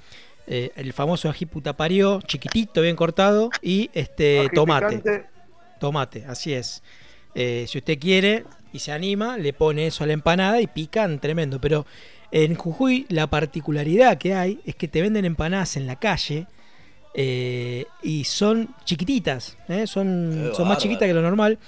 eh, 0.45 0.71
el 0.75 0.91
famoso 0.93 1.29
ají 1.29 1.45
puta 1.45 1.73
parió, 1.73 2.21
chiquitito, 2.21 2.81
bien 2.81 2.95
cortado, 2.95 3.49
y 3.61 3.89
este 3.93 4.41
ají 4.41 4.49
tomate. 4.49 4.97
picante. 4.97 5.25
Tomate, 5.79 6.25
así 6.25 6.53
es. 6.53 6.83
Eh, 7.35 7.65
si 7.67 7.77
usted 7.77 7.97
quiere 7.99 8.45
y 8.71 8.79
se 8.79 8.91
anima, 8.91 9.37
le 9.37 9.53
pone 9.53 9.87
eso 9.87 10.03
a 10.03 10.07
la 10.07 10.13
empanada 10.13 10.61
y 10.61 10.67
pican 10.67 11.19
tremendo. 11.19 11.59
Pero 11.59 11.85
en 12.31 12.55
Jujuy 12.55 13.05
la 13.09 13.27
particularidad 13.27 14.17
que 14.17 14.33
hay 14.33 14.59
es 14.65 14.75
que 14.75 14.87
te 14.87 15.01
venden 15.01 15.25
empanadas 15.25 15.77
en 15.77 15.87
la 15.87 15.95
calle 15.97 16.47
eh, 17.13 17.85
y 18.01 18.23
son 18.23 18.69
chiquititas, 18.85 19.57
son, 19.85 20.51
son 20.53 20.67
más 20.67 20.77
chiquitas 20.79 21.07
que 21.07 21.13
lo 21.13 21.21
normal, 21.21 21.59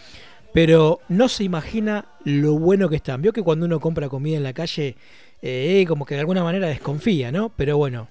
pero 0.54 1.00
no 1.10 1.30
se 1.30 1.44
imagina 1.44 2.06
lo 2.24 2.58
bueno 2.58 2.90
que 2.90 2.96
están. 2.96 3.22
Vio 3.22 3.34
que 3.34 3.44
cuando 3.44 3.66
uno 3.66 3.80
compra 3.80 4.10
comida 4.10 4.38
en 4.38 4.44
la 4.44 4.54
calle, 4.54 4.96
como 5.88 6.06
que 6.06 6.16
de 6.16 6.22
alguna 6.22 6.44
manera 6.44 6.68
desconfía, 6.68 7.32
¿no? 7.32 7.50
Pero 7.50 7.78
bueno, 7.78 8.08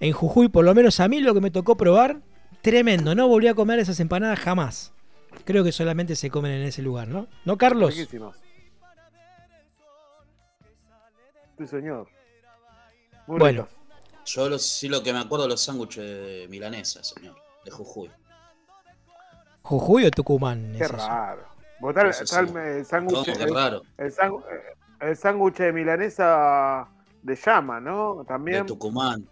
en 0.00 0.12
Jujuy, 0.12 0.48
por 0.48 0.64
lo 0.64 0.74
menos 0.74 1.00
a 1.00 1.08
mí 1.08 1.20
lo 1.20 1.34
que 1.34 1.40
me 1.40 1.50
tocó 1.50 1.76
probar, 1.76 2.20
tremendo. 2.62 3.14
No 3.14 3.28
volví 3.28 3.48
a 3.48 3.54
comer 3.54 3.78
esas 3.78 4.00
empanadas 4.00 4.38
jamás. 4.38 4.92
Creo 5.44 5.64
que 5.64 5.72
solamente 5.72 6.16
se 6.16 6.30
comen 6.30 6.52
en 6.52 6.62
ese 6.62 6.82
lugar, 6.82 7.08
¿no? 7.08 7.26
¿No, 7.44 7.56
Carlos? 7.56 7.94
Riquísimas. 7.94 8.36
Sí, 11.58 11.66
señor. 11.66 12.08
Muy 13.26 13.38
Bueno. 13.38 13.62
ricas. 13.62 13.76
Yo 14.26 14.48
lo- 14.48 14.58
sí 14.58 14.88
lo 14.88 15.02
que 15.02 15.12
me 15.12 15.18
acuerdo 15.20 15.44
de 15.44 15.50
los 15.50 15.62
sándwiches 15.62 16.04
de 16.04 16.46
milanesa, 16.50 17.02
señor. 17.02 17.34
De 17.64 17.70
Jujuy. 17.70 18.10
¿Jujuy 19.62 20.04
o 20.04 20.10
Tucumán? 20.10 20.74
Qué 20.76 20.86
raro. 20.86 21.42
Sí. 21.80 21.86
tal- 21.94 22.06
el 22.06 22.14
sándwich 22.14 23.28
el- 23.28 23.36
sándwich- 25.16 25.58
de 25.58 25.72
milanesa 25.72 26.88
de 27.22 27.36
llama, 27.36 27.80
¿no? 27.80 28.16
De 28.20 28.24
También 28.24 28.66
Tucumán. 28.66 29.26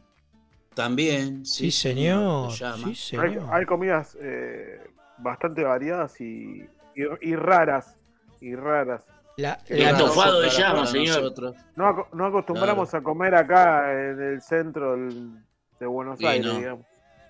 También. 0.77 1.45
Sí, 1.47 1.71
Sí, 1.71 1.89
señor. 1.89 2.53
Sí, 2.53 2.63
hay, 2.65 2.95
señor. 2.95 3.45
hay 3.51 3.65
comidas 3.65 4.17
eh, 4.21 4.79
bastante 5.19 5.65
variadas 5.65 6.21
y, 6.21 6.69
y, 6.95 7.03
y 7.23 7.35
raras. 7.35 7.97
Y 8.41 8.55
raras. 8.55 9.05
La- 9.39 9.59
El 9.67 9.81
estofado 9.83 10.41
de 10.41 10.51
llama, 10.51 10.87
señor. 10.87 11.17
nosotros. 11.23 11.57
No, 11.77 12.07
no 12.13 12.27
acostumbramos 12.27 12.93
a 12.95 13.01
comer 13.03 13.35
acá 13.35 13.91
en 13.93 14.21
el 14.23 14.43
centro 14.43 14.97
de 14.97 15.87
Buenos 15.87 16.21
Aires, 16.23 16.47
no. 16.47 16.59
digamos. 16.59 16.87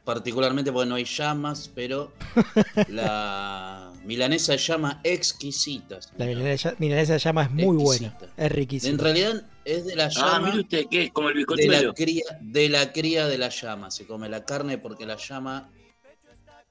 Particularmente 0.07 0.71
porque 0.71 0.89
no 0.89 0.95
hay 0.95 1.05
llamas, 1.05 1.69
pero 1.75 2.13
la 2.89 3.91
milanesa 4.05 4.53
de 4.53 4.59
llama 4.59 5.01
exquisita. 5.03 5.99
la 6.17 6.27
milanesa, 6.27 6.75
milanesa 6.79 7.15
de 7.15 7.19
llama 7.19 7.43
es 7.43 7.51
muy 7.51 7.77
buena. 7.77 8.17
Es 8.37 8.53
riquísima. 8.53 8.93
En 8.93 8.99
realidad 9.01 9.43
es 9.65 9.85
de 9.85 9.97
la 9.97 10.05
Ah, 10.05 10.09
llama. 10.11 10.39
mire 10.47 10.61
usted, 10.61 10.85
¿qué 10.89 11.03
es? 11.07 11.13
Como 11.13 11.31
el 11.31 11.45
de 11.45 11.67
la 11.83 11.93
cría 11.93 12.23
de 12.41 12.69
la 12.69 12.93
cría 12.93 13.27
de 13.27 13.37
la 13.37 13.49
llama 13.49 13.91
se 13.91 14.07
come 14.07 14.29
la 14.29 14.45
carne 14.45 14.79
porque 14.79 15.05
la 15.07 15.17
llama 15.17 15.71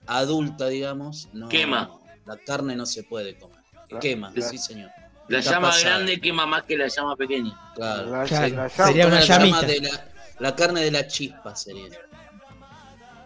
adulta 0.08 0.68
digamos 0.70 1.28
no 1.34 1.50
Quema. 1.50 1.90
la 2.26 2.38
carne 2.38 2.76
no 2.76 2.86
se 2.86 3.04
puede 3.04 3.38
comer 3.38 3.60
quema 4.00 4.32
sí 4.50 4.58
señor 4.58 4.92
La 5.28 5.40
Está 5.40 5.52
llama 5.54 5.70
pasada. 5.72 5.96
grande 5.96 6.22
quema 6.22 6.46
más 6.46 6.64
que 6.64 6.78
la 6.78 6.88
llama 6.88 7.16
pequeña. 7.18 7.60
claro 7.76 8.12
La- 8.12 8.24
Claro, 8.26 8.56
la 8.56 8.70
sería 8.70 9.04
llama- 9.06 9.08
una 9.08 9.20
la, 9.20 9.26
llama 9.26 9.46
llamita. 9.62 9.68
de 9.68 9.80
la, 9.82 10.12
la 10.40 10.56
carne 10.56 10.82
de 10.82 10.92
la 10.92 11.06
chispa 11.08 11.54
sería 11.56 11.90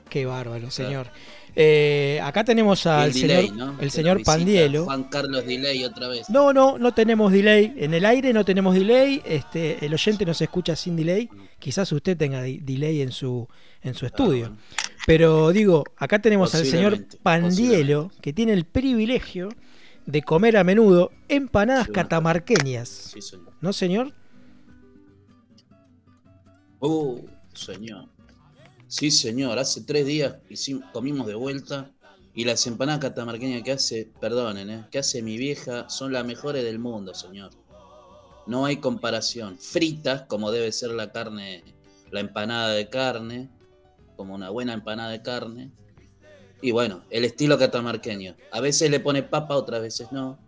Qué 0.10 0.26
bárbaro, 0.26 0.72
señor. 0.72 1.08
Eh, 1.56 2.20
acá 2.24 2.44
tenemos 2.44 2.86
al 2.86 3.08
el 3.10 3.14
señor, 3.14 3.76
el 3.80 3.92
señor 3.92 4.24
Pandielo. 4.24 4.86
Juan 4.86 5.06
Carlos 5.06 5.46
Delay 5.46 5.84
otra 5.84 6.08
vez 6.08 6.30
No, 6.30 6.54
no, 6.54 6.78
no 6.78 6.94
tenemos 6.94 7.32
delay. 7.32 7.74
En 7.78 7.94
el 7.94 8.06
aire 8.06 8.34
no 8.34 8.46
tenemos 8.46 8.76
delay. 8.76 9.22
Este, 9.26 9.84
el 9.86 9.94
oyente 9.94 10.26
nos 10.26 10.42
escucha 10.42 10.76
sin 10.76 10.96
delay. 10.96 11.30
Quizás 11.58 11.92
usted 11.92 12.16
tenga 12.18 12.42
delay 12.42 13.02
en 13.02 13.12
su, 13.12 13.48
en 13.82 13.94
su 13.94 14.06
estudio. 14.06 14.46
Ah, 14.46 14.50
bueno. 14.50 14.62
Pero 15.06 15.52
digo, 15.52 15.84
acá 15.98 16.20
tenemos 16.20 16.54
al 16.56 16.66
señor 16.66 17.06
Pandielo, 17.24 18.12
que 18.22 18.32
tiene 18.32 18.54
el 18.54 18.66
privilegio 18.66 19.50
de 20.06 20.22
comer 20.22 20.58
a 20.58 20.64
menudo 20.64 21.12
empanadas 21.28 21.88
Sí, 21.88 21.92
catamarqueñas. 21.94 22.90
sí 22.90 23.22
señor 23.22 23.54
¿No, 23.62 23.74
señor? 23.74 24.14
uh 26.80 27.20
señor 27.54 28.06
sí 28.90 29.12
señor 29.12 29.58
hace 29.58 29.82
tres 29.82 30.06
días 30.06 30.36
hicimos, 30.50 30.84
comimos 30.92 31.26
de 31.28 31.36
vuelta 31.36 31.92
y 32.34 32.44
las 32.44 32.68
empanadas 32.68 33.00
catamarqueñas 33.00 33.64
que 33.64 33.72
hace 33.72 34.12
perdonen 34.20 34.70
¿eh? 34.70 34.86
que 34.92 35.00
hace 35.00 35.22
mi 35.22 35.38
vieja 35.38 35.88
son 35.88 36.12
las 36.12 36.26
mejores 36.26 36.66
del 36.66 36.80
mundo 36.80 37.14
señor 37.14 37.52
No 38.50 38.66
hay 38.66 38.78
comparación. 38.78 39.60
Fritas, 39.60 40.24
como 40.24 40.52
debe 40.52 40.72
ser 40.72 40.90
la 40.90 41.12
carne, 41.12 41.64
la 42.10 42.20
empanada 42.20 42.72
de 42.72 42.90
carne, 42.90 43.48
como 44.16 44.34
una 44.34 44.50
buena 44.50 44.74
empanada 44.74 45.12
de 45.12 45.22
carne. 45.22 45.72
Y 46.60 46.72
bueno, 46.72 47.04
el 47.12 47.26
estilo 47.26 47.60
catamarqueño. 47.60 48.36
A 48.52 48.60
veces 48.60 48.90
le 48.90 49.00
pone 49.00 49.22
papa, 49.22 49.56
otras 49.56 49.82
veces 49.82 50.12
no. 50.12 50.40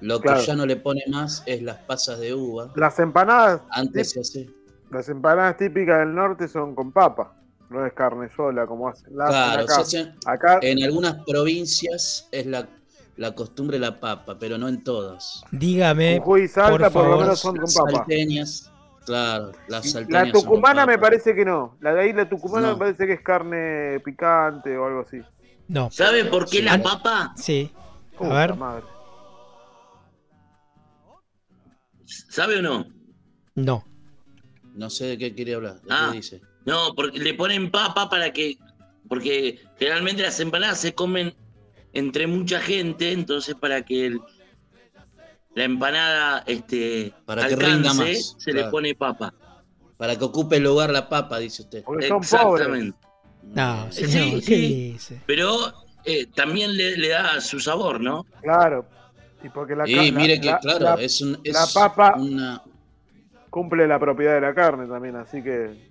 Lo 0.00 0.18
que 0.20 0.30
ya 0.46 0.56
no 0.56 0.64
le 0.64 0.76
pone 0.76 1.02
más 1.08 1.42
es 1.44 1.60
las 1.60 1.76
pasas 1.76 2.20
de 2.20 2.32
uva. 2.32 2.72
Las 2.74 2.98
empanadas, 2.98 3.60
Antes 3.70 4.12
se 4.12 4.20
hace. 4.20 4.57
Las 4.90 5.08
empanadas 5.08 5.56
típicas 5.56 5.98
del 6.00 6.14
norte 6.14 6.48
son 6.48 6.74
con 6.74 6.92
papa, 6.92 7.34
no 7.70 7.84
es 7.84 7.92
carne 7.92 8.28
sola 8.34 8.66
como 8.66 8.88
hacen. 8.88 9.16
la 9.16 9.24
hacen 9.26 9.34
Claro, 9.36 9.62
acá. 9.62 9.74
se 9.74 9.80
hacen- 9.80 10.14
Acá 10.26 10.58
en 10.62 10.82
algunas 10.84 11.16
provincias 11.26 12.28
es 12.32 12.46
la, 12.46 12.66
la 13.16 13.34
costumbre 13.34 13.78
la 13.78 13.98
papa, 14.00 14.38
pero 14.38 14.56
no 14.58 14.68
en 14.68 14.82
todas. 14.82 15.42
Dígame. 15.50 16.18
Jujuy 16.18 16.42
y 16.44 16.48
Salta 16.48 16.70
por 16.70 16.78
por, 16.78 17.02
lo 17.04 17.08
favor. 17.10 17.18
menos 17.24 17.38
son 17.40 17.56
con 17.56 17.64
Las 17.64 17.74
papa. 17.74 17.90
salteñas, 17.90 18.72
claro, 19.04 19.52
las 19.68 19.90
salteñas 19.90 20.26
La 20.28 20.32
tucumana 20.32 20.86
me 20.86 20.98
parece 20.98 21.34
que 21.34 21.44
no. 21.44 21.76
La 21.80 21.92
de 21.94 22.00
ahí, 22.02 22.12
la 22.12 22.28
tucumana 22.28 22.68
No. 22.68 22.72
me 22.74 22.78
parece 22.78 23.06
que 23.06 23.12
es 23.14 23.20
carne 23.22 24.00
picante 24.04 24.76
o 24.78 24.86
algo 24.86 25.00
así. 25.00 25.20
No. 25.68 25.90
¿Sabe 25.90 26.24
por 26.24 26.44
qué 26.48 26.58
Sí. 26.58 26.62
la 26.62 26.82
papa? 26.82 27.32
Sí. 27.36 27.70
A 28.20 28.28
ver. 28.28 28.54
madre. 28.56 28.84
¿Sabe 32.30 32.58
o 32.58 32.62
no? 32.62 32.86
No. 33.54 33.84
No 34.78 34.88
sé 34.90 35.06
de 35.06 35.18
qué 35.18 35.34
quiere 35.34 35.54
hablar. 35.54 35.74
¿De 35.82 35.88
Ah. 35.90 36.08
qué 36.12 36.16
dice? 36.18 36.40
No, 36.64 36.94
porque 36.94 37.18
le 37.18 37.34
ponen 37.34 37.70
papa 37.70 38.08
para 38.08 38.32
que. 38.32 38.56
Porque 39.08 39.58
generalmente 39.78 40.22
las 40.22 40.38
empanadas 40.38 40.78
se 40.80 40.94
comen 40.94 41.34
entre 41.92 42.26
mucha 42.28 42.60
gente, 42.60 43.10
entonces 43.12 43.54
para 43.56 43.84
que 43.84 44.06
el- 44.06 44.20
la 45.54 45.64
empanada 45.64 46.44
este, 46.46 47.12
Para 47.24 47.48
que 47.48 47.56
rinda 47.56 47.92
más, 47.94 48.36
se 48.38 48.52
claro. 48.52 48.66
le 48.66 48.70
pone 48.70 48.94
papa. 48.94 49.34
Para 49.96 50.14
que 50.16 50.24
ocupe 50.24 50.56
el 50.58 50.62
lugar 50.62 50.90
la 50.90 51.08
papa, 51.08 51.38
dice 51.38 51.62
usted. 51.62 51.82
Porque 51.82 52.06
son 52.06 52.20
pobres. 52.20 52.66
Exactamente. 52.66 52.98
No, 53.42 53.86
Eh, 53.88 53.92
señor, 53.92 54.12
sí, 54.12 54.46
¿qué 54.46 54.56
sí. 54.56 54.92
dice? 54.92 55.22
Pero 55.26 55.72
eh, 56.04 56.26
también 56.26 56.76
le, 56.76 56.96
le 56.98 57.08
da 57.08 57.40
su 57.40 57.58
sabor, 57.58 58.00
¿no? 58.00 58.24
Claro. 58.42 58.86
Y 59.42 59.48
porque 59.48 59.74
la, 59.74 59.84
ca- 59.84 59.90
la- 59.90 60.12
mire 60.12 60.40
que, 60.40 60.46
la- 60.50 60.58
claro, 60.60 60.84
la- 60.84 60.94
es, 61.02 61.20
un, 61.20 61.40
es 61.42 61.54
la 61.54 61.66
papa- 61.74 62.14
una... 62.16 62.62
cumple 63.50 63.86
la 63.86 63.98
propiedad 63.98 64.34
de 64.34 64.40
la 64.40 64.54
carne 64.54 64.86
también, 64.86 65.16
así 65.16 65.42
que 65.42 65.88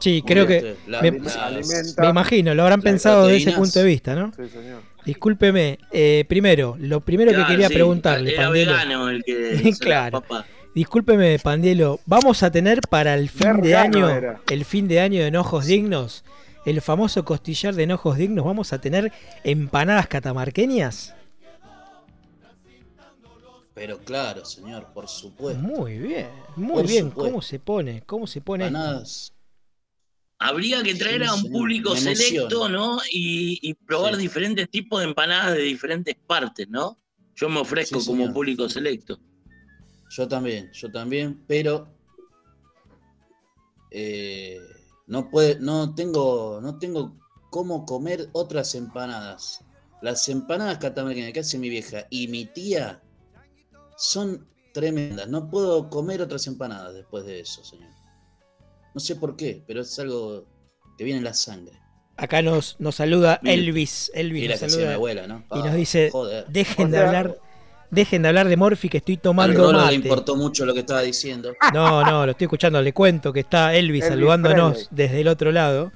Sí, 0.00 0.22
creo 0.24 0.46
que. 0.46 0.76
la- 0.86 1.02
me- 1.02 1.18
las- 1.18 1.36
alimenta. 1.36 2.02
Me 2.02 2.08
imagino, 2.10 2.54
lo 2.54 2.62
habrán 2.62 2.80
pensado 2.82 3.26
desde 3.26 3.50
ese 3.50 3.58
punto 3.58 3.78
de 3.80 3.84
vista, 3.84 4.14
¿no? 4.14 4.32
Sí, 4.36 4.48
señor. 4.48 4.80
Discúlpeme, 5.04 5.78
eh, 5.90 6.24
primero, 6.28 6.76
lo 6.78 7.00
primero 7.00 7.32
que 7.32 7.44
quería 7.46 7.68
sí, 7.68 7.74
preguntarle, 7.74 8.34
Era 8.34 8.44
Pandielo. 8.44 8.72
vegano 8.72 9.08
el 9.08 9.24
que 9.24 9.72
Claro. 9.80 10.20
papa. 10.20 10.44
Discúlpeme, 10.74 11.38
Pandielo, 11.40 11.98
vamos 12.06 12.42
a 12.42 12.50
tener 12.52 12.80
para 12.88 13.14
el 13.14 13.28
fin 13.28 13.60
de 13.62 13.74
año, 13.74 14.08
era. 14.08 14.40
el 14.50 14.64
fin 14.64 14.86
de 14.86 15.00
año 15.00 15.20
de 15.22 15.28
enojos 15.28 15.66
dignos, 15.66 16.24
el 16.66 16.80
famoso 16.82 17.24
costillar 17.24 17.74
de 17.74 17.84
enojos 17.84 18.18
dignos, 18.18 18.44
vamos 18.44 18.72
a 18.72 18.80
tener 18.80 19.10
empanadas 19.42 20.06
catamarqueñas. 20.06 21.14
Pero 23.78 23.98
claro, 23.98 24.44
señor, 24.44 24.92
por 24.92 25.06
supuesto. 25.06 25.62
Muy 25.62 25.98
bien, 25.98 26.28
muy 26.56 26.78
Por 26.82 26.86
bien. 26.88 27.04
supuesto. 27.10 27.30
¿Cómo 27.30 27.42
se 27.42 27.60
pone? 27.60 28.02
¿Cómo 28.02 28.26
se 28.26 28.40
pone? 28.40 28.66
Empanadas 28.66 29.32
Habría 30.40 30.82
que 30.82 30.96
traer 30.96 31.22
Sí, 31.22 31.28
a 31.28 31.34
un 31.34 31.42
señor. 31.42 31.52
público 31.52 31.90
Me 31.94 32.00
selecto. 32.16 32.68
¿no? 32.68 32.98
Y, 33.12 33.60
y 33.62 33.74
probar 33.74 34.16
Sí. 34.16 34.22
diferentes 34.22 34.68
tipos 34.68 34.98
de 35.00 35.06
empanadas 35.06 35.54
de 35.54 35.62
diferentes 35.62 36.16
partes, 36.26 36.68
¿no? 36.68 36.98
Yo 37.36 37.48
me 37.48 37.60
ofrezco 37.60 38.00
Sí, 38.00 38.06
como 38.08 38.32
público 38.32 38.68
selecto. 38.68 39.20
Yo 40.10 40.26
también, 40.26 40.72
yo 40.72 40.90
también, 40.90 41.44
pero 41.46 41.88
eh, 43.92 44.58
no 45.06 45.30
puede, 45.30 45.60
no 45.60 45.94
tengo, 45.94 46.58
no 46.60 46.78
tengo 46.80 47.16
cómo 47.50 47.86
comer 47.86 48.28
otras 48.32 48.74
empanadas. 48.74 49.64
Las 50.02 50.28
empanadas 50.28 50.78
catamarqueñas 50.78 51.32
que 51.32 51.40
hace 51.40 51.58
mi 51.58 51.68
vieja 51.68 52.06
y 52.10 52.26
mi 52.26 52.44
tía 52.46 53.02
son 53.98 54.46
tremendas. 54.72 55.28
No 55.28 55.50
puedo 55.50 55.90
comer 55.90 56.22
otras 56.22 56.46
empanadas 56.46 56.94
después 56.94 57.24
de 57.26 57.40
eso, 57.40 57.64
señor. 57.64 57.90
No 58.94 59.00
sé 59.00 59.16
por 59.16 59.36
qué, 59.36 59.62
pero 59.66 59.82
es 59.82 59.98
algo 59.98 60.46
que 60.96 61.04
viene 61.04 61.18
en 61.18 61.24
la 61.24 61.34
sangre. 61.34 61.74
Acá 62.16 62.42
nos, 62.42 62.76
nos 62.80 62.96
saluda. 62.96 63.40
Elvis. 63.44 64.10
Elvis 64.14 64.42
Mira 64.42 64.56
nos 64.60 64.72
saluda 64.72 64.94
abuela, 64.94 65.26
¿no? 65.26 65.44
y 65.52 65.58
nos 65.58 65.66
Ah, 65.68 65.74
dice, 65.74 66.10
joder. 66.10 66.46
dejen 66.48 66.90
de 66.90 66.98
hablar, 66.98 67.36
dejen 67.90 68.22
de 68.22 68.28
hablar 68.28 68.48
de 68.48 68.56
Morphy 68.56 68.88
que 68.88 68.98
estoy 68.98 69.16
tomando 69.18 69.62
Rolo 69.62 69.78
le 69.78 69.84
mate. 69.84 69.94
importó 69.94 70.34
mucho 70.36 70.66
lo 70.66 70.74
que 70.74 70.80
estaba 70.80 71.02
diciendo. 71.02 71.52
No, 71.72 72.02
no, 72.04 72.24
lo 72.26 72.32
estoy 72.32 72.46
escuchando, 72.46 72.82
le 72.82 72.92
cuento 72.92 73.32
que 73.32 73.40
está 73.40 73.74
Elvis, 73.74 74.02
Elvis 74.04 74.08
saludándonos 74.08 74.72
Presley. 74.72 74.88
desde 74.90 75.20
el 75.20 75.28
otro 75.28 75.52
lado. 75.52 75.92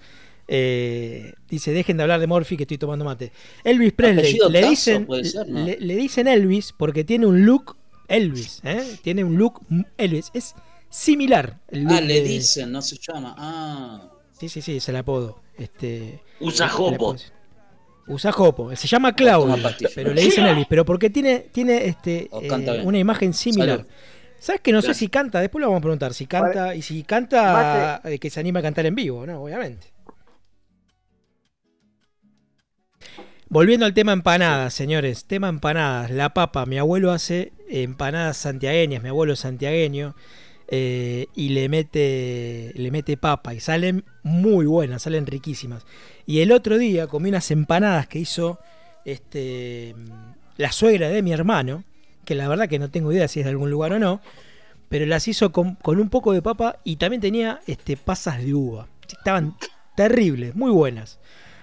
Eh, 0.46 1.32
dice, 1.48 1.72
dejen 1.72 1.96
de 1.96 2.02
hablar 2.02 2.20
de 2.20 2.26
Morphy 2.26 2.56
que 2.56 2.64
estoy 2.64 2.78
tomando 2.78 3.04
mate. 3.04 3.32
Elvis 3.64 3.92
Presley, 3.92 4.38
le 4.50 4.68
dicen, 4.68 5.06
puede 5.06 5.24
ser, 5.24 5.48
¿no? 5.48 5.64
le, 5.64 5.78
le 5.80 5.96
dicen 5.96 6.28
Elvis 6.28 6.72
porque 6.76 7.04
tiene 7.04 7.26
un 7.26 7.44
look 7.44 7.76
Elvis, 8.12 8.60
¿eh? 8.64 8.98
tiene 9.02 9.24
un 9.24 9.36
look 9.36 9.60
Elvis, 9.98 10.30
es 10.34 10.54
similar. 10.88 11.58
el 11.68 11.84
look 11.84 11.92
Ah, 11.94 12.00
le 12.00 12.14
de- 12.20 12.28
dicen, 12.28 12.70
no 12.72 12.82
se 12.82 12.96
llama. 12.98 13.34
Ah, 13.38 14.08
Sí, 14.38 14.48
sí, 14.48 14.60
sí, 14.60 14.76
es 14.78 14.88
el 14.88 14.96
apodo. 14.96 15.40
Este, 15.56 16.20
Usa 16.40 16.68
jopo. 16.68 17.16
Usa 18.08 18.32
Jopo, 18.32 18.74
se 18.74 18.88
llama 18.88 19.14
Claudio, 19.14 19.56
pero 19.94 20.12
le 20.12 20.22
dicen 20.22 20.44
Elvis, 20.44 20.66
pero 20.68 20.84
porque 20.84 21.08
tiene, 21.08 21.38
tiene 21.52 21.86
este, 21.86 22.26
Oh, 22.32 22.40
eh, 22.42 22.82
una 22.82 22.98
imagen 22.98 23.32
similar. 23.32 23.78
Salud. 23.78 23.90
¿Sabes 24.40 24.60
que 24.60 24.72
no 24.72 24.82
sé 24.82 24.92
si 24.94 25.06
canta? 25.06 25.40
Después 25.40 25.60
lo 25.60 25.68
vamos 25.68 25.78
a 25.78 25.82
preguntar. 25.82 26.12
Si 26.12 26.26
canta, 26.26 26.74
y 26.74 26.82
si 26.82 27.04
canta, 27.04 28.00
eh, 28.04 28.18
que 28.18 28.28
se 28.28 28.40
anima 28.40 28.58
a 28.58 28.62
cantar 28.62 28.86
en 28.86 28.96
vivo, 28.96 29.24
¿no? 29.24 29.40
Obviamente. 29.44 29.86
Volviendo 33.48 33.84
al 33.86 33.94
tema 33.94 34.12
empanadas, 34.12 34.72
señores. 34.74 35.24
Tema 35.26 35.48
empanadas. 35.48 36.10
La 36.10 36.34
papa. 36.34 36.66
Mi 36.66 36.78
abuelo 36.78 37.12
hace 37.12 37.52
empanadas 37.72 38.36
santiagueñas. 38.36 39.02
Mi 39.02 39.08
abuelo 39.08 39.36
santiagueño. 39.36 40.14
eh, 40.68 41.26
y 41.34 41.50
le 41.50 41.68
mete, 41.68 42.72
le 42.76 42.90
mete 42.90 43.16
papa. 43.16 43.52
Y 43.54 43.60
salen 43.60 44.04
muy 44.22 44.64
buenas, 44.66 45.02
salen 45.02 45.26
riquísimas. 45.26 45.84
Y 46.24 46.40
el 46.40 46.52
otro 46.52 46.78
día 46.78 47.06
comí 47.08 47.28
unas 47.28 47.50
empanadas 47.50 48.06
que 48.06 48.20
hizo 48.20 48.58
este, 49.04 49.94
la 50.56 50.72
suegra 50.72 51.08
de 51.10 51.22
mi 51.22 51.32
hermano. 51.32 51.84
Que 52.24 52.34
la 52.34 52.48
verdad 52.48 52.68
que 52.68 52.78
no 52.78 52.90
tengo 52.90 53.12
idea 53.12 53.28
si 53.28 53.40
es 53.40 53.44
de 53.46 53.50
algún 53.50 53.70
lugar 53.70 53.92
o 53.92 53.98
no. 53.98 54.20
Pero 54.88 55.04
las 55.06 55.28
hizo 55.28 55.52
con, 55.52 55.74
con 55.74 55.98
un 56.00 56.08
poco 56.08 56.32
de 56.32 56.40
papa 56.42 56.78
y 56.84 56.96
también 56.96 57.20
tenía 57.20 57.60
este, 57.66 57.96
pasas 57.96 58.42
de 58.42 58.54
uva. 58.54 58.88
Estaban 59.08 59.56
terribles, 59.96 60.54
muy 60.54 60.70
buenas. 60.70 61.18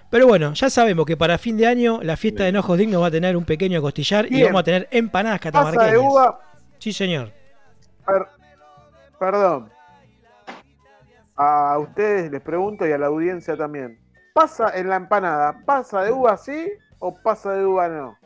Pero 0.10 0.26
bueno, 0.28 0.54
ya 0.54 0.70
sabemos 0.70 1.06
que 1.06 1.16
para 1.16 1.38
fin 1.38 1.56
de 1.58 1.68
año 1.68 2.00
la 2.02 2.18
fiesta 2.18 2.44
de 2.44 2.50
enojos 2.50 2.78
dignos 2.78 3.02
va 3.02 3.08
a 3.08 3.12
tener 3.12 3.38
un 3.38 3.46
pequeño 3.46 3.82
costillar 3.82 4.26
y 4.32 4.44
vamos 4.44 4.62
a 4.62 4.64
tener 4.64 4.88
empanadas 4.92 5.40
Pasa 5.40 5.52
catamarqueñas. 5.52 5.92
de 5.92 5.98
uva, 6.00 6.40
Sí, 6.80 6.92
señor. 6.94 7.32
per- 8.06 8.28
perdón. 9.20 9.70
A 11.36 11.78
ustedes 11.80 12.32
les 12.32 12.42
pregunto 12.42 12.86
y 12.88 12.92
a 12.92 12.98
la 12.98 13.08
audiencia 13.08 13.56
también. 13.56 14.00
¿Pasa 14.34 14.72
en 14.76 14.90
la 14.90 14.96
empanada? 14.98 15.62
¿Pasa 15.66 16.02
de 16.04 16.12
uva 16.12 16.38
sí 16.38 16.68
o 17.00 17.14
pasa 17.14 17.54
de 17.54 17.66
uva 17.66 17.88
no? 17.88 18.18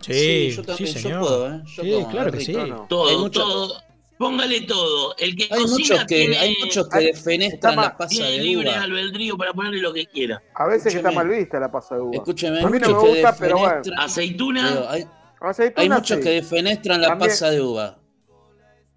Sí, 0.00 0.50
yo 0.50 0.62
también, 0.62 0.88
sí, 0.88 0.94
yo 0.94 1.00
señor. 1.00 1.20
puedo, 1.20 1.54
¿eh? 1.54 1.62
Yo 1.66 1.82
Sí, 1.82 1.92
como, 1.92 2.08
claro 2.10 2.30
que 2.32 2.38
rico. 2.38 2.60
sí. 2.64 2.70
No. 2.70 2.86
Todo, 2.88 3.18
mucho- 3.18 3.40
todo. 3.42 3.74
Póngale 4.20 4.60
todo. 4.66 5.16
El 5.16 5.34
que 5.34 5.44
Hay 5.44 5.62
cocina 5.62 5.70
muchos 5.78 5.98
que, 6.00 6.14
tiene, 6.14 6.36
hay 6.36 6.54
muchos 6.62 6.88
que 6.90 6.98
Hay- 6.98 7.06
defenestran 7.06 7.74
la 7.76 7.96
pasa 7.96 8.08
tiene 8.10 8.30
de 8.32 8.38
libre 8.42 8.68
uva. 8.68 8.82
albedrío 8.82 9.36
para 9.38 9.54
ponerle 9.54 9.80
lo 9.80 9.94
que 9.94 10.04
quiera. 10.04 10.42
A 10.54 10.66
veces 10.66 10.92
que 10.92 10.98
está 10.98 11.10
mal 11.10 11.26
vista 11.26 11.58
la 11.58 11.72
pasa 11.72 11.94
de 11.94 12.02
uva. 12.02 12.16
Escúcheme, 12.16 12.58
hay 12.58 12.64
A 12.64 12.68
mí 12.68 12.78
no 12.78 12.86
muchos 12.88 13.02
me 13.02 13.08
que 13.08 13.08
gusta, 13.22 13.36
pero 13.40 13.56
bueno. 13.56 13.68
defenestran. 13.76 13.98
Aceituna, 14.04 14.90
hay, 14.90 15.04
Aceituna, 15.40 15.82
hay 15.82 15.88
muchos 15.88 16.16
sí. 16.18 16.22
que 16.22 16.28
defenestran 16.30 17.00
la 17.00 17.08
También- 17.08 17.30
pasa 17.30 17.50
de 17.50 17.60
uva. 17.62 17.98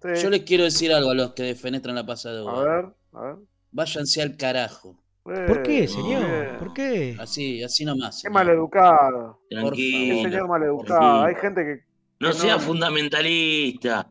Sí. 0.02 0.22
Yo 0.22 0.28
les 0.28 0.42
quiero 0.42 0.64
decir 0.64 0.92
algo 0.92 1.08
a 1.08 1.14
los 1.14 1.32
que 1.32 1.42
defenestran 1.44 1.94
la 1.96 2.04
pasa 2.04 2.30
de 2.30 2.40
A 2.40 2.42
uva. 2.42 2.62
ver, 2.62 2.84
a 3.14 3.20
ver. 3.22 3.36
Váyanse 3.72 4.20
al 4.20 4.36
carajo. 4.36 5.00
¿Por 5.22 5.62
qué, 5.62 5.88
señor? 5.88 6.58
¿Por 6.58 6.74
qué? 6.74 7.16
Así, 7.18 7.62
así 7.62 7.86
nomás. 7.86 8.20
Qué 8.22 8.28
maleducado. 8.28 9.40
Qué 9.48 9.56
tranquilo. 9.56 10.22
señor 10.28 10.48
maleducado. 10.48 10.98
tranquilo. 11.00 11.22
Hay 11.24 11.34
gente 11.36 11.64
que. 11.64 11.80
No 12.20 12.28
que 12.28 12.34
sea 12.34 12.54
no- 12.56 12.60
fundamentalista. 12.60 14.10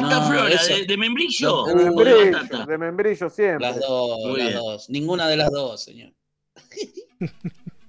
Pasta 0.00 0.20
No, 0.20 0.26
flora, 0.30 0.48
eso- 0.54 0.74
de, 0.74 0.84
de 0.86 0.96
membrillo. 0.96 1.48
No, 1.48 1.64
De 1.66 1.74
membrillo, 1.74 2.32
batata. 2.32 2.66
de 2.66 2.78
membrillo 2.78 3.30
siempre. 3.30 3.66
Las 3.68 3.80
dos, 3.80 4.18
Muy 4.26 4.38
las 4.38 4.48
bien. 4.48 4.58
dos. 4.58 4.90
Ninguna 4.90 5.28
de 5.28 5.36
las 5.36 5.50
dos, 5.50 5.82
señor. 5.82 6.12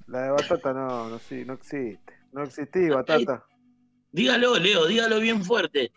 La 0.07 0.21
de 0.23 0.29
batata 0.31 0.73
no, 0.73 1.09
no, 1.09 1.19
sí, 1.19 1.43
no 1.45 1.53
existe. 1.53 2.13
No 2.31 2.43
existí, 2.43 2.87
batata. 2.89 3.43
Dígalo, 4.11 4.57
Leo, 4.59 4.85
dígalo 4.85 5.19
bien 5.19 5.43
fuerte. 5.43 5.91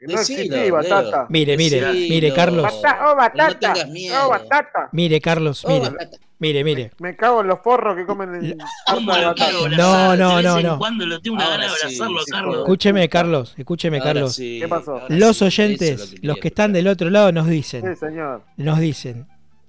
No 0.00 0.18
Decilo, 0.18 0.40
existí, 0.42 0.48
Leo. 0.48 0.74
batata. 0.74 1.26
Mire, 1.30 1.56
mire, 1.56 1.80
Decilo. 1.80 2.08
mire, 2.14 2.34
Carlos. 2.34 2.62
Bata- 2.82 3.10
oh, 3.12 3.16
batata. 3.16 3.72
tengas 3.72 3.88
miedo. 3.90 4.16
Oh, 4.24 4.28
batata. 4.30 4.88
Mire, 4.92 5.20
Carlos, 5.20 5.64
Oh, 5.64 5.68
mire, 5.68 5.90
batata. 5.90 6.18
Mire, 6.46 6.62
mire. 6.64 6.90
Me 6.98 7.16
cago 7.16 7.40
en 7.40 7.46
los 7.48 7.60
forros 7.60 7.96
que 7.96 8.04
comen 8.04 8.34
en 8.34 8.58
¿Cómo 8.86 9.12
harta 9.12 9.16
de 9.16 9.22
lo 9.22 9.28
batata. 9.28 9.50
quiero 9.50 9.76
No, 9.76 10.16
no, 10.16 10.42
no, 10.42 10.60
no. 10.60 10.78
Cuando 10.78 11.06
lo 11.06 11.20
tengo 11.20 11.36
una 11.36 11.48
gana 11.48 11.64
de 11.64 11.70
abrazarlo, 11.70 12.20
sí, 12.20 12.30
Carlos. 12.30 12.56
Escúcheme, 12.58 13.08
Carlos, 13.08 13.54
escúcheme, 13.56 13.98
Ahora 13.98 14.12
Carlos. 14.12 14.34
sí, 14.34 14.58
¿Qué 14.60 14.68
pasó? 14.68 15.00
Los 15.08 15.08
sí, 15.08 15.14
eso 15.16 15.30
es 15.30 15.42
oyentes, 15.42 15.98
lo 15.98 16.04
los 16.04 16.10
quiero. 16.20 16.36
que 16.36 16.48
están 16.48 16.72
del 16.72 16.88
otro 16.88 17.10
lado, 17.10 17.32
nos 17.32 17.46
dicen, 17.48 17.82
Sí, 17.94 17.96
señor. 17.98 18.42
nos 18.56 18.78
dicen 18.78 19.26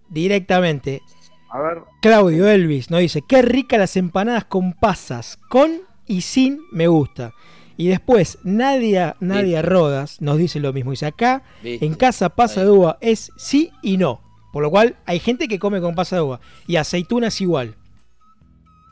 directamente, 0.10 1.02
A 1.50 1.60
ver, 1.60 1.80
Claudio 2.02 2.48
Elvis 2.50 2.90
nos 2.92 3.00
dice, 3.00 3.22
qué 3.28 3.42
rica 3.42 3.78
las 3.78 3.96
empanadas 3.98 4.46
con 4.46 4.74
pasas, 4.74 5.38
con 5.50 5.82
y 6.08 6.22
sin 6.22 6.60
me 6.72 6.88
gusta. 6.88 7.34
Y 7.78 7.88
después, 7.88 8.38
Nadia, 8.44 9.16
Nadia 9.20 9.62
Rodas 9.62 10.22
nos 10.22 10.38
dice 10.38 10.60
lo 10.62 10.72
mismo. 10.72 10.92
Dice, 10.92 11.08
acá 11.08 11.44
¿Viste? 11.62 11.86
en 11.86 11.94
casa 11.96 12.30
pasa 12.30 12.62
Ahí. 12.62 12.68
de 12.68 12.72
uva 12.72 12.98
es 13.02 13.32
sí 13.36 13.72
y 13.82 13.98
no. 13.98 14.22
Por 14.56 14.64
lo 14.64 14.72
cual 14.72 14.95
hay 15.06 15.20
gente 15.20 15.49
que 15.49 15.60
come 15.60 15.82
con 15.82 15.95
pasa 15.95 16.16
de 16.16 16.22
uva. 16.22 16.39
Y 16.66 16.78
aceitunas 16.78 17.41
igual. 17.41 17.76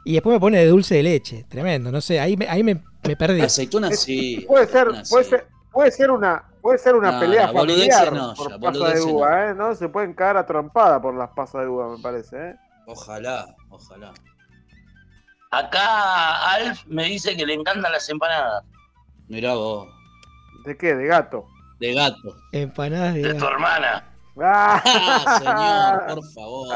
Y 0.04 0.12
después 0.12 0.34
me 0.34 0.40
pone 0.42 0.58
de 0.58 0.66
dulce 0.66 0.96
de 0.96 1.04
leche. 1.04 1.46
Tremendo, 1.48 1.90
no 1.90 2.02
sé, 2.02 2.20
ahí 2.20 2.36
me, 2.36 2.50
ahí 2.50 2.64
me, 2.64 2.84
me 3.08 3.16
perdí. 3.16 3.40
Aceitunas 3.40 3.98
sí. 3.98 4.44
puede 4.46 4.68
ser, 4.68 4.88
puede 5.10 5.24
sí. 5.24 5.30
ser, 5.30 5.48
puede 5.72 5.92
ser 5.92 6.12
una, 6.12 6.44
puede 6.62 6.80
ser 6.80 6.96
una 6.96 7.14
No, 7.14 7.20
pelea 7.22 7.48
familiar 7.48 8.12
no, 8.12 8.34
por 8.34 8.60
pasa 8.60 8.90
de 8.90 9.02
uva, 9.04 9.52
¿eh? 9.52 9.56
No 9.56 9.74
se 9.74 9.88
pueden 9.88 10.14
cagar 10.14 10.36
a 10.36 10.46
trompada 10.46 11.02
por 11.02 11.16
las 11.16 11.30
pasas 11.30 11.62
de 11.62 11.70
uva, 11.70 11.96
me 11.96 12.04
parece, 12.04 12.36
¿eh? 12.50 12.56
Ojalá, 12.86 13.56
ojalá. 13.70 14.12
Acá 15.50 16.56
Alf 16.56 16.86
me 16.88 17.06
dice 17.06 17.38
que 17.38 17.46
le 17.46 17.54
encantan 17.54 17.90
las 17.90 18.10
empanadas. 18.10 18.66
Mirá 19.30 19.54
vos. 19.54 19.88
¿De 20.66 20.76
qué? 20.76 20.94
De 20.94 21.06
gato. 21.06 21.46
De 21.80 21.94
gato. 21.94 22.36
Empanadas 22.52 23.14
de 23.14 23.22
De 23.22 23.34
tu 23.36 23.46
hermana. 23.46 24.10
Ah, 24.42 25.38
señor, 25.40 26.16
por 26.16 26.32
favor. 26.34 26.68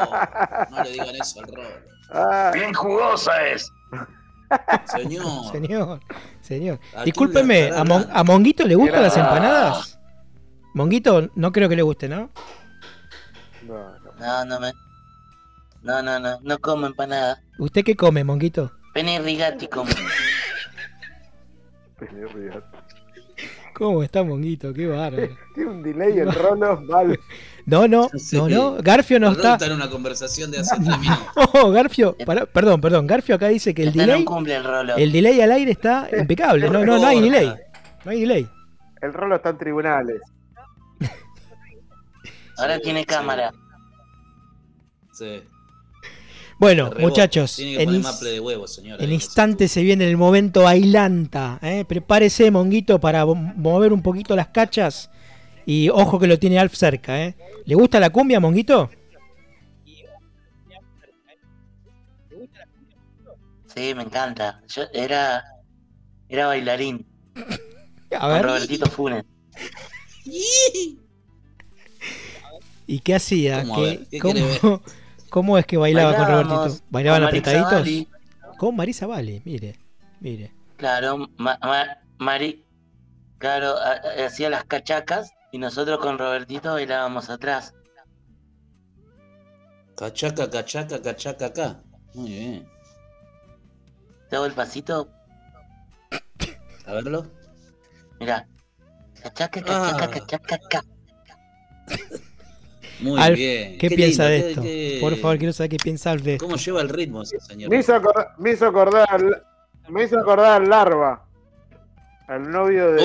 No 0.70 0.84
le 0.84 0.90
digan 0.90 1.14
eso 1.16 1.40
al 1.40 1.52
rol. 1.54 1.84
Ah, 2.10 2.50
Bien 2.54 2.72
jugosa 2.72 3.46
es. 3.48 3.70
Señor. 4.86 5.24
Señor, 5.52 6.00
señor. 6.40 6.80
¿A 6.90 7.02
quién 7.02 7.04
Discúlpeme, 7.06 7.70
¿a, 7.70 7.84
Mon- 7.84 8.06
a 8.10 8.24
Monguito 8.24 8.64
le 8.66 8.74
gustan 8.76 9.02
las 9.02 9.16
empanadas? 9.16 9.98
Monguito 10.74 11.28
no 11.34 11.52
creo 11.52 11.68
que 11.68 11.76
le 11.76 11.82
guste, 11.82 12.08
¿no? 12.08 12.30
no, 13.62 13.98
no. 13.98 14.12
No, 14.18 14.44
no 14.44 14.60
me. 14.60 14.72
No, 15.82 16.02
no, 16.02 16.18
no. 16.18 16.38
No 16.42 16.58
como 16.58 16.86
empanada. 16.86 17.42
¿Usted 17.58 17.84
qué 17.84 17.94
come, 17.96 18.24
Monguito? 18.24 18.72
Pene 18.94 19.18
rigati 19.20 19.68
como. 19.68 19.90
¿Cómo 23.78 24.02
está 24.02 24.24
Monguito? 24.24 24.74
Qué 24.74 24.88
bárbaro. 24.88 25.28
Tiene 25.54 25.70
un 25.70 25.82
delay 25.84 26.18
el 26.18 26.32
rolo 26.34 26.80
mal. 26.80 27.16
No, 27.64 27.86
no, 27.86 28.10
no, 28.32 28.48
no. 28.48 28.76
Garfio 28.82 29.20
no 29.20 29.30
está. 29.30 29.52
está 29.52 29.66
en 29.66 29.72
una 29.72 29.88
conversación 29.88 30.50
de 30.50 30.58
hace 30.58 30.74
tres 30.74 30.98
minutos. 31.00 31.26
Oh, 31.54 31.70
Garfio, 31.70 32.16
perdón, 32.52 32.80
perdón. 32.80 33.06
Garfio 33.06 33.36
acá 33.36 33.46
dice 33.46 33.72
que 33.72 33.84
el 33.84 33.92
delay, 33.92 34.24
no 34.24 34.24
cumple 34.24 34.56
el 34.56 34.64
rolo. 34.64 34.96
el 34.96 35.12
delay 35.12 35.40
al 35.40 35.52
aire 35.52 35.70
está 35.70 36.08
impecable. 36.18 36.68
No, 36.68 36.84
no, 36.84 36.98
no 36.98 37.06
hay 37.06 37.20
delay. 37.20 37.54
No 38.04 38.10
hay 38.10 38.20
delay. 38.22 38.48
El 39.00 39.12
rolo 39.12 39.36
está 39.36 39.50
en 39.50 39.58
tribunales. 39.58 40.22
Ahora 42.56 42.80
tiene 42.80 43.04
cámara. 43.04 43.52
Sí. 45.12 45.40
Bueno, 46.58 46.90
muchachos, 46.98 47.54
Tiene 47.56 47.76
que 47.76 47.82
en, 47.82 47.86
poner 47.86 48.00
ins- 48.00 48.04
maple 48.04 48.30
de 48.30 48.40
huevo, 48.40 48.66
señora. 48.66 49.02
en 49.02 49.08
ahí, 49.10 49.14
instante 49.14 49.68
se 49.68 49.82
viene 49.82 50.08
el 50.08 50.16
momento 50.16 50.66
ailanta. 50.66 51.58
¿eh? 51.62 51.84
Prepárese, 51.86 52.50
Monguito, 52.50 52.98
para 53.00 53.24
mo- 53.24 53.34
mover 53.34 53.92
un 53.92 54.02
poquito 54.02 54.34
las 54.34 54.48
cachas. 54.48 55.08
Y 55.66 55.88
ojo 55.90 56.18
que 56.18 56.26
lo 56.26 56.38
tiene 56.38 56.58
Alf 56.58 56.74
cerca. 56.74 57.22
¿eh? 57.22 57.36
¿Le 57.64 57.74
gusta 57.74 58.00
la 58.00 58.10
cumbia, 58.10 58.40
Monguito? 58.40 58.90
Sí, 63.74 63.94
me 63.94 64.02
encanta. 64.02 64.60
Yo 64.68 64.82
era, 64.92 65.44
era 66.28 66.46
bailarín 66.48 67.06
A 68.10 68.30
con 68.30 68.42
Robertito 68.42 68.86
Funes. 68.90 69.24
¿y 72.86 72.98
qué 73.00 73.14
hacía? 73.14 73.64
¿Cómo. 74.20 74.82
cómo 75.30 75.58
es 75.58 75.66
que 75.66 75.76
bailaba 75.76 76.14
con 76.16 76.26
Robertito? 76.26 76.84
¿Bailaban 76.90 77.20
con 77.20 77.28
apretaditos? 77.28 77.70
Bali. 77.72 78.08
Con 78.58 78.76
Marisa 78.76 79.06
Vale, 79.06 79.40
mire, 79.44 79.78
mire. 80.20 80.52
Claro, 80.76 81.18
Ma- 81.36 81.58
Ma- 81.62 81.98
Mari, 82.18 82.64
claro, 83.38 83.74
hacía 84.24 84.50
las 84.50 84.64
cachacas 84.64 85.30
y 85.52 85.58
nosotros 85.58 85.98
con 85.98 86.18
Robertito 86.18 86.72
bailábamos 86.72 87.30
atrás. 87.30 87.74
Cachaca, 89.96 90.48
cachaca, 90.50 91.00
cachaca 91.02 91.46
acá. 91.46 91.82
Muy 92.14 92.30
bien. 92.30 92.68
Te 94.30 94.36
hago 94.36 94.46
el 94.46 94.52
pasito, 94.52 95.08
A 96.86 96.92
verlo. 96.92 97.26
mira. 98.20 98.46
Cachaca, 99.22 99.60
cachaca, 99.62 100.04
Ah. 100.04 100.10
cachaca, 100.10 100.58
ca. 100.68 100.84
Muy 103.00 103.20
Alf, 103.20 103.36
bien. 103.36 103.78
¿Qué, 103.78 103.90
piensa 103.90 104.28
lindo, 104.28 104.44
de 104.44 104.50
esto? 104.50 104.62
qué- 104.62 104.98
Por 105.00 105.16
favor, 105.16 105.38
quiero 105.38 105.52
saber 105.52 105.70
qué 105.70 105.76
piensa 105.76 106.10
Alf 106.10 106.22
de 106.22 106.32
esto. 106.34 106.44
¿Cómo 106.46 106.56
lleva 106.56 106.80
el 106.80 106.88
ritmo 106.88 107.22
ese 107.22 107.38
señor? 107.40 107.70
Me 107.70 107.78
hizo 107.78 107.94
acordar, 107.94 108.34
me 108.38 108.50
hizo 108.52 108.66
acordar, 108.66 109.06
al- 109.10 109.42
me 109.88 110.04
hizo 110.04 110.18
acordar 110.18 110.62
al 110.62 110.68
Larva, 110.68 111.24
al 112.26 112.50
novio 112.50 112.92
de. 112.92 113.02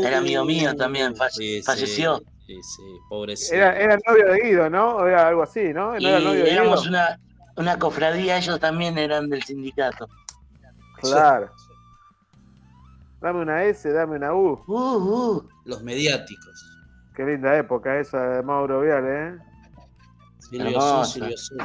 Uh, 0.00 0.06
Era 0.06 0.18
amigo 0.18 0.44
mío 0.44 0.74
también, 0.74 1.14
falle- 1.14 1.30
sí, 1.32 1.56
sí, 1.58 1.62
falleció. 1.62 2.18
Sí, 2.46 2.54
sí, 2.62 2.82
pobrecito. 3.08 3.54
Era, 3.56 3.76
era 3.78 3.94
el 3.94 4.00
novio 4.06 4.32
de 4.32 4.40
Guido, 4.40 4.70
¿no? 4.70 4.96
O 4.96 5.06
era 5.06 5.28
algo 5.28 5.42
así, 5.42 5.72
¿no? 5.72 5.92
¿No 5.94 5.98
Y 6.00 6.06
era 6.06 6.18
el 6.18 6.24
novio 6.24 6.44
de 6.44 6.50
Guido? 6.50 6.62
éramos 6.62 6.86
una, 6.86 7.20
una 7.56 7.78
cofradía, 7.78 8.38
ellos 8.38 8.60
también 8.60 8.98
eran 8.98 9.28
del 9.28 9.42
sindicato. 9.42 10.08
Claro. 11.00 11.50
Dame 13.20 13.40
una 13.40 13.64
S, 13.64 13.90
dame 13.90 14.16
una 14.16 14.34
U. 14.34 14.62
Uh, 14.66 14.74
uh. 14.74 15.48
Los 15.64 15.82
mediáticos. 15.82 16.72
Qué 17.16 17.24
linda 17.24 17.56
época 17.56 17.98
esa 17.98 18.20
de 18.28 18.42
Mauro 18.42 18.80
Vial, 18.82 19.04
¿eh? 19.06 19.38
Silvio 20.38 20.68
Hermosa. 20.68 21.04
Silvio 21.06 21.34
Azul. 21.34 21.58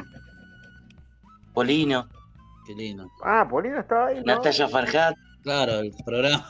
Polino, 1.54 2.08
Qué 2.66 2.74
lindo. 2.76 3.10
Ah, 3.24 3.45
Polina 3.49 3.80
estaba 3.82 4.08
ahí, 4.08 4.18
¿no? 4.24 4.36
Natalia 4.36 4.68
Farhat, 4.70 5.16
Claro, 5.43 5.80
el 5.80 5.91
programa. 6.06 6.45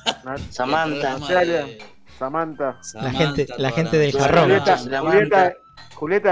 Samantha. 0.50 0.86
el 0.96 1.00
programa 1.02 1.20
Natalia. 1.30 1.66
de 1.66 1.80
Samantha. 2.20 2.78
Samantha, 2.84 3.18
gente- 3.18 3.48
el 3.56 3.62
la 3.64 3.72
gente 3.72 3.98
del 3.98 4.12
de 4.12 4.20
jarrón. 4.20 4.44
Julieta, 4.44 4.76
la 4.86 5.02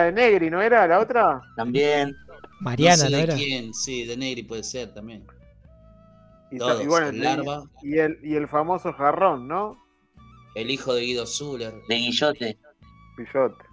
de 0.03 0.11
Negri, 0.11 0.49
¿no 0.49 0.61
era 0.61 0.86
la 0.88 0.99
otra? 0.99 1.41
también. 1.55 2.15
Mariana, 2.61 3.03
no 3.03 3.09
sé 3.09 3.11
¿no 3.11 3.17
de 3.17 3.24
era? 3.24 3.36
quién, 3.36 3.74
sí, 3.74 4.05
de 4.05 4.17
Negri 4.17 4.43
puede 4.43 4.63
ser 4.63 4.93
también. 4.93 5.26
Y, 6.51 6.57
Todos, 6.57 6.84
y 6.84 6.88
bueno, 6.88 7.07
el 7.07 7.22
Larva, 7.24 7.63
y 7.82 7.97
el, 7.99 8.20
y 8.22 8.36
el 8.36 8.47
famoso 8.49 8.91
jarrón, 8.93 9.47
¿no? 9.47 9.78
El 10.55 10.71
hijo 10.71 10.93
de 10.93 11.01
Guido 11.01 11.25
Zuller. 11.25 11.73
de 11.87 11.95
Guillote, 11.95 12.59
Pillote. 13.17 13.65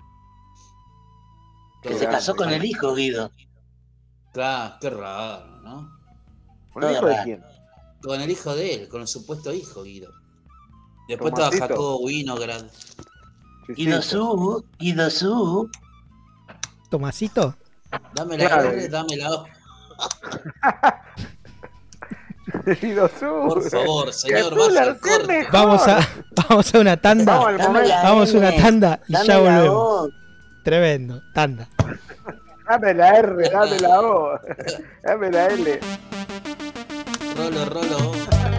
que 1.82 1.94
se 1.94 2.06
casó 2.06 2.34
con 2.34 2.50
el 2.50 2.64
hijo 2.64 2.94
Guido. 2.94 3.30
Claro, 4.32 4.76
qué 4.80 4.90
raro, 4.90 5.60
¿no? 5.62 5.90
¿Con 6.72 6.84
el 6.84 6.92
hijo 6.92 7.06
de 7.06 7.16
quién? 7.24 7.44
Con 8.02 8.20
el 8.20 8.30
hijo 8.30 8.54
de 8.54 8.74
él, 8.74 8.88
con 8.88 9.00
el 9.00 9.08
supuesto 9.08 9.52
hijo 9.52 9.82
Guido. 9.82 10.12
Después 11.08 11.32
estaba 11.32 11.56
Jacobo 11.56 12.00
Winograd. 12.00 12.66
Guido. 13.68 14.02
Su, 14.02 14.64
Guido 14.78 15.10
Su. 15.10 15.70
Tomasito. 16.90 17.56
Dame 18.14 18.38
la 18.38 18.46
Claro. 18.48 18.88
Dame 18.90 19.16
la. 19.16 19.44
Por 23.20 23.62
favor, 23.68 24.12
señor, 24.12 24.54
vaya. 24.56 24.96
Vamos 25.50 25.86
a, 25.88 26.08
vamos 26.48 26.74
a 26.74 26.78
una 26.78 26.96
tanda. 26.96 27.38
Vamos 28.04 28.34
a 28.34 28.38
una 28.38 28.52
tanda 28.54 29.00
y 29.08 29.12
dame 29.12 29.26
ya 29.26 29.38
volvemos. 29.38 30.10
Tremendo, 30.62 31.22
tanda. 31.32 31.68
Dame 32.68 32.94
la 32.94 33.16
R, 33.18 33.50
dame 33.50 33.80
la 33.80 34.00
O. 34.00 34.40
Dame 35.02 35.30
la 35.30 35.46
L. 35.46 35.80
Rolo, 37.36 37.64
rolo. 37.66 38.55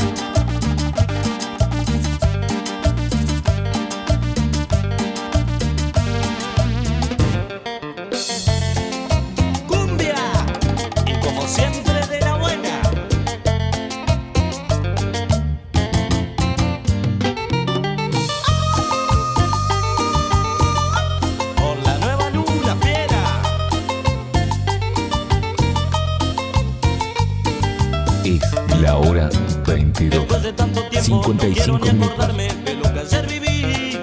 22. 29.77 30.09
Después 30.09 30.41
de 30.41 30.53
tanto 30.53 30.81
tiempo 30.89 31.23
55 31.23 31.33
no 31.33 31.53
quiero 31.53 31.77
ni 31.77 31.91
minutos. 31.91 32.11
acordarme 32.11 32.47
de 32.65 32.73
lo 32.73 32.93
que 32.93 32.99
ayer 32.99 33.27
viví. 33.27 33.99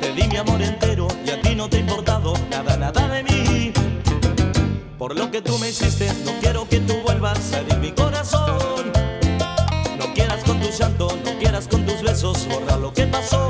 Te 0.00 0.12
di 0.12 0.26
mi 0.26 0.36
amor 0.36 0.62
entero 0.62 1.08
y 1.26 1.30
a 1.30 1.40
ti 1.42 1.54
no 1.54 1.68
te 1.68 1.76
ha 1.76 1.80
importado 1.80 2.32
nada, 2.50 2.76
nada 2.78 3.08
de 3.08 3.22
mí. 3.24 3.72
Por 4.96 5.18
lo 5.18 5.30
que 5.30 5.42
tú 5.42 5.58
me 5.58 5.68
hiciste, 5.68 6.10
no 6.24 6.32
quiero 6.40 6.66
que 6.66 6.80
tú 6.80 6.94
vuelvas 7.04 7.52
a 7.52 7.60
herir 7.60 7.76
mi 7.78 7.92
corazón. 7.92 8.90
No 9.98 10.14
quieras 10.14 10.42
con 10.44 10.58
tu 10.60 10.70
llanto, 10.70 11.08
no 11.24 11.38
quieras 11.38 11.68
con 11.68 11.84
tus 11.84 12.00
besos 12.02 12.48
borrar 12.48 12.78
lo 12.78 12.92
que 12.92 13.06
pasó. 13.06 13.43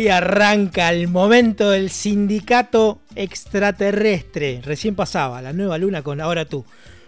Ahí 0.00 0.08
arranca 0.08 0.90
el 0.90 1.08
momento 1.08 1.70
del 1.70 1.90
sindicato 1.90 3.00
extraterrestre. 3.14 4.62
Recién 4.64 4.94
pasaba 4.94 5.42
la 5.42 5.52
nueva 5.52 5.76
luna 5.76 6.02
con 6.02 6.20
ahora 6.20 6.46
tú. 6.46 6.64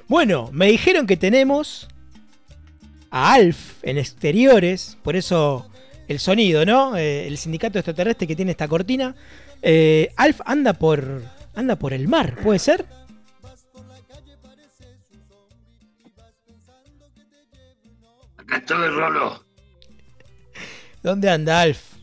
Bueno, 0.09 0.51
me 0.53 0.67
dijeron 0.67 1.07
que 1.07 1.17
tenemos 1.17 1.89
a 3.11 3.33
Alf 3.33 3.83
en 3.83 3.97
exteriores, 3.97 4.99
por 5.03 5.17
eso 5.17 5.71
el 6.07 6.19
sonido, 6.19 6.67
¿no? 6.67 6.97
Eh, 6.97 7.27
el 7.27 7.39
sindicato 7.39 7.79
extraterrestre 7.79 8.27
que 8.27 8.37
tiene 8.37 8.51
esta 8.51 8.69
cortina. 8.69 9.15
Eh, 9.63 10.13
Alf 10.17 10.41
anda 10.45 10.75
por 10.75 11.23
anda 11.55 11.77
por 11.77 11.95
el 11.95 12.09
mar, 12.09 12.37
¿puede 12.43 12.59
ser? 12.59 12.85
Acá 18.37 18.57
estoy, 18.59 18.89
Rolo. 18.89 19.45
¿Dónde 21.03 21.31
anda 21.31 21.63
Alf? 21.63 22.02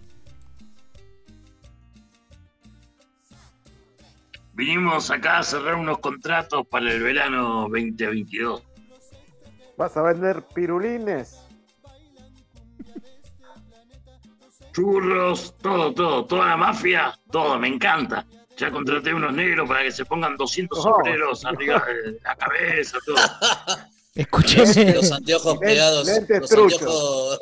Vinimos 4.64 5.10
acá 5.10 5.38
a 5.38 5.43
cerrar 5.43 5.76
unos 5.76 5.99
contratos 5.99 6.68
para 6.68 6.91
el 6.91 7.01
verano 7.01 7.62
2022. 7.70 8.62
¿Vas 9.78 9.95
a 9.95 10.01
vender 10.01 10.43
pirulines? 10.53 11.39
Churros, 14.74 15.55
todo, 15.62 15.93
todo, 15.93 16.26
toda 16.26 16.47
la 16.47 16.57
mafia, 16.57 17.18
todo, 17.32 17.57
me 17.57 17.70
encanta. 17.70 18.26
Ya 18.57 18.70
contraté 18.70 19.14
unos 19.14 19.32
negros 19.32 19.66
para 19.66 19.84
que 19.84 19.91
se 19.93 20.03
pongan 20.03 20.36
200 20.36 20.78
Oh. 20.78 20.82
sombreros 20.82 21.45
arriba 21.45 21.82
de 21.86 22.20
la 22.22 22.36
cabeza, 22.36 22.97
todo. 23.05 23.16
Escúcheme. 24.16 24.93
Los 24.95 25.10
anteojos 25.14 25.57
pegados. 25.60 26.05
lentes 26.05 26.41
los 26.41 26.49
truchos. 26.49 26.82
anteojos 26.82 27.39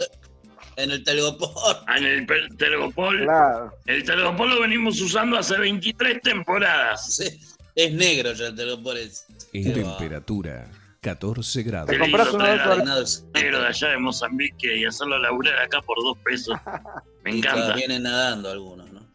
en 0.77 0.91
el 0.91 1.03
telgopor. 1.03 1.51
En 1.95 2.03
el 2.05 2.25
Telgopol, 2.57 3.23
Claro. 3.23 3.73
el 3.85 4.03
Telgopol 4.03 4.49
lo 4.49 4.61
venimos 4.61 5.01
usando 5.01 5.37
hace 5.37 5.57
23 5.57 6.21
temporadas. 6.21 7.15
Sí, 7.15 7.39
Es 7.75 7.91
negro 7.93 8.31
ya 8.33 8.47
el 8.47 8.55
telgopor. 8.55 8.97
Es, 8.97 9.25
En 9.53 9.73
temperatura 9.73 10.67
14 11.01 11.63
grados. 11.63 11.89
Te 11.89 11.99
compras 11.99 12.33
uno 12.33 12.43
de 12.45 12.55
esos 12.55 13.23
negro 13.33 13.61
de 13.61 13.67
allá 13.67 13.87
de 13.89 13.97
Mozambique 13.97 14.77
y 14.77 14.85
hacerlo 14.85 15.17
laburar 15.19 15.57
acá 15.59 15.81
por 15.81 15.97
dos 15.97 16.17
pesos. 16.23 16.57
Me 17.23 17.33
y 17.35 17.37
encanta. 17.39 17.73
vienen 17.75 18.03
nadando 18.03 18.49
algunos, 18.51 18.91
¿no? 18.91 19.05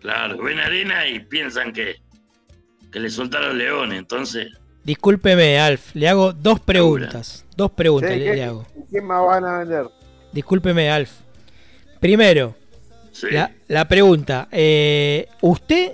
Claro, 0.00 0.42
ven 0.42 0.58
arena 0.60 1.06
y 1.08 1.20
piensan 1.20 1.72
que, 1.72 1.96
que 2.92 3.00
le 3.00 3.08
soltaron 3.08 3.56
leones, 3.56 3.98
entonces. 4.00 4.48
Discúlpeme, 4.84 5.58
Alf. 5.58 5.94
Le 5.94 6.08
hago 6.08 6.32
dos 6.32 6.60
preguntas. 6.60 7.44
Dos 7.56 7.70
preguntas 7.70 8.10
Che, 8.10 8.16
le, 8.16 8.24
¿qué- 8.26 8.34
le 8.36 8.44
hago. 8.44 8.66
¿Quién 8.90 9.04
más 9.04 9.24
van 9.26 9.44
a 9.44 9.58
vender? 9.60 9.86
Discúlpeme, 10.32 10.90
Alf. 10.90 11.10
Primero, 12.00 12.54
Sí. 13.12 13.28
la, 13.30 13.50
la 13.68 13.86
pregunta. 13.88 14.48
eh, 14.52 15.26
¿Usted, 15.40 15.92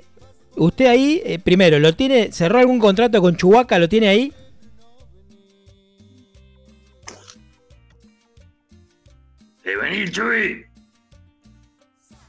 usted 0.57 0.86
ahí, 0.86 1.22
eh, 1.24 1.38
primero, 1.38 1.78
lo 1.78 1.95
tiene, 1.95 2.32
cerró 2.32 2.59
algún 2.59 2.78
contrato 2.80 3.20
con 3.20 3.36
Chubaca? 3.36 3.78
¿Lo 3.78 3.88
tiene 3.88 4.09
ahí? 4.09 4.32
Eh, 9.64 9.76
vení, 9.80 10.11
Chuy. 10.11 10.64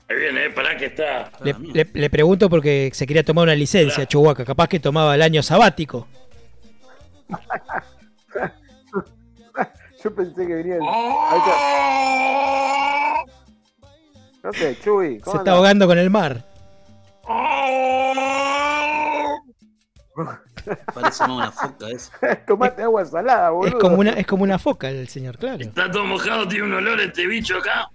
Ahí 0.09 0.15
viene, 0.17 0.45
eh, 0.45 0.49
pará 0.49 0.75
que 0.77 0.85
está. 0.87 1.31
Le, 1.43 1.55
le- 1.73 1.87
le 1.93 2.09
pregunto 2.09 2.49
porque 2.49 2.91
se 2.93 3.07
quería 3.07 3.23
tomar 3.23 3.43
una 3.43 3.55
licencia. 3.55 4.05
Chubaca. 4.05 4.43
Capaz 4.43 4.67
que 4.67 4.79
tomaba 4.79 5.15
el 5.15 5.21
año 5.21 5.41
sabático. 5.41 6.07
Yo 10.03 10.15
pensé 10.15 10.47
que 10.47 10.55
venía 10.55 10.75
el... 10.75 10.81
¡Oh! 10.83 12.31
No 14.43 14.53
sé, 14.53 14.77
Chuy. 14.83 15.15
Se 15.17 15.21
¿cómo 15.21 15.37
está 15.37 15.51
ahogando 15.51 15.85
con 15.87 15.97
el 15.99 16.09
mar. 16.09 16.43
¡Oh! 17.23 18.13
Parece 20.93 21.23
más 21.23 21.29
una 21.29 21.51
foca 21.51 21.89
eso. 21.89 22.11
Tomate 22.47 22.83
agua 22.83 23.05
salada, 23.05 23.49
boludo. 23.51 23.67
Es 23.67 23.75
como, 23.75 23.95
una, 23.97 24.11
es 24.11 24.25
como 24.27 24.43
una 24.43 24.57
foca 24.59 24.89
el 24.89 25.07
señor, 25.07 25.37
claro. 25.37 25.61
Está 25.61 25.89
todo 25.91 26.05
mojado, 26.05 26.47
tiene 26.47 26.65
un 26.65 26.73
olor 26.73 26.99
este 26.99 27.27
bicho 27.27 27.57
acá. 27.57 27.89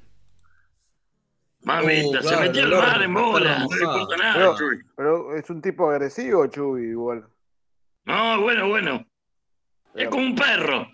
Mamita, 1.63 2.19
Uh, 2.19 2.23
se 2.23 2.29
claro, 2.29 2.41
metió 2.43 2.63
el 2.63 2.75
al 2.75 2.81
mar 2.81 3.03
en 3.03 3.15
bola. 3.15 3.59
No 3.59 3.67
le 3.77 3.85
importa 3.85 4.17
nada, 4.17 4.35
Pero, 4.35 4.57
Chuy. 4.57 4.79
pero 4.97 5.37
es 5.37 5.51
un 5.51 5.61
tipo 5.61 5.91
agresivo, 5.91 6.47
Chuy, 6.47 6.91
igual. 6.91 7.27
No, 8.05 8.41
bueno, 8.41 8.69
bueno. 8.69 9.05
Es 9.97 10.09
como 10.09 10.25
un 10.25 10.35
perro. 10.35 10.87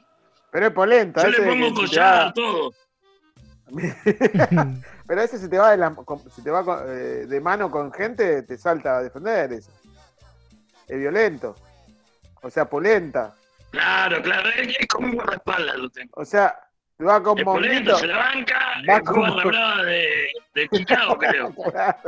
Pero 0.50 0.66
es 0.66 0.72
polenta. 0.72 1.22
Yo 1.22 1.30
le 1.30 1.42
pongo 1.42 1.74
collar, 1.74 2.26
va- 2.28 2.32
todo. 2.32 2.72
Pero 5.07 5.20
ese 5.22 5.38
se 5.38 5.48
te 5.48 5.59
va 5.59 5.70
de, 5.70 5.76
la- 5.78 5.94
con- 5.94 6.30
se 6.30 6.42
te 6.42 6.50
va 6.50 6.64
con- 6.64 6.80
eh, 6.86 7.26
de 7.26 7.40
mano 7.40 7.70
con 7.70 7.92
gente, 7.92 8.42
te 8.42 8.57
salta 8.59 8.98
a 8.98 9.03
defender. 9.03 9.53
ese. 9.53 9.70
Es 10.88 10.98
violento. 10.98 11.55
O 12.42 12.50
sea, 12.50 12.66
polenta. 12.68 13.34
Claro, 13.70 14.20
claro, 14.20 14.48
es, 14.50 14.86
como 14.88 15.07
un 15.09 15.14
guardaespaldas 15.14 15.76
lo 15.76 15.88
tengo. 15.90 16.11
O 16.16 16.24
sea, 16.24 16.55
te 16.98 17.05
va 17.05 17.22
con 17.22 17.36
polenta, 17.38 17.96
se 17.96 18.07
la 18.07 18.18
banca, 18.18 18.59
Va 18.88 18.96
es 18.96 19.03
como- 19.03 19.26
la 19.26 19.44
brava 19.44 19.82
de, 19.84 20.07
de 20.55 20.68
Chicago, 20.68 21.16
creo. 21.18 21.55
Claro. 21.72 21.98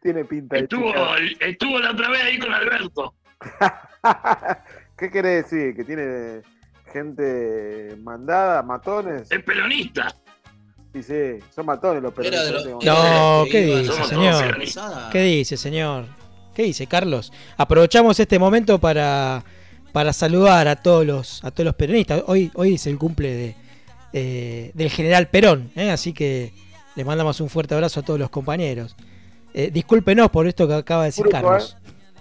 Tiene 0.00 0.24
pinta 0.24 0.56
de 0.56 0.62
Estuvo, 0.62 0.92
estuvo 1.40 1.78
la 1.80 1.90
otra 1.90 2.08
vez 2.10 2.22
ahí 2.22 2.38
con 2.38 2.54
Alberto. 2.54 3.14
¿Qué 4.98 5.10
quiere 5.10 5.42
decir? 5.42 5.74
¿Que 5.76 5.84
tiene 5.84 6.42
gente 6.92 7.96
mandada, 8.02 8.62
matones? 8.62 9.30
Es 9.30 9.42
pelonista. 9.42 10.14
Sí, 10.94 11.02
sí, 11.02 11.14
son 11.54 11.66
matones 11.66 12.02
los 12.02 12.12
peronistas. 12.14 12.50
los. 12.52 12.64
tengo- 12.64 12.78
No, 12.82 13.44
¿qué 13.50 13.60
dice, 13.62 14.04
señor? 14.04 14.58
¿Qué 15.12 15.20
dice, 15.22 15.56
señor? 15.56 16.06
¿Qué 16.54 16.62
dice, 16.62 16.86
Carlos? 16.86 17.32
Aprovechamos 17.58 18.18
este 18.18 18.38
momento 18.38 18.78
para, 18.78 19.44
para 19.92 20.14
saludar 20.14 20.68
a 20.68 20.76
todos 20.76 21.04
los 21.04 21.44
a 21.44 21.50
todos 21.50 21.66
los 21.66 21.74
peronistas. 21.74 22.22
Hoy, 22.26 22.50
hoy 22.54 22.76
es 22.76 22.86
el 22.86 22.96
cumple 22.96 23.34
de, 23.34 23.56
eh, 24.14 24.70
del 24.72 24.88
general 24.88 25.26
Perón, 25.28 25.70
¿eh? 25.76 25.90
así 25.90 26.14
que 26.14 26.54
les 26.94 27.04
mandamos 27.04 27.42
un 27.42 27.50
fuerte 27.50 27.74
abrazo 27.74 28.00
a 28.00 28.02
todos 28.02 28.18
los 28.18 28.30
compañeros. 28.30 28.96
Eh, 29.52 29.70
discúlpenos 29.70 30.30
por 30.30 30.46
esto 30.46 30.66
que 30.66 30.74
acaba 30.74 31.02
de 31.02 31.08
decir 31.08 31.26
Carlos. 31.30 31.76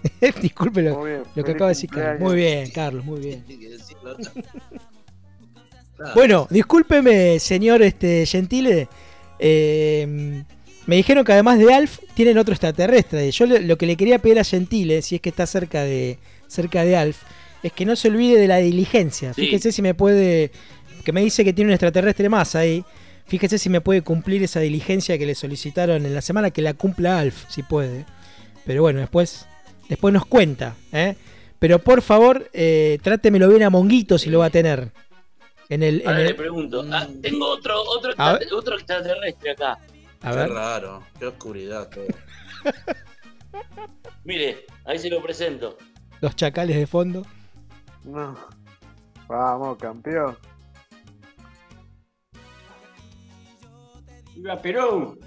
Disculpe 0.41 0.81
lo, 0.81 0.97
Muy 0.99 1.09
bien, 1.11 1.23
lo 1.35 1.43
que 1.43 1.51
acaba 1.51 1.67
de 1.69 1.75
decir 1.75 1.89
Carlos. 1.89 2.21
Muy 2.21 2.35
bien, 2.35 2.69
Carlos, 2.71 3.05
muy 3.05 3.19
bien. 3.19 3.43
Bueno, 6.13 6.45
discúlpeme, 6.49 7.39
señor 7.39 7.81
este, 7.81 8.25
Gentile. 8.25 8.87
eh, 9.39 10.43
me 10.85 10.97
dijeron 10.97 11.23
que 11.23 11.31
además 11.31 11.57
de 11.57 11.73
Alf 11.73 11.99
tienen 12.13 12.37
otro 12.37 12.53
extraterrestre. 12.53 13.31
Yo 13.31 13.45
le- 13.45 13.61
lo 13.61 13.77
que 13.77 13.85
le 13.85 13.95
quería 13.95 14.19
pedir 14.19 14.37
a 14.39 14.43
Gentile, 14.43 15.01
si 15.01 15.15
es 15.15 15.21
que 15.21 15.29
está 15.29 15.47
cerca 15.47 15.83
de, 15.83 16.19
cerca 16.47 16.83
de 16.83 16.95
Alf, 16.97 17.17
es 17.63 17.71
que 17.71 17.85
no 17.85 17.95
se 17.95 18.09
olvide 18.09 18.37
de 18.39 18.47
la 18.47 18.57
diligencia. 18.57 19.33
Sí. 19.33 19.41
Fíjese 19.45 19.71
si 19.71 19.81
me 19.81 19.93
puede. 19.95 20.51
Que 21.03 21.11
me 21.13 21.21
dice 21.23 21.43
que 21.45 21.53
tiene 21.53 21.69
un 21.69 21.73
extraterrestre 21.73 22.27
más 22.29 22.55
ahí. 22.55 22.83
Fíjese 23.25 23.57
si 23.57 23.69
me 23.69 23.81
puede 23.81 24.01
cumplir 24.01 24.43
esa 24.43 24.59
diligencia 24.59 25.17
que 25.17 25.25
le 25.25 25.33
solicitaron 25.33 26.05
en 26.05 26.13
la 26.13 26.21
semana, 26.21 26.51
que 26.51 26.61
la 26.61 26.73
cumpla 26.75 27.19
Alf, 27.19 27.45
si 27.49 27.63
puede. 27.63 28.05
Pero 28.65 28.81
bueno, 28.83 28.99
después, 28.99 29.47
después 29.89 30.13
nos 30.13 30.25
cuenta. 30.25 30.75
¿eh? 30.91 31.15
Pero 31.59 31.79
por 31.79 32.01
favor, 32.01 32.49
eh, 32.53 32.99
trátemelo 33.01 33.47
bien 33.49 33.63
a 33.63 33.69
Monguito 33.69 34.17
si 34.17 34.29
lo 34.29 34.39
va 34.39 34.45
a 34.47 34.49
tener. 34.49 34.91
En 35.69 35.81
el, 35.81 36.01
en 36.01 36.07
Ahora 36.07 36.19
le 36.19 36.33
pregunto. 36.35 36.85
ah, 36.91 37.07
tengo 37.21 37.47
otro, 37.49 37.81
otro, 37.83 38.11
extra- 38.11 38.39
otro 38.55 38.75
extraterrestre 38.75 39.51
acá. 39.51 39.79
a 40.21 40.29
Qué 40.31 40.35
ver. 40.37 40.49
raro. 40.51 41.03
Qué 41.17 41.25
oscuridad 41.27 41.89
todo. 41.89 42.05
Mire, 44.23 44.65
ahí 44.85 44.99
se 44.99 45.09
lo 45.09 45.21
presento. 45.23 45.77
los 46.21 46.35
chacales 46.35 46.75
de 46.75 46.85
fondo. 46.87 47.25
No. 48.03 48.37
Vamos, 49.27 49.77
campeón. 49.79 50.37
¡Viva 54.35 54.61
Perón! 54.61 55.17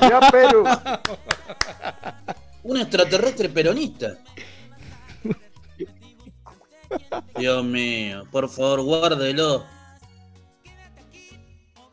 Ya, 0.00 0.20
Perú. 0.30 0.64
Un 2.64 2.76
extraterrestre 2.78 3.48
peronista. 3.48 4.16
Dios 7.38 7.64
mío, 7.64 8.24
por 8.30 8.48
favor, 8.48 8.82
guárdelo. 8.82 9.64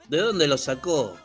¿De 0.08 0.18
dónde 0.18 0.48
lo 0.48 0.58
sacó? 0.58 1.16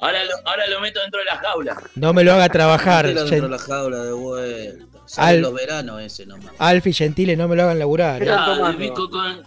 Ahora 0.00 0.24
lo, 0.24 0.32
ahora 0.44 0.66
lo 0.68 0.80
meto 0.80 1.00
dentro 1.00 1.20
de 1.20 1.24
la 1.26 1.36
jaula. 1.38 1.82
No 1.94 2.12
me 2.12 2.24
lo 2.24 2.32
haga 2.34 2.48
trabajar. 2.48 3.06
Metelo 3.06 3.24
dentro 3.26 3.48
de 3.48 3.56
la 3.56 3.58
jaula 3.58 3.98
de 4.04 4.12
vuelta. 4.12 4.98
Sale 5.06 5.28
Al- 5.36 5.40
los 5.42 5.54
veranos 5.54 6.00
ese 6.02 6.26
nomás. 6.26 6.52
Alf 6.58 6.86
y 6.86 6.92
Gentile, 6.92 7.36
no 7.36 7.48
me 7.48 7.56
lo 7.56 7.62
hagan 7.62 7.78
laburar. 7.78 8.22
¿eh? 8.22 8.30
Ah, 8.30 8.74
con. 9.10 9.42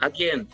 ¿A 0.00 0.10
quién? 0.10 0.48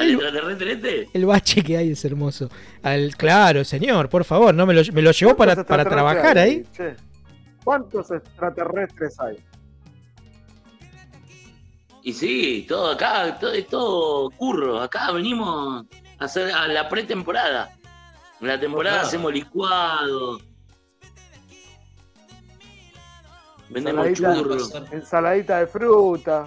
¿Al 0.00 0.10
extraterrestre 0.10 0.72
este? 0.72 1.08
El 1.12 1.26
bache 1.26 1.62
que 1.62 1.76
hay 1.76 1.90
es 1.92 2.04
hermoso. 2.04 2.48
Al, 2.82 3.14
claro, 3.16 3.64
señor, 3.64 4.08
por 4.08 4.24
favor, 4.24 4.54
no 4.54 4.66
me 4.66 4.74
lo, 4.74 4.82
me 4.92 5.02
lo 5.02 5.10
llevó 5.12 5.36
para, 5.36 5.54
¿Cuántos 5.54 5.66
para 5.68 5.82
extraterrestres 5.82 6.32
trabajar 6.32 6.38
ahí. 6.38 6.64
Che, 6.72 6.96
¿Cuántos 7.64 8.10
extraterrestres 8.10 9.20
hay? 9.20 9.36
Y 12.02 12.12
sí, 12.14 12.64
todo 12.68 12.92
acá, 12.92 13.38
todo, 13.38 13.52
es 13.52 13.66
todo 13.66 14.30
curro. 14.30 14.80
Acá 14.80 15.12
venimos 15.12 15.84
a 16.18 16.24
hacer 16.24 16.50
a 16.50 16.66
la 16.68 16.88
pretemporada. 16.88 17.70
En 18.40 18.48
la 18.48 18.58
temporada 18.58 18.96
Claro. 18.96 19.08
hacemos 19.08 19.32
licuado. 19.34 20.40
Vendemos 23.68 24.06
Ensaladita. 24.06 24.42
churros, 24.42 24.74
Ensaladita 24.92 25.58
de 25.60 25.66
fruta. 25.66 26.44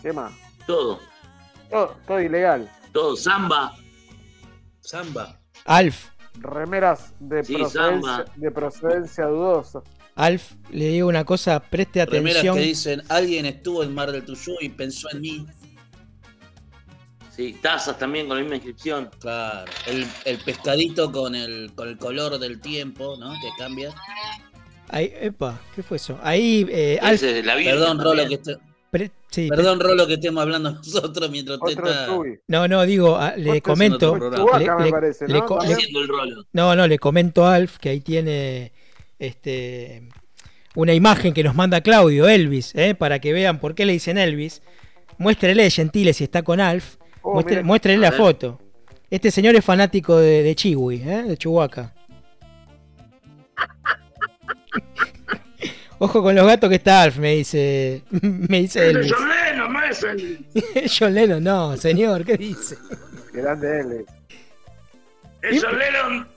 ¿Qué 0.00 0.12
más? 0.12 0.32
todo, 0.66 0.98
Todo, 1.74 1.96
todo 2.06 2.20
ilegal. 2.20 2.70
todo, 2.92 3.16
samba. 3.16 3.74
Samba. 4.80 5.40
Alf, 5.64 6.10
Remeras 6.38 7.12
de, 7.18 7.42
Sí, 7.42 7.54
procedencia, 7.54 8.10
samba. 8.10 8.24
de 8.36 8.50
procedencia 8.52 9.26
dudosa. 9.26 9.82
Alf, 10.14 10.52
le 10.70 10.88
digo 10.90 11.08
una 11.08 11.24
cosa, 11.24 11.58
preste 11.58 12.04
Remeras 12.06 12.36
atención. 12.38 12.54
que 12.56 12.62
dicen, 12.62 13.02
alguien 13.08 13.46
estuvo 13.46 13.82
en 13.82 13.92
Mar 13.92 14.12
del 14.12 14.24
Tuyú 14.24 14.54
y 14.60 14.68
pensó 14.68 15.08
en 15.12 15.20
mí. 15.20 15.46
Sí, 17.34 17.56
tazas 17.60 17.98
también 17.98 18.28
con 18.28 18.36
la 18.36 18.42
misma 18.42 18.56
inscripción. 18.56 19.10
Claro. 19.18 19.64
El, 19.86 20.06
el 20.24 20.38
pescadito 20.38 21.10
con 21.10 21.34
el, 21.34 21.72
con 21.74 21.88
el 21.88 21.98
color 21.98 22.38
del 22.38 22.60
tiempo, 22.60 23.16
¿no? 23.18 23.32
Que 23.32 23.48
cambia. 23.58 23.92
Ahí, 24.90 25.12
epa, 25.20 25.60
¿qué 25.74 25.82
fue 25.82 25.96
eso? 25.96 26.16
Ahí, 26.22 26.64
eh, 26.70 27.00
Alf, 27.02 27.14
Ese, 27.20 27.42
la 27.42 27.56
Virgen 27.56 27.74
Perdón, 27.74 27.98
Rolo, 27.98 28.28
que 28.28 28.38
pre- 28.90 29.10
sí, 29.34 29.48
perdón, 29.48 29.80
Rolo, 29.80 30.06
que 30.06 30.14
estemos 30.14 30.42
hablando 30.42 30.70
nosotros 30.74 31.30
mientras 31.30 31.58
usted 31.60 31.72
está. 31.72 32.08
No, 32.48 32.68
no, 32.68 32.86
digo, 32.86 33.18
le 33.36 33.60
comento. 33.60 34.16
¿no? 36.52 36.76
No, 36.76 36.86
le 36.86 36.98
comento 36.98 37.44
a 37.46 37.54
Alf 37.54 37.78
que 37.78 37.88
ahí 37.88 38.00
tiene 38.00 38.72
este 39.18 40.08
una 40.74 40.92
imagen 40.92 41.32
que 41.32 41.44
nos 41.44 41.54
manda 41.54 41.80
Claudio, 41.80 42.28
Elvis, 42.28 42.74
¿eh? 42.74 42.94
para 42.94 43.20
que 43.20 43.32
vean 43.32 43.60
por 43.60 43.74
qué 43.74 43.86
le 43.86 43.92
dicen 43.92 44.18
Elvis. 44.18 44.62
Muéstrele, 45.18 45.70
Gentile, 45.70 46.12
si 46.12 46.24
está 46.24 46.42
con 46.42 46.60
Alf. 46.60 46.96
Oh, 47.22 47.42
muéstrele 47.62 47.98
la 47.98 48.12
foto. 48.12 48.60
Este 49.08 49.30
señor 49.30 49.54
es 49.54 49.64
fanático 49.64 50.16
de, 50.18 50.42
de 50.42 50.54
Chihui, 50.56 50.96
¿eh? 50.96 51.22
de 51.22 51.36
Chihuahua. 51.36 51.92
Ojo 56.04 56.22
con 56.22 56.34
los 56.34 56.46
gatos 56.46 56.68
que 56.68 56.76
está 56.76 57.02
Alf, 57.02 57.16
me 57.16 57.36
dice, 57.36 58.02
me 58.10 58.58
dice 58.60 58.90
Elvis. 58.90 59.10
John 59.12 59.28
Lennon, 59.28 59.72
no 59.72 59.82
es 59.84 60.02
el- 60.02 60.46
John 60.98 61.14
Lennon, 61.14 61.42
no, 61.42 61.76
señor, 61.78 62.24
¿qué 62.24 62.36
dice? 62.36 62.76
Grande 63.32 63.80
él. 63.80 64.04
es 65.42 65.62
John 65.64 65.78
Lennon, 65.78 66.28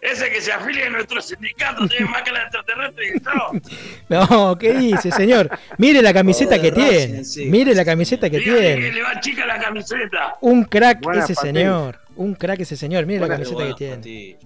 ese 0.00 0.30
que 0.30 0.40
se 0.40 0.52
afilia 0.52 0.86
en 0.86 0.92
nuestro 0.94 1.20
sindicato, 1.20 1.86
tiene 1.86 2.06
más 2.06 2.22
que 2.22 2.32
la 2.32 2.42
extraterrestre 2.44 3.12
que 3.12 3.20
yo. 3.20 3.60
No, 4.08 4.56
¿qué 4.58 4.72
dice, 4.72 5.10
señor? 5.12 5.50
Mire 5.76 6.00
la 6.00 6.14
camiseta 6.14 6.58
que 6.60 6.70
Racing, 6.70 6.88
tiene. 7.08 7.24
sí. 7.24 7.44
Mire 7.46 7.74
la 7.74 7.84
camiseta 7.84 8.30
que 8.30 8.40
tiene. 8.40 8.76
que 8.76 8.92
le 8.92 9.02
va 9.02 9.20
chica 9.20 9.44
la 9.46 9.58
camiseta. 9.58 10.36
Un 10.40 10.64
crack 10.64 11.00
ese 11.14 11.34
señor. 11.34 12.00
Un 12.16 12.34
crack 12.34 12.60
ese 12.60 12.76
señor. 12.76 13.04
Mire 13.06 13.20
la 13.20 13.28
camiseta 13.28 13.66
que 13.66 13.74
tiene. 13.74 14.38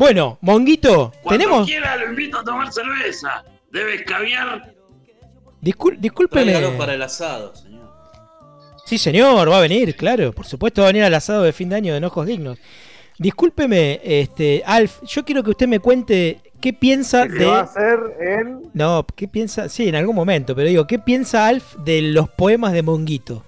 Bueno, 0.00 0.36
Monguito, 0.42 1.10
Cuando 1.22 1.44
tenemos. 1.44 1.66
quiera 1.66 1.96
lo 1.96 2.10
invito 2.10 2.38
a 2.38 2.44
tomar 2.44 2.70
cerveza. 2.70 3.42
Debe 3.70 3.94
escabiar. 3.94 4.74
Discul- 5.62 5.96
discúlpeme. 5.98 6.52
Tráigalo 6.52 6.76
para 6.76 6.92
el 6.94 7.00
asado, 7.02 7.54
señor. 7.56 7.86
Sí, 8.84 8.98
señor, 8.98 9.50
va 9.50 9.56
a 9.56 9.60
venir, 9.62 9.96
claro. 9.96 10.32
Por 10.32 10.44
supuesto, 10.46 10.82
va 10.82 10.88
a 10.88 10.92
venir 10.92 11.02
al 11.04 11.14
asado 11.14 11.42
de 11.44 11.52
fin 11.54 11.70
de 11.70 11.76
año 11.76 11.92
de 11.92 11.98
Enojos 11.98 12.26
Dignos. 12.26 12.58
Discúlpeme, 13.18 14.00
este, 14.04 14.62
Alf, 14.66 15.00
yo 15.06 15.24
quiero 15.24 15.42
que 15.42 15.50
usted 15.50 15.66
me 15.66 15.80
cuente 15.80 16.40
qué 16.60 16.74
piensa 16.74 17.26
Que 17.26 17.38
se 17.38 17.44
va 17.46 17.54
a 17.54 17.56
de. 17.56 17.62
hacer 17.62 17.98
en. 18.20 18.62
No, 18.74 19.06
qué 19.16 19.26
piensa. 19.28 19.70
Sí, 19.70 19.88
en 19.88 19.94
algún 19.96 20.14
momento, 20.14 20.54
pero 20.54 20.68
digo, 20.68 20.86
¿qué 20.86 20.98
piensa 20.98 21.48
Alf 21.48 21.74
de 21.76 22.02
los 22.02 22.28
poemas 22.28 22.74
de 22.74 22.82
Monguito? 22.82 23.44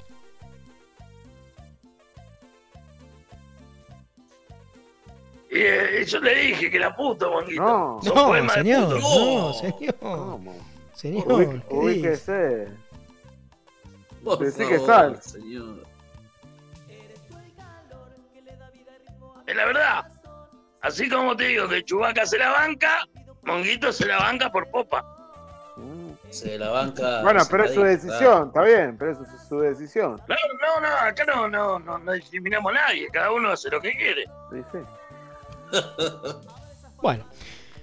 Y 5.51 5.61
eh, 5.61 6.05
yo 6.07 6.21
le 6.21 6.35
dije 6.35 6.71
que 6.71 6.79
la 6.79 6.95
puto, 6.95 7.31
monguito. 7.31 7.63
No. 7.63 8.01
Son 8.03 8.15
No, 8.15 8.33
de 8.35 8.49
señor, 8.51 8.95
puto. 8.95 8.99
no, 9.01 9.53
señor. 9.55 9.95
¿Cómo? 9.99 10.57
Señor, 10.95 11.25
Ubic- 11.27 11.49
¿qué 11.49 11.55
dice? 11.65 11.75
Ubíquese. 11.77 12.69
Por 14.25 14.39
Decí 14.41 14.59
que 14.67 14.79
favor, 14.79 14.87
sal. 14.87 15.23
señor. 15.23 15.83
Es 19.47 19.57
la 19.57 19.65
verdad. 19.65 20.07
Así 20.83 21.09
como 21.09 21.35
te 21.37 21.45
digo 21.45 21.67
que 21.69 21.83
Chubaca 21.85 22.27
se 22.27 22.39
la 22.39 22.51
banca, 22.51 22.99
Monguito 23.43 23.93
se 23.93 24.07
la 24.07 24.19
banca 24.19 24.51
por 24.53 24.69
popa. 24.71 25.03
Mm. 25.77 26.11
Se 26.31 26.59
la 26.59 26.69
banca. 26.69 27.23
Bueno, 27.23 27.43
pero 27.51 27.65
es 27.65 27.75
su 27.75 27.83
decisión, 27.83 28.49
está 28.49 28.63
bien, 28.63 28.97
pero 28.99 29.13
es 29.13 29.19
su 29.49 29.61
decisión. 29.61 30.21
No, 30.29 30.37
no, 30.61 30.81
no, 30.87 30.95
acá 30.95 31.25
no, 31.25 31.49
no, 31.49 31.79
no, 31.79 31.99
no 31.99 32.13
discriminamos 32.13 32.71
a 32.73 32.75
nadie, 32.75 33.09
cada 33.11 33.33
uno 33.33 33.51
hace 33.51 33.71
lo 33.71 33.81
que 33.81 33.93
quiere. 33.93 34.25
Sí, 34.53 34.59
sí. 34.73 34.79
Bueno, 37.03 37.25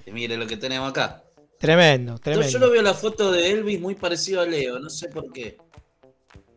Y 0.05 0.11
mire 0.11 0.35
lo 0.37 0.45
que 0.45 0.57
tenemos 0.57 0.89
acá. 0.89 1.23
tremendo, 1.57 2.17
tremendo. 2.17 2.51
yo 2.51 2.59
lo 2.59 2.69
veo 2.69 2.81
la 2.81 2.93
foto 2.93 3.31
de 3.31 3.49
Elvis 3.51 3.79
muy 3.79 3.95
parecido 3.95 4.41
a 4.41 4.45
Leo, 4.45 4.77
no 4.79 4.89
sé 4.89 5.07
por 5.09 5.31
qué. 5.31 5.57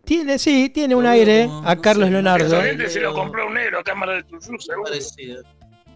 Tiene, 0.04 0.38
sí, 0.38 0.70
tiene 0.70 0.94
un 0.94 1.06
aire 1.06 1.44
a 1.64 1.74
no 1.74 1.80
Carlos 1.82 2.06
sé, 2.06 2.12
Leonardo. 2.12 2.60
Se 2.88 3.00
lo 3.00 3.12
compró 3.14 3.46
un 3.46 3.54
negro 3.54 3.78
a 3.80 3.84
cámara 3.84 4.14
de 4.14 4.24
seguro. 4.40 4.82
Parecido. 4.84 5.42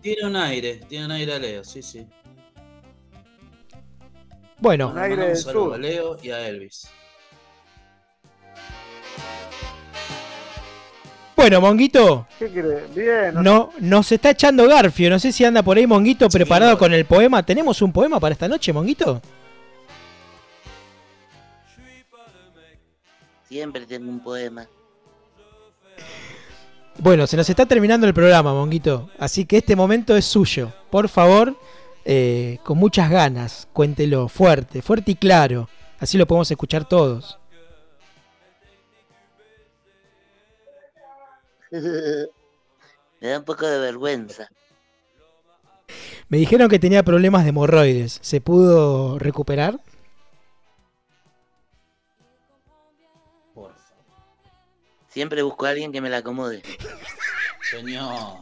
Tiene 0.02 0.26
un 0.26 0.36
aire, 0.36 0.80
tiene 0.88 1.06
un 1.06 1.10
aire 1.12 1.34
a 1.34 1.38
Leo, 1.38 1.64
sí, 1.64 1.82
sí. 1.82 2.06
Bueno, 4.58 4.90
Un 4.90 4.98
aire 4.98 5.34
saludo 5.34 5.64
sur. 5.66 5.74
a 5.74 5.78
Leo 5.78 6.16
y 6.22 6.30
a 6.30 6.46
Elvis. 6.48 6.88
Bueno, 11.42 11.60
Monguito. 11.60 12.28
Bien. 12.94 13.34
no, 13.34 13.72
nos 13.80 14.12
está 14.12 14.30
echando 14.30 14.68
Garfio. 14.68 15.10
No 15.10 15.18
sé 15.18 15.32
si 15.32 15.44
anda 15.44 15.60
por 15.64 15.76
ahí 15.76 15.88
Monguito 15.88 16.30
Sí, 16.30 16.38
preparado 16.38 16.78
con 16.78 16.92
el 16.92 17.04
poema. 17.04 17.42
¿Tenemos 17.42 17.82
un 17.82 17.92
poema 17.92 18.20
para 18.20 18.32
esta 18.34 18.46
noche, 18.46 18.72
Monguito? 18.72 19.20
Siempre 23.48 23.84
tengo 23.86 24.08
un 24.08 24.20
poema. 24.20 24.68
Bueno, 26.98 27.26
se 27.26 27.36
nos 27.36 27.50
está 27.50 27.66
terminando 27.66 28.06
el 28.06 28.14
programa, 28.14 28.54
Monguito. 28.54 29.10
Así 29.18 29.44
que 29.44 29.56
este 29.56 29.74
momento 29.74 30.16
es 30.16 30.24
suyo. 30.24 30.72
Por 30.90 31.08
favor, 31.08 31.56
eh, 32.04 32.58
con 32.62 32.78
muchas 32.78 33.10
ganas, 33.10 33.66
cuéntelo 33.72 34.28
fuerte, 34.28 34.80
fuerte 34.80 35.10
y 35.10 35.16
claro. 35.16 35.68
Así 35.98 36.18
lo 36.18 36.26
podemos 36.28 36.52
escuchar 36.52 36.88
todos. 36.88 37.40
Me 43.20 43.28
da 43.28 43.38
un 43.38 43.44
poco 43.44 43.66
de 43.66 43.78
vergüenza. 43.78 44.48
Me 46.28 46.38
dijeron 46.38 46.68
que 46.68 46.78
tenía 46.78 47.02
problemas 47.02 47.44
de 47.44 47.50
hemorroides. 47.50 48.18
¿Se 48.22 48.40
pudo 48.40 49.18
recuperar? 49.18 49.78
Por 53.54 53.72
favor. 53.72 53.74
Siempre 55.08 55.42
busco 55.42 55.66
a 55.66 55.70
alguien 55.70 55.92
que 55.92 56.00
me 56.00 56.10
la 56.10 56.18
acomode. 56.18 56.62
Señor. 57.70 58.38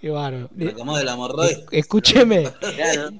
Qué 0.00 0.10
bárbaro. 0.10 0.48
Me 0.54 0.68
acomode 0.70 1.02
el 1.02 1.08
hemorroide. 1.08 1.64
Escúcheme, 1.70 2.52
Claro. 2.60 3.10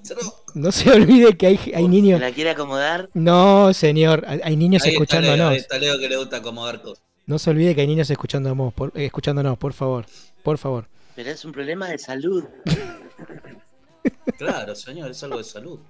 no 0.55 0.71
se 0.73 0.91
olvide 0.91 1.37
que 1.37 1.47
hay, 1.47 1.61
hay 1.75 1.85
¿Me 1.85 1.89
niños. 1.89 2.21
la 2.21 2.31
quiere 2.33 2.51
acomodar? 2.51 3.09
No, 3.15 3.73
señor, 3.73 4.25
hay 4.27 4.57
niños 4.57 4.83
Ahí 4.85 4.91
está 4.91 5.01
Leo, 5.01 5.03
escuchándonos. 5.33 5.51
ahí 5.53 5.57
está 5.59 5.79
Leo 5.79 5.99
que 5.99 6.09
le 6.09 6.17
gusta 6.19 6.37
acomodar 6.37 6.83
cosas. 6.83 7.03
No 7.27 7.39
se 7.39 7.51
olvide 7.51 7.75
que 7.75 7.81
hay 7.81 7.87
niños 7.87 8.09
escuchándonos, 8.11 8.73
por, 8.73 8.89
eh, 8.95 9.07
escuchándonos, 9.07 9.59
por 9.59 9.73
favor. 9.73 10.07
Por 10.43 10.59
favor. 10.59 10.89
Pero 11.17 11.31
es 11.31 11.45
un 11.45 11.53
problema 11.53 11.89
de 11.89 11.99
salud. 11.99 12.45
Claro, 14.39 14.75
señor, 14.77 15.11
es 15.11 15.23
algo 15.25 15.39
de 15.39 15.45
salud. 15.45 15.81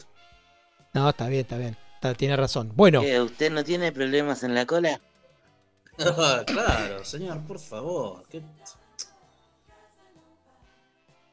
No, 0.95 1.09
está 1.11 1.29
bien, 1.29 1.43
está 1.43 1.59
bien. 1.59 1.77
Está- 1.97 2.15
tiene 2.15 2.35
razón. 2.37 2.73
Bueno, 2.75 3.03
¿Qué, 3.03 3.21
¿Usted 3.21 3.51
no 3.53 3.63
tiene 3.63 3.93
problemas 3.93 4.43
en 4.43 4.55
la 4.55 4.65
cola? 4.65 5.01
claro, 6.47 7.05
señor, 7.05 7.43
por 7.47 7.59
favor. 7.59 8.23
¿qué- 8.31 8.43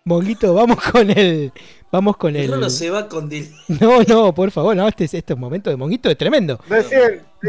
Monguito, 0.04 0.54
vamos 0.54 0.78
con 0.92 1.10
el. 1.12 1.54
Vamos 1.94 2.18
con 2.18 2.36
el. 2.36 2.50
Rolo 2.52 2.72
se 2.72 2.90
va 2.90 3.08
con 3.08 3.30
dil- 3.30 3.54
No, 3.80 4.02
no, 4.02 4.34
por 4.34 4.50
favor, 4.50 4.76
no, 4.76 4.88
este, 4.88 5.04
es- 5.04 5.14
este 5.14 5.36
momento 5.36 5.70
de 5.70 5.76
Monguito 5.76 6.10
es 6.10 6.18
tremendo. 6.18 6.60
El- 6.68 6.76
decí 6.90 6.96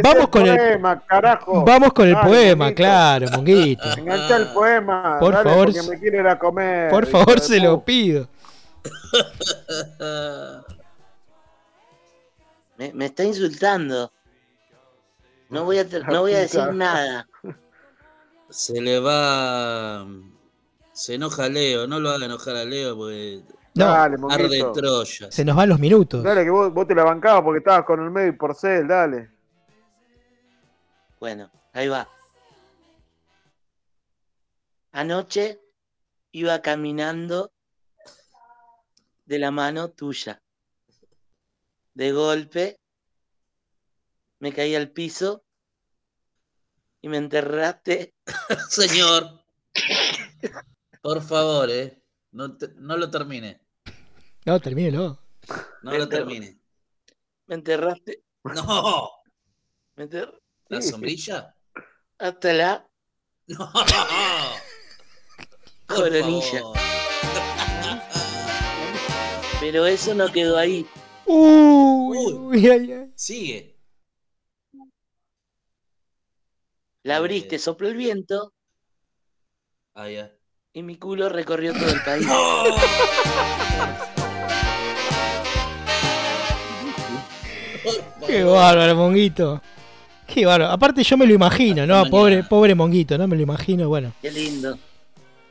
Vamos 0.03 0.24
el 0.24 0.28
con 0.28 0.47
el- 0.47 0.57
poema, 0.59 1.03
carajo. 1.07 1.64
Vamos 1.64 1.92
con 1.95 2.09
el 2.09 2.14
poema, 2.18 2.64
Monguito. 2.66 2.76
claro, 2.76 3.30
Monguito. 3.30 3.82
Engancha 3.99 4.36
el 4.36 4.49
poema. 4.49 5.16
Por 5.18 5.32
dale, 5.32 5.49
favor, 5.49 5.72
porque 5.72 5.88
me 5.90 5.99
quiere 5.99 6.18
ir 6.20 6.26
a 6.26 6.38
comer. 6.38 6.90
Por 6.90 7.07
favor, 7.07 7.40
se 7.40 7.59
lo 7.59 7.82
pido. 7.82 8.28
Me, 12.76 12.92
me 12.92 13.07
está 13.07 13.24
insultando. 13.24 14.12
No 15.49 15.64
voy 15.64 15.78
a, 15.78 15.84
no 15.84 16.20
voy 16.22 16.34
a 16.34 16.40
decir 16.40 16.61
nada. 16.74 17.26
Se 18.51 18.80
le 18.80 18.99
va. 18.99 20.05
Se 20.92 21.14
enoja 21.14 21.45
a 21.45 21.49
Leo, 21.49 21.86
no 21.86 21.99
lo 22.01 22.11
haga 22.11 22.26
enojar 22.26 22.57
a 22.57 22.64
Leo 22.64 22.97
porque 22.97 23.42
No, 23.76 23.86
Dale, 23.86 23.98
Arde 23.98 24.18
Monguito. 24.18 24.72
Troya. 24.72 25.32
se 25.32 25.44
nos 25.44 25.56
van 25.56 25.68
los 25.68 25.80
minutos. 25.80 26.22
Dale, 26.22 26.44
que 26.44 26.50
vos, 26.50 26.72
vos 26.72 26.86
te 26.86 26.94
la 26.94 27.02
bancabas 27.04 27.42
porque 27.42 27.58
estabas 27.58 27.84
con 27.84 28.00
el 28.02 28.10
medio 28.10 28.28
y 28.28 28.32
porcel, 28.32 28.86
dale. 28.86 29.30
Bueno, 31.18 31.50
ahí 31.72 31.88
va. 31.88 32.08
Anoche 34.92 35.60
iba 36.32 36.60
caminando 36.62 37.52
de 39.24 39.38
la 39.38 39.50
mano 39.50 39.90
tuya. 39.90 40.40
De 41.94 42.12
golpe 42.12 42.78
me 44.40 44.52
caí 44.52 44.74
al 44.76 44.90
piso 44.90 45.44
y 47.00 47.08
me 47.08 47.16
enterraste. 47.16 48.14
Señor. 48.68 49.44
Por 51.02 51.22
favor, 51.22 51.70
eh. 51.70 52.00
No, 52.32 52.56
te- 52.56 52.68
no 52.76 52.96
lo 52.96 53.10
termine. 53.10 53.60
No, 54.45 54.61
termínelo. 54.61 55.18
No 55.82 55.92
lo 55.97 56.09
termine. 56.09 56.59
Me 57.47 57.55
enterraste. 57.57 58.22
No. 58.45 59.11
Me 59.97 60.05
enterraste 60.05 60.40
¿La 60.68 60.82
sombrilla? 60.82 61.55
hasta 62.18 62.53
la 62.53 62.88
No. 63.47 63.72
Coronilla. 65.86 66.62
Pero 69.61 69.86
eso 69.86 70.14
no 70.14 70.30
quedó 70.32 70.57
ahí. 70.59 70.86
Uy, 71.26 72.18
Uy. 72.18 72.32
uy, 72.34 72.68
ay, 72.70 72.92
ay. 72.92 73.12
Sigue. 73.16 73.78
La 77.03 77.14
Eh. 77.14 77.16
abriste, 77.18 77.59
sopló 77.59 77.88
el 77.88 77.97
viento 77.97 78.53
Ah, 79.95 80.09
ya. 80.09 80.32
y 80.72 80.82
mi 80.82 80.97
culo 80.99 81.28
recorrió 81.28 81.72
todo 81.72 81.88
el 81.88 82.03
país. 82.03 82.26
Qué 88.26 88.44
bárbaro, 88.44 88.94
Monguito. 88.96 89.60
Qué 90.26 90.46
bárbaro. 90.46 90.72
Aparte 90.72 91.02
yo 91.02 91.16
me 91.16 91.26
lo 91.26 91.34
imagino, 91.34 91.86
¿no? 91.86 92.04
Pobre, 92.06 92.42
pobre 92.44 92.74
Monguito, 92.74 93.16
¿no? 93.18 93.26
Me 93.28 93.36
lo 93.36 93.42
imagino, 93.42 93.88
bueno. 93.88 94.12
Qué 94.22 94.30
lindo. 94.30 94.78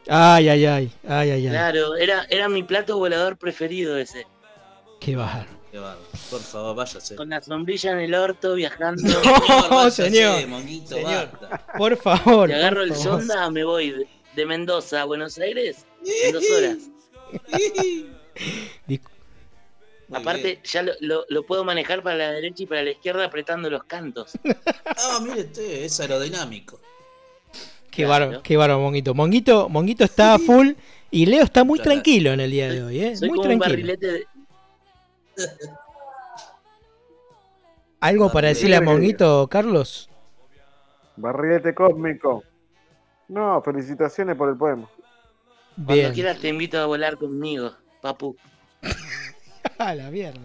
Ay, 0.07 0.49
ay, 0.49 0.65
ay. 0.65 0.91
Ay, 1.07 1.31
ay. 1.31 1.47
Claro, 1.47 1.95
era, 1.95 2.25
era 2.29 2.49
mi 2.49 2.63
plato 2.63 2.97
volador 2.97 3.37
preferido 3.37 3.97
ese. 3.97 4.25
Qué 4.99 5.15
bárbaro. 5.15 5.47
Qué 5.71 5.77
bárbaro. 5.79 6.01
Por 6.29 6.41
favor, 6.41 6.75
váyase. 6.75 7.15
Con 7.15 7.29
la 7.29 7.41
sombrilla 7.41 7.91
en 7.91 7.99
el 7.99 8.15
orto, 8.15 8.55
viajando. 8.55 9.01
No, 9.23 9.69
váyase, 9.69 10.09
señor. 10.11 10.47
Monguito, 10.47 10.95
Señor. 10.95 11.29
basta. 11.39 11.77
Por 11.77 11.95
favor. 11.97 12.49
Si 12.49 12.55
agarro 12.55 12.77
por 12.81 12.83
el 12.87 12.93
favor. 12.95 13.19
sonda, 13.21 13.49
me 13.51 13.63
voy 13.63 13.91
de, 13.91 14.07
de 14.35 14.45
Mendoza 14.45 15.01
a 15.01 15.05
Buenos 15.05 15.37
Aires 15.37 15.85
en 16.25 16.33
dos 16.33 16.43
horas. 16.57 16.77
Dis- 18.87 19.01
Muy 20.13 20.21
Aparte, 20.21 20.43
bien. 20.43 20.59
ya 20.63 20.83
lo, 20.83 20.93
lo- 20.99 21.25
lo 21.27 21.43
puedo 21.43 21.63
manejar 21.63 22.03
para 22.03 22.15
la 22.17 22.31
derecha 22.33 22.63
y 22.63 22.65
para 22.67 22.83
la 22.83 22.91
izquierda 22.91 23.25
apretando 23.25 23.69
los 23.69 23.83
cantos. 23.85 24.31
Ah, 24.95 25.19
mire 25.23 25.41
usted, 25.41 25.83
es 25.85 25.99
aerodinámico. 25.99 26.79
Qué 27.89 28.03
Claro. 28.05 28.09
bárbaro, 28.25 28.43
qué 28.43 28.57
bárbaro, 28.57 28.79
Monguito. 28.79 29.13
Monguito, 29.15 29.69
Monguito 29.69 30.03
está 30.03 30.37
full 30.37 30.73
y 31.09 31.25
Leo 31.25 31.43
está 31.43 31.63
muy 31.63 31.79
Claro. 31.79 31.91
tranquilo 31.91 32.31
en 32.31 32.39
el 32.41 32.51
día 32.51 32.71
de 32.71 32.83
hoy, 32.83 32.99
¿eh? 32.99 33.15
Soy 33.17 33.29
Muy 33.29 33.37
como 33.37 33.49
un 33.53 33.59
tranquilo. 33.59 33.87
barrilete 33.87 34.11
de. 34.11 34.27
¿Algo 38.01 38.31
para 38.31 38.49
decirle 38.49 38.75
a. 38.75 38.81
Monguito, 38.81 39.47
Carlos? 39.49 40.09
Barrilete 41.15 41.73
cósmico. 41.73 42.43
No, 43.29 43.61
felicitaciones 43.63 44.35
por 44.35 44.49
el 44.49 44.57
poema. 44.57 44.87
Cuando 45.75 45.93
Bien. 45.93 46.13
quieras 46.13 46.37
te 46.39 46.49
invito 46.49 46.77
a 46.79 46.85
volar 46.85 47.17
conmigo, 47.17 47.71
papu. 48.01 48.35
A 49.77 49.95
la 49.95 50.09
mierda. 50.09 50.39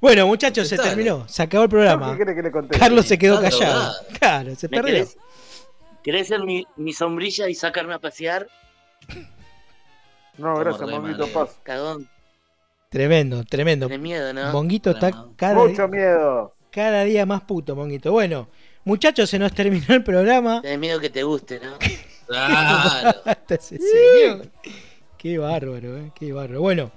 Bueno, 0.00 0.26
muchachos, 0.26 0.68
se 0.68 0.76
terminó. 0.76 1.26
Se 1.28 1.42
acabó 1.42 1.64
el 1.64 1.70
programa. 1.70 2.10
¿Qué 2.10 2.16
quiere 2.16 2.34
que 2.34 2.42
le 2.42 2.50
conteste? 2.50 2.78
Carlos 2.78 3.06
se 3.06 3.18
quedó 3.18 3.40
callado. 3.40 3.92
Claro, 4.18 4.54
se 4.54 4.68
¿Me 4.68 4.76
perdió. 4.76 4.94
querés, 4.94 5.16
querés 6.04 6.28
ser 6.28 6.44
mi, 6.44 6.66
mi 6.76 6.92
sombrilla 6.92 7.48
y 7.48 7.54
sacarme 7.54 7.94
a 7.94 7.98
pasear? 7.98 8.46
No, 10.38 10.54
gracias, 10.58 10.74
Estamos 10.82 10.92
re 10.92 11.00
Monguito 11.00 11.22
mal, 11.22 11.28
eh. 11.30 11.32
Paz. 11.32 11.58
Cagón, 11.62 12.08
Tremendo, 12.90 13.42
tremendo. 13.44 13.86
tenés 13.86 14.00
miedo, 14.00 14.32
¿no? 14.32 14.52
Monguito 14.52 14.90
está 14.90 15.10
cada, 15.36 15.54
Mucho 15.54 15.88
miedo. 15.88 16.54
cada 16.70 17.04
día 17.04 17.24
más 17.26 17.42
puto, 17.42 17.74
Monguito. 17.74 18.12
Bueno, 18.12 18.48
muchachos, 18.84 19.28
se 19.30 19.38
nos 19.38 19.52
terminó 19.52 19.86
el 19.94 20.04
programa. 20.04 20.60
Tenés 20.62 20.78
miedo 20.78 21.00
que 21.00 21.10
te 21.10 21.22
guste, 21.22 21.60
¿no? 21.60 21.78
Claro. 22.26 23.16
Hasta 23.24 23.54
ese 23.54 23.78
señor. 23.78 24.48
Qué 25.16 25.38
bárbaro, 25.38 25.96
eh, 25.96 26.10
qué 26.12 26.32
bárbaro. 26.32 26.60
Bueno, 26.60 26.90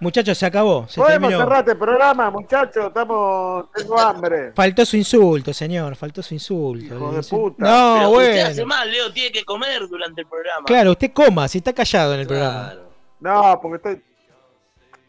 muchachos, 0.00 0.36
se 0.38 0.46
acabó. 0.46 0.86
Se 0.88 1.00
Podemos 1.00 1.28
terminó. 1.30 1.38
cerrar 1.48 1.60
este 1.60 1.74
programa, 1.76 2.30
muchachos. 2.30 2.86
Estamos. 2.88 3.66
Tengo 3.74 3.98
hambre. 3.98 4.52
Faltó 4.54 4.84
su 4.84 4.96
insulto, 4.96 5.52
señor. 5.54 5.96
Faltó 5.96 6.22
su 6.22 6.34
insulto. 6.34 6.94
Hijo 6.94 7.12
de 7.12 7.22
puta. 7.22 7.64
No, 7.64 7.94
Pero 7.94 8.10
usted 8.10 8.40
hace 8.40 8.52
bueno. 8.64 8.66
mal, 8.66 8.90
Leo, 8.90 9.12
tiene 9.12 9.32
que 9.32 9.44
comer 9.44 9.86
durante 9.88 10.20
el 10.22 10.26
programa. 10.26 10.64
Claro, 10.66 10.90
usted 10.92 11.12
coma, 11.12 11.46
si 11.48 11.58
está 11.58 11.72
callado 11.72 12.14
en 12.14 12.20
el 12.20 12.26
programa. 12.26 12.74
No, 13.20 13.58
porque 13.60 13.76
estoy. 13.76 14.02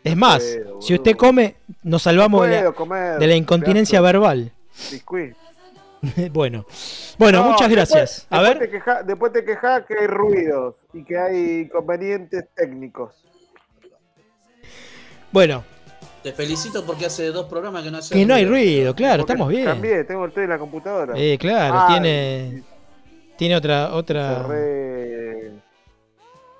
Es 0.03 0.17
más, 0.17 0.43
puedo, 0.43 0.81
si 0.81 0.95
usted 0.95 1.15
come, 1.15 1.55
nos 1.83 2.01
salvamos 2.01 2.41
de 2.47 2.49
la, 2.55 2.57
puedo 2.61 2.75
comer. 2.75 3.19
de 3.19 3.27
la 3.27 3.35
incontinencia 3.35 3.99
pedazo 3.99 4.19
verbal. 4.19 4.51
biscuit. 4.91 5.35
bueno, 6.31 6.65
bueno, 7.19 7.43
No, 7.43 7.49
muchas 7.51 7.69
después- 7.69 7.91
gracias. 7.91 8.27
A 8.31 8.41
después 8.41 8.59
ver, 8.59 8.67
Te 8.67 8.71
queja, 8.75 9.03
después 9.03 9.31
te 9.33 9.45
quejas 9.45 9.85
que 9.85 9.99
hay 9.99 10.07
ruidos 10.07 10.73
y 10.93 11.03
que 11.03 11.15
hay 11.19 11.59
inconvenientes 11.67 12.45
técnicos. 12.55 13.23
Bueno, 15.31 15.63
Te 16.23 16.31
felicito 16.33 16.85
porque 16.85 17.05
hace 17.05 17.27
dos 17.31 17.47
programas 17.47 17.83
que 17.83 17.91
no 17.91 17.97
hace 17.97 18.13
que 18.13 18.25
no 18.25 18.33
hay 18.35 18.45
ruido, 18.45 18.93
claro, 18.95 19.19
Porque 19.23 19.31
estamos 19.33 19.49
bien. 19.49 19.65
Cambié, 19.65 20.03
tengo 20.03 20.25
el 20.25 20.31
té 20.31 20.41
de 20.41 20.47
la 20.47 20.57
computadora. 20.59 21.13
Eh, 21.17 21.37
claro, 21.39 21.73
Ah, 21.77 21.87
tiene, 21.89 22.63
tiene 23.37 23.55
otra, 23.55 23.93
otra. 23.93 24.43
Cerré. 24.43 25.51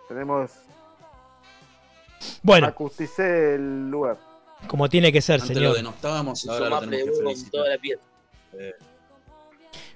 Tenemos. 0.08 0.52
Bueno, 2.44 2.68
Acusticé 2.68 3.56
el 3.56 3.90
lugar. 3.90 4.18
como 4.68 4.90
tiene 4.90 5.12
que 5.12 5.22
ser, 5.22 5.36
Antes 5.42 5.50
lo 5.50 5.56
señor. 5.62 5.76
denostábamos, 5.76 6.44
Hizo 6.44 6.52
ahora 6.54 6.70
lo 6.70 6.80
tenemos 6.82 6.98
que 6.98 7.04
huevo 7.12 7.16
con 7.18 7.26
felicitar. 7.28 7.52
toda 7.52 7.70
la. 7.70 7.78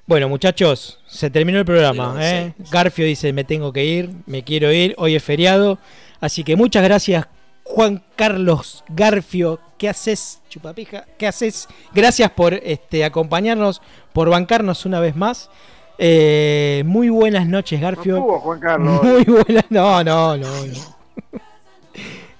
Bueno, 0.07 0.29
muchachos, 0.29 0.99
se 1.07 1.29
terminó 1.31 1.57
el 1.59 1.65
programa. 1.65 2.15
¿eh? 2.19 2.53
sí. 2.57 2.63
Garfio 2.71 3.05
dice, 3.05 3.33
me 3.33 3.43
tengo 3.43 3.73
que 3.73 3.83
ir, 3.83 4.11
me 4.27 4.43
quiero 4.43 4.71
ir, 4.71 4.93
hoy 4.97 5.15
es 5.15 5.23
feriado. 5.23 5.79
Así 6.21 6.43
que 6.43 6.55
muchas 6.55 6.83
gracias, 6.83 7.25
Juan 7.65 8.03
Carlos 8.15 8.83
Garfio. 8.87 9.59
¿Qué 9.77 9.89
haces, 9.89 10.39
chupapija? 10.49 11.05
¿Qué 11.17 11.27
haces? 11.27 11.67
Gracias 11.93 12.31
por 12.31 12.53
este, 12.53 13.03
acompañarnos, 13.03 13.81
por 14.13 14.29
bancarnos 14.29 14.85
una 14.85 14.99
vez 15.01 15.15
más. 15.15 15.49
Eh, 15.97 16.83
muy 16.85 17.09
buenas 17.09 17.47
noches, 17.47 17.79
No 17.81 17.87
Garfio. 17.87 18.17
estuvo 18.17 18.39
Juan 18.39 18.59
Carlos. 18.59 19.03
Muy 19.03 19.23
buenas. 19.25 19.65
No, 19.69 20.03
no, 20.03 20.37
no. 20.37 20.47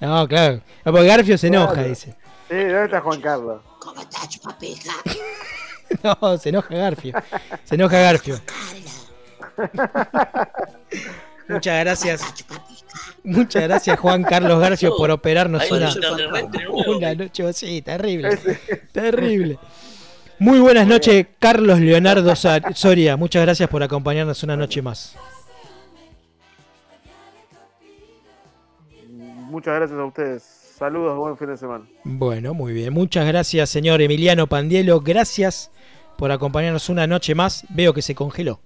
No, 0.00 0.28
claro. 0.28 0.60
No, 0.84 0.92
porque 0.92 1.06
Garfio 1.08 1.36
se 1.36 1.48
enoja, 1.48 1.72
Claro. 1.74 1.88
dice. 1.88 2.14
Sí, 2.48 2.54
¿dónde 2.56 2.84
está 2.84 3.00
Juan 3.00 3.20
Carlos? 3.20 3.60
No, 6.02 6.36
se 6.38 6.48
enoja 6.48 6.74
Garfio. 6.74 7.14
Se 7.64 7.74
enoja 7.76 7.98
Garfio. 8.00 8.40
Muchas 11.48 11.80
gracias. 11.84 12.22
Muchas 13.26 13.64
gracias, 13.64 13.98
Juan 13.98 14.22
Carlos 14.22 14.58
Garfio, 14.60 14.96
por 14.96 15.10
operarnos 15.10 15.60
Ahí 15.62 15.68
una, 15.72 15.90
una 16.86 17.14
noche. 17.14 17.52
Sí, 17.52 17.82
terrible. 17.82 18.28
Ese- 18.28 18.54
Terrible. 18.92 19.58
Muy 20.38 20.60
buenas 20.60 20.86
noches, 20.86 21.26
Carlos 21.38 21.80
Leonardo 21.80 22.32
Soria. 22.36 23.16
Muchas 23.16 23.42
gracias 23.42 23.68
por 23.68 23.82
acompañarnos 23.82 24.42
una 24.42 24.56
noche 24.56 24.80
más. 24.80 25.16
Muchas 29.50 29.74
gracias 29.76 29.98
a 29.98 30.04
ustedes. 30.04 30.42
Saludos, 30.42 31.16
buen 31.16 31.36
fin 31.38 31.48
de 31.48 31.56
semana. 31.56 31.84
Bueno, 32.04 32.52
muy 32.52 32.72
bien. 32.74 32.92
Muchas 32.92 33.26
gracias, 33.26 33.70
señor 33.70 34.02
Emiliano 34.02 34.46
Pandielo. 34.46 35.00
Gracias 35.00 35.70
por 36.18 36.30
acompañarnos 36.30 36.88
una 36.90 37.06
noche 37.06 37.34
más. 37.34 37.64
Veo 37.70 37.94
que 37.94 38.02
se 38.02 38.14
congeló. 38.14 38.60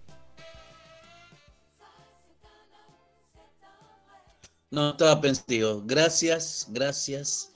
No, 4.71 4.91
estaba 4.91 5.21
pensativo. 5.21 5.83
Gracias, 5.85 6.68
gracias 6.71 7.53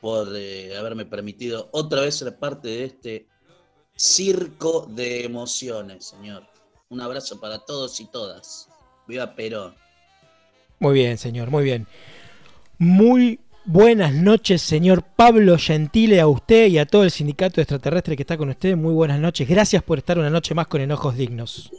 por 0.00 0.28
eh, 0.36 0.76
haberme 0.76 1.06
permitido 1.06 1.70
otra 1.72 2.02
vez 2.02 2.16
ser 2.16 2.36
parte 2.38 2.68
de 2.68 2.84
este 2.84 3.26
circo 3.96 4.86
de 4.90 5.24
emociones, 5.24 6.04
señor. 6.04 6.46
Un 6.90 7.00
abrazo 7.00 7.40
para 7.40 7.58
todos 7.60 7.98
y 8.00 8.06
todas. 8.06 8.68
Viva 9.08 9.34
Perón. 9.34 9.74
Muy 10.78 10.94
bien, 10.94 11.16
señor, 11.16 11.50
muy 11.50 11.64
bien. 11.64 11.86
Muy 12.76 13.40
buenas 13.64 14.12
noches, 14.12 14.60
señor 14.60 15.02
Pablo 15.02 15.56
Gentile, 15.58 16.20
a 16.20 16.28
usted 16.28 16.66
y 16.66 16.76
a 16.76 16.84
todo 16.84 17.04
el 17.04 17.10
sindicato 17.10 17.62
extraterrestre 17.62 18.16
que 18.16 18.22
está 18.22 18.36
con 18.36 18.50
usted. 18.50 18.76
Muy 18.76 18.92
buenas 18.92 19.18
noches. 19.18 19.48
Gracias 19.48 19.82
por 19.82 19.96
estar 19.96 20.18
una 20.18 20.28
noche 20.28 20.54
más 20.54 20.66
con 20.66 20.82
Enojos 20.82 21.16
Dignos. 21.16 21.70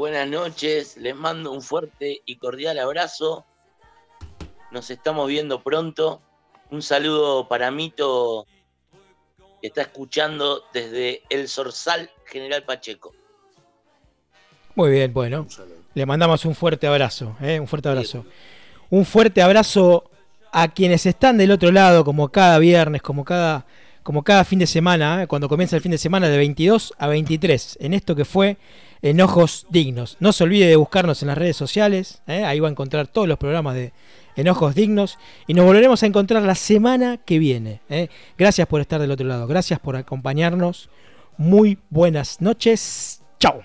Buenas 0.00 0.26
noches, 0.28 0.96
les 0.96 1.14
mando 1.14 1.52
un 1.52 1.60
fuerte 1.60 2.22
y 2.24 2.36
cordial 2.36 2.78
abrazo. 2.78 3.44
Nos 4.70 4.90
estamos 4.90 5.28
viendo 5.28 5.62
pronto. 5.62 6.22
Un 6.70 6.80
saludo 6.80 7.46
para 7.48 7.70
Mito, 7.70 8.46
que 9.60 9.66
está 9.66 9.82
escuchando 9.82 10.62
desde 10.72 11.20
el 11.28 11.48
Sorsal 11.48 12.08
General 12.24 12.62
Pacheco. 12.64 13.12
Muy 14.74 14.90
bien, 14.92 15.12
bueno. 15.12 15.46
Le 15.92 16.06
mandamos 16.06 16.46
un 16.46 16.54
fuerte 16.54 16.86
abrazo, 16.86 17.36
¿eh? 17.42 17.60
un 17.60 17.68
fuerte 17.68 17.90
abrazo. 17.90 18.24
Un 18.88 19.04
fuerte 19.04 19.42
abrazo 19.42 20.10
a 20.50 20.68
quienes 20.68 21.04
están 21.04 21.36
del 21.36 21.50
otro 21.50 21.70
lado, 21.72 22.06
como 22.06 22.30
cada 22.30 22.58
viernes, 22.58 23.02
como 23.02 23.22
cada, 23.22 23.66
como 24.02 24.24
cada 24.24 24.46
fin 24.46 24.60
de 24.60 24.66
semana, 24.66 25.24
¿eh? 25.24 25.26
cuando 25.26 25.46
comienza 25.46 25.76
el 25.76 25.82
fin 25.82 25.92
de 25.92 25.98
semana 25.98 26.30
de 26.30 26.38
22 26.38 26.94
a 26.96 27.06
23, 27.06 27.76
en 27.82 27.92
esto 27.92 28.16
que 28.16 28.24
fue 28.24 28.56
Enojos 29.02 29.66
Dignos. 29.70 30.16
No 30.20 30.32
se 30.32 30.44
olvide 30.44 30.66
de 30.66 30.76
buscarnos 30.76 31.22
en 31.22 31.28
las 31.28 31.38
redes 31.38 31.56
sociales, 31.56 32.22
¿eh? 32.26 32.44
ahí 32.44 32.60
va 32.60 32.68
a 32.68 32.70
encontrar 32.70 33.08
todos 33.08 33.26
los 33.26 33.38
programas 33.38 33.74
de 33.74 33.92
Enojos 34.36 34.74
Dignos 34.74 35.18
y 35.46 35.54
nos 35.54 35.64
volveremos 35.64 36.02
a 36.02 36.06
encontrar 36.06 36.42
la 36.42 36.54
semana 36.54 37.18
que 37.18 37.38
viene. 37.38 37.80
¿eh? 37.88 38.08
Gracias 38.36 38.66
por 38.68 38.80
estar 38.80 39.00
del 39.00 39.10
otro 39.10 39.26
lado, 39.26 39.46
gracias 39.46 39.78
por 39.80 39.96
acompañarnos. 39.96 40.90
Muy 41.36 41.78
buenas 41.88 42.40
noches, 42.40 43.22
chao. 43.38 43.62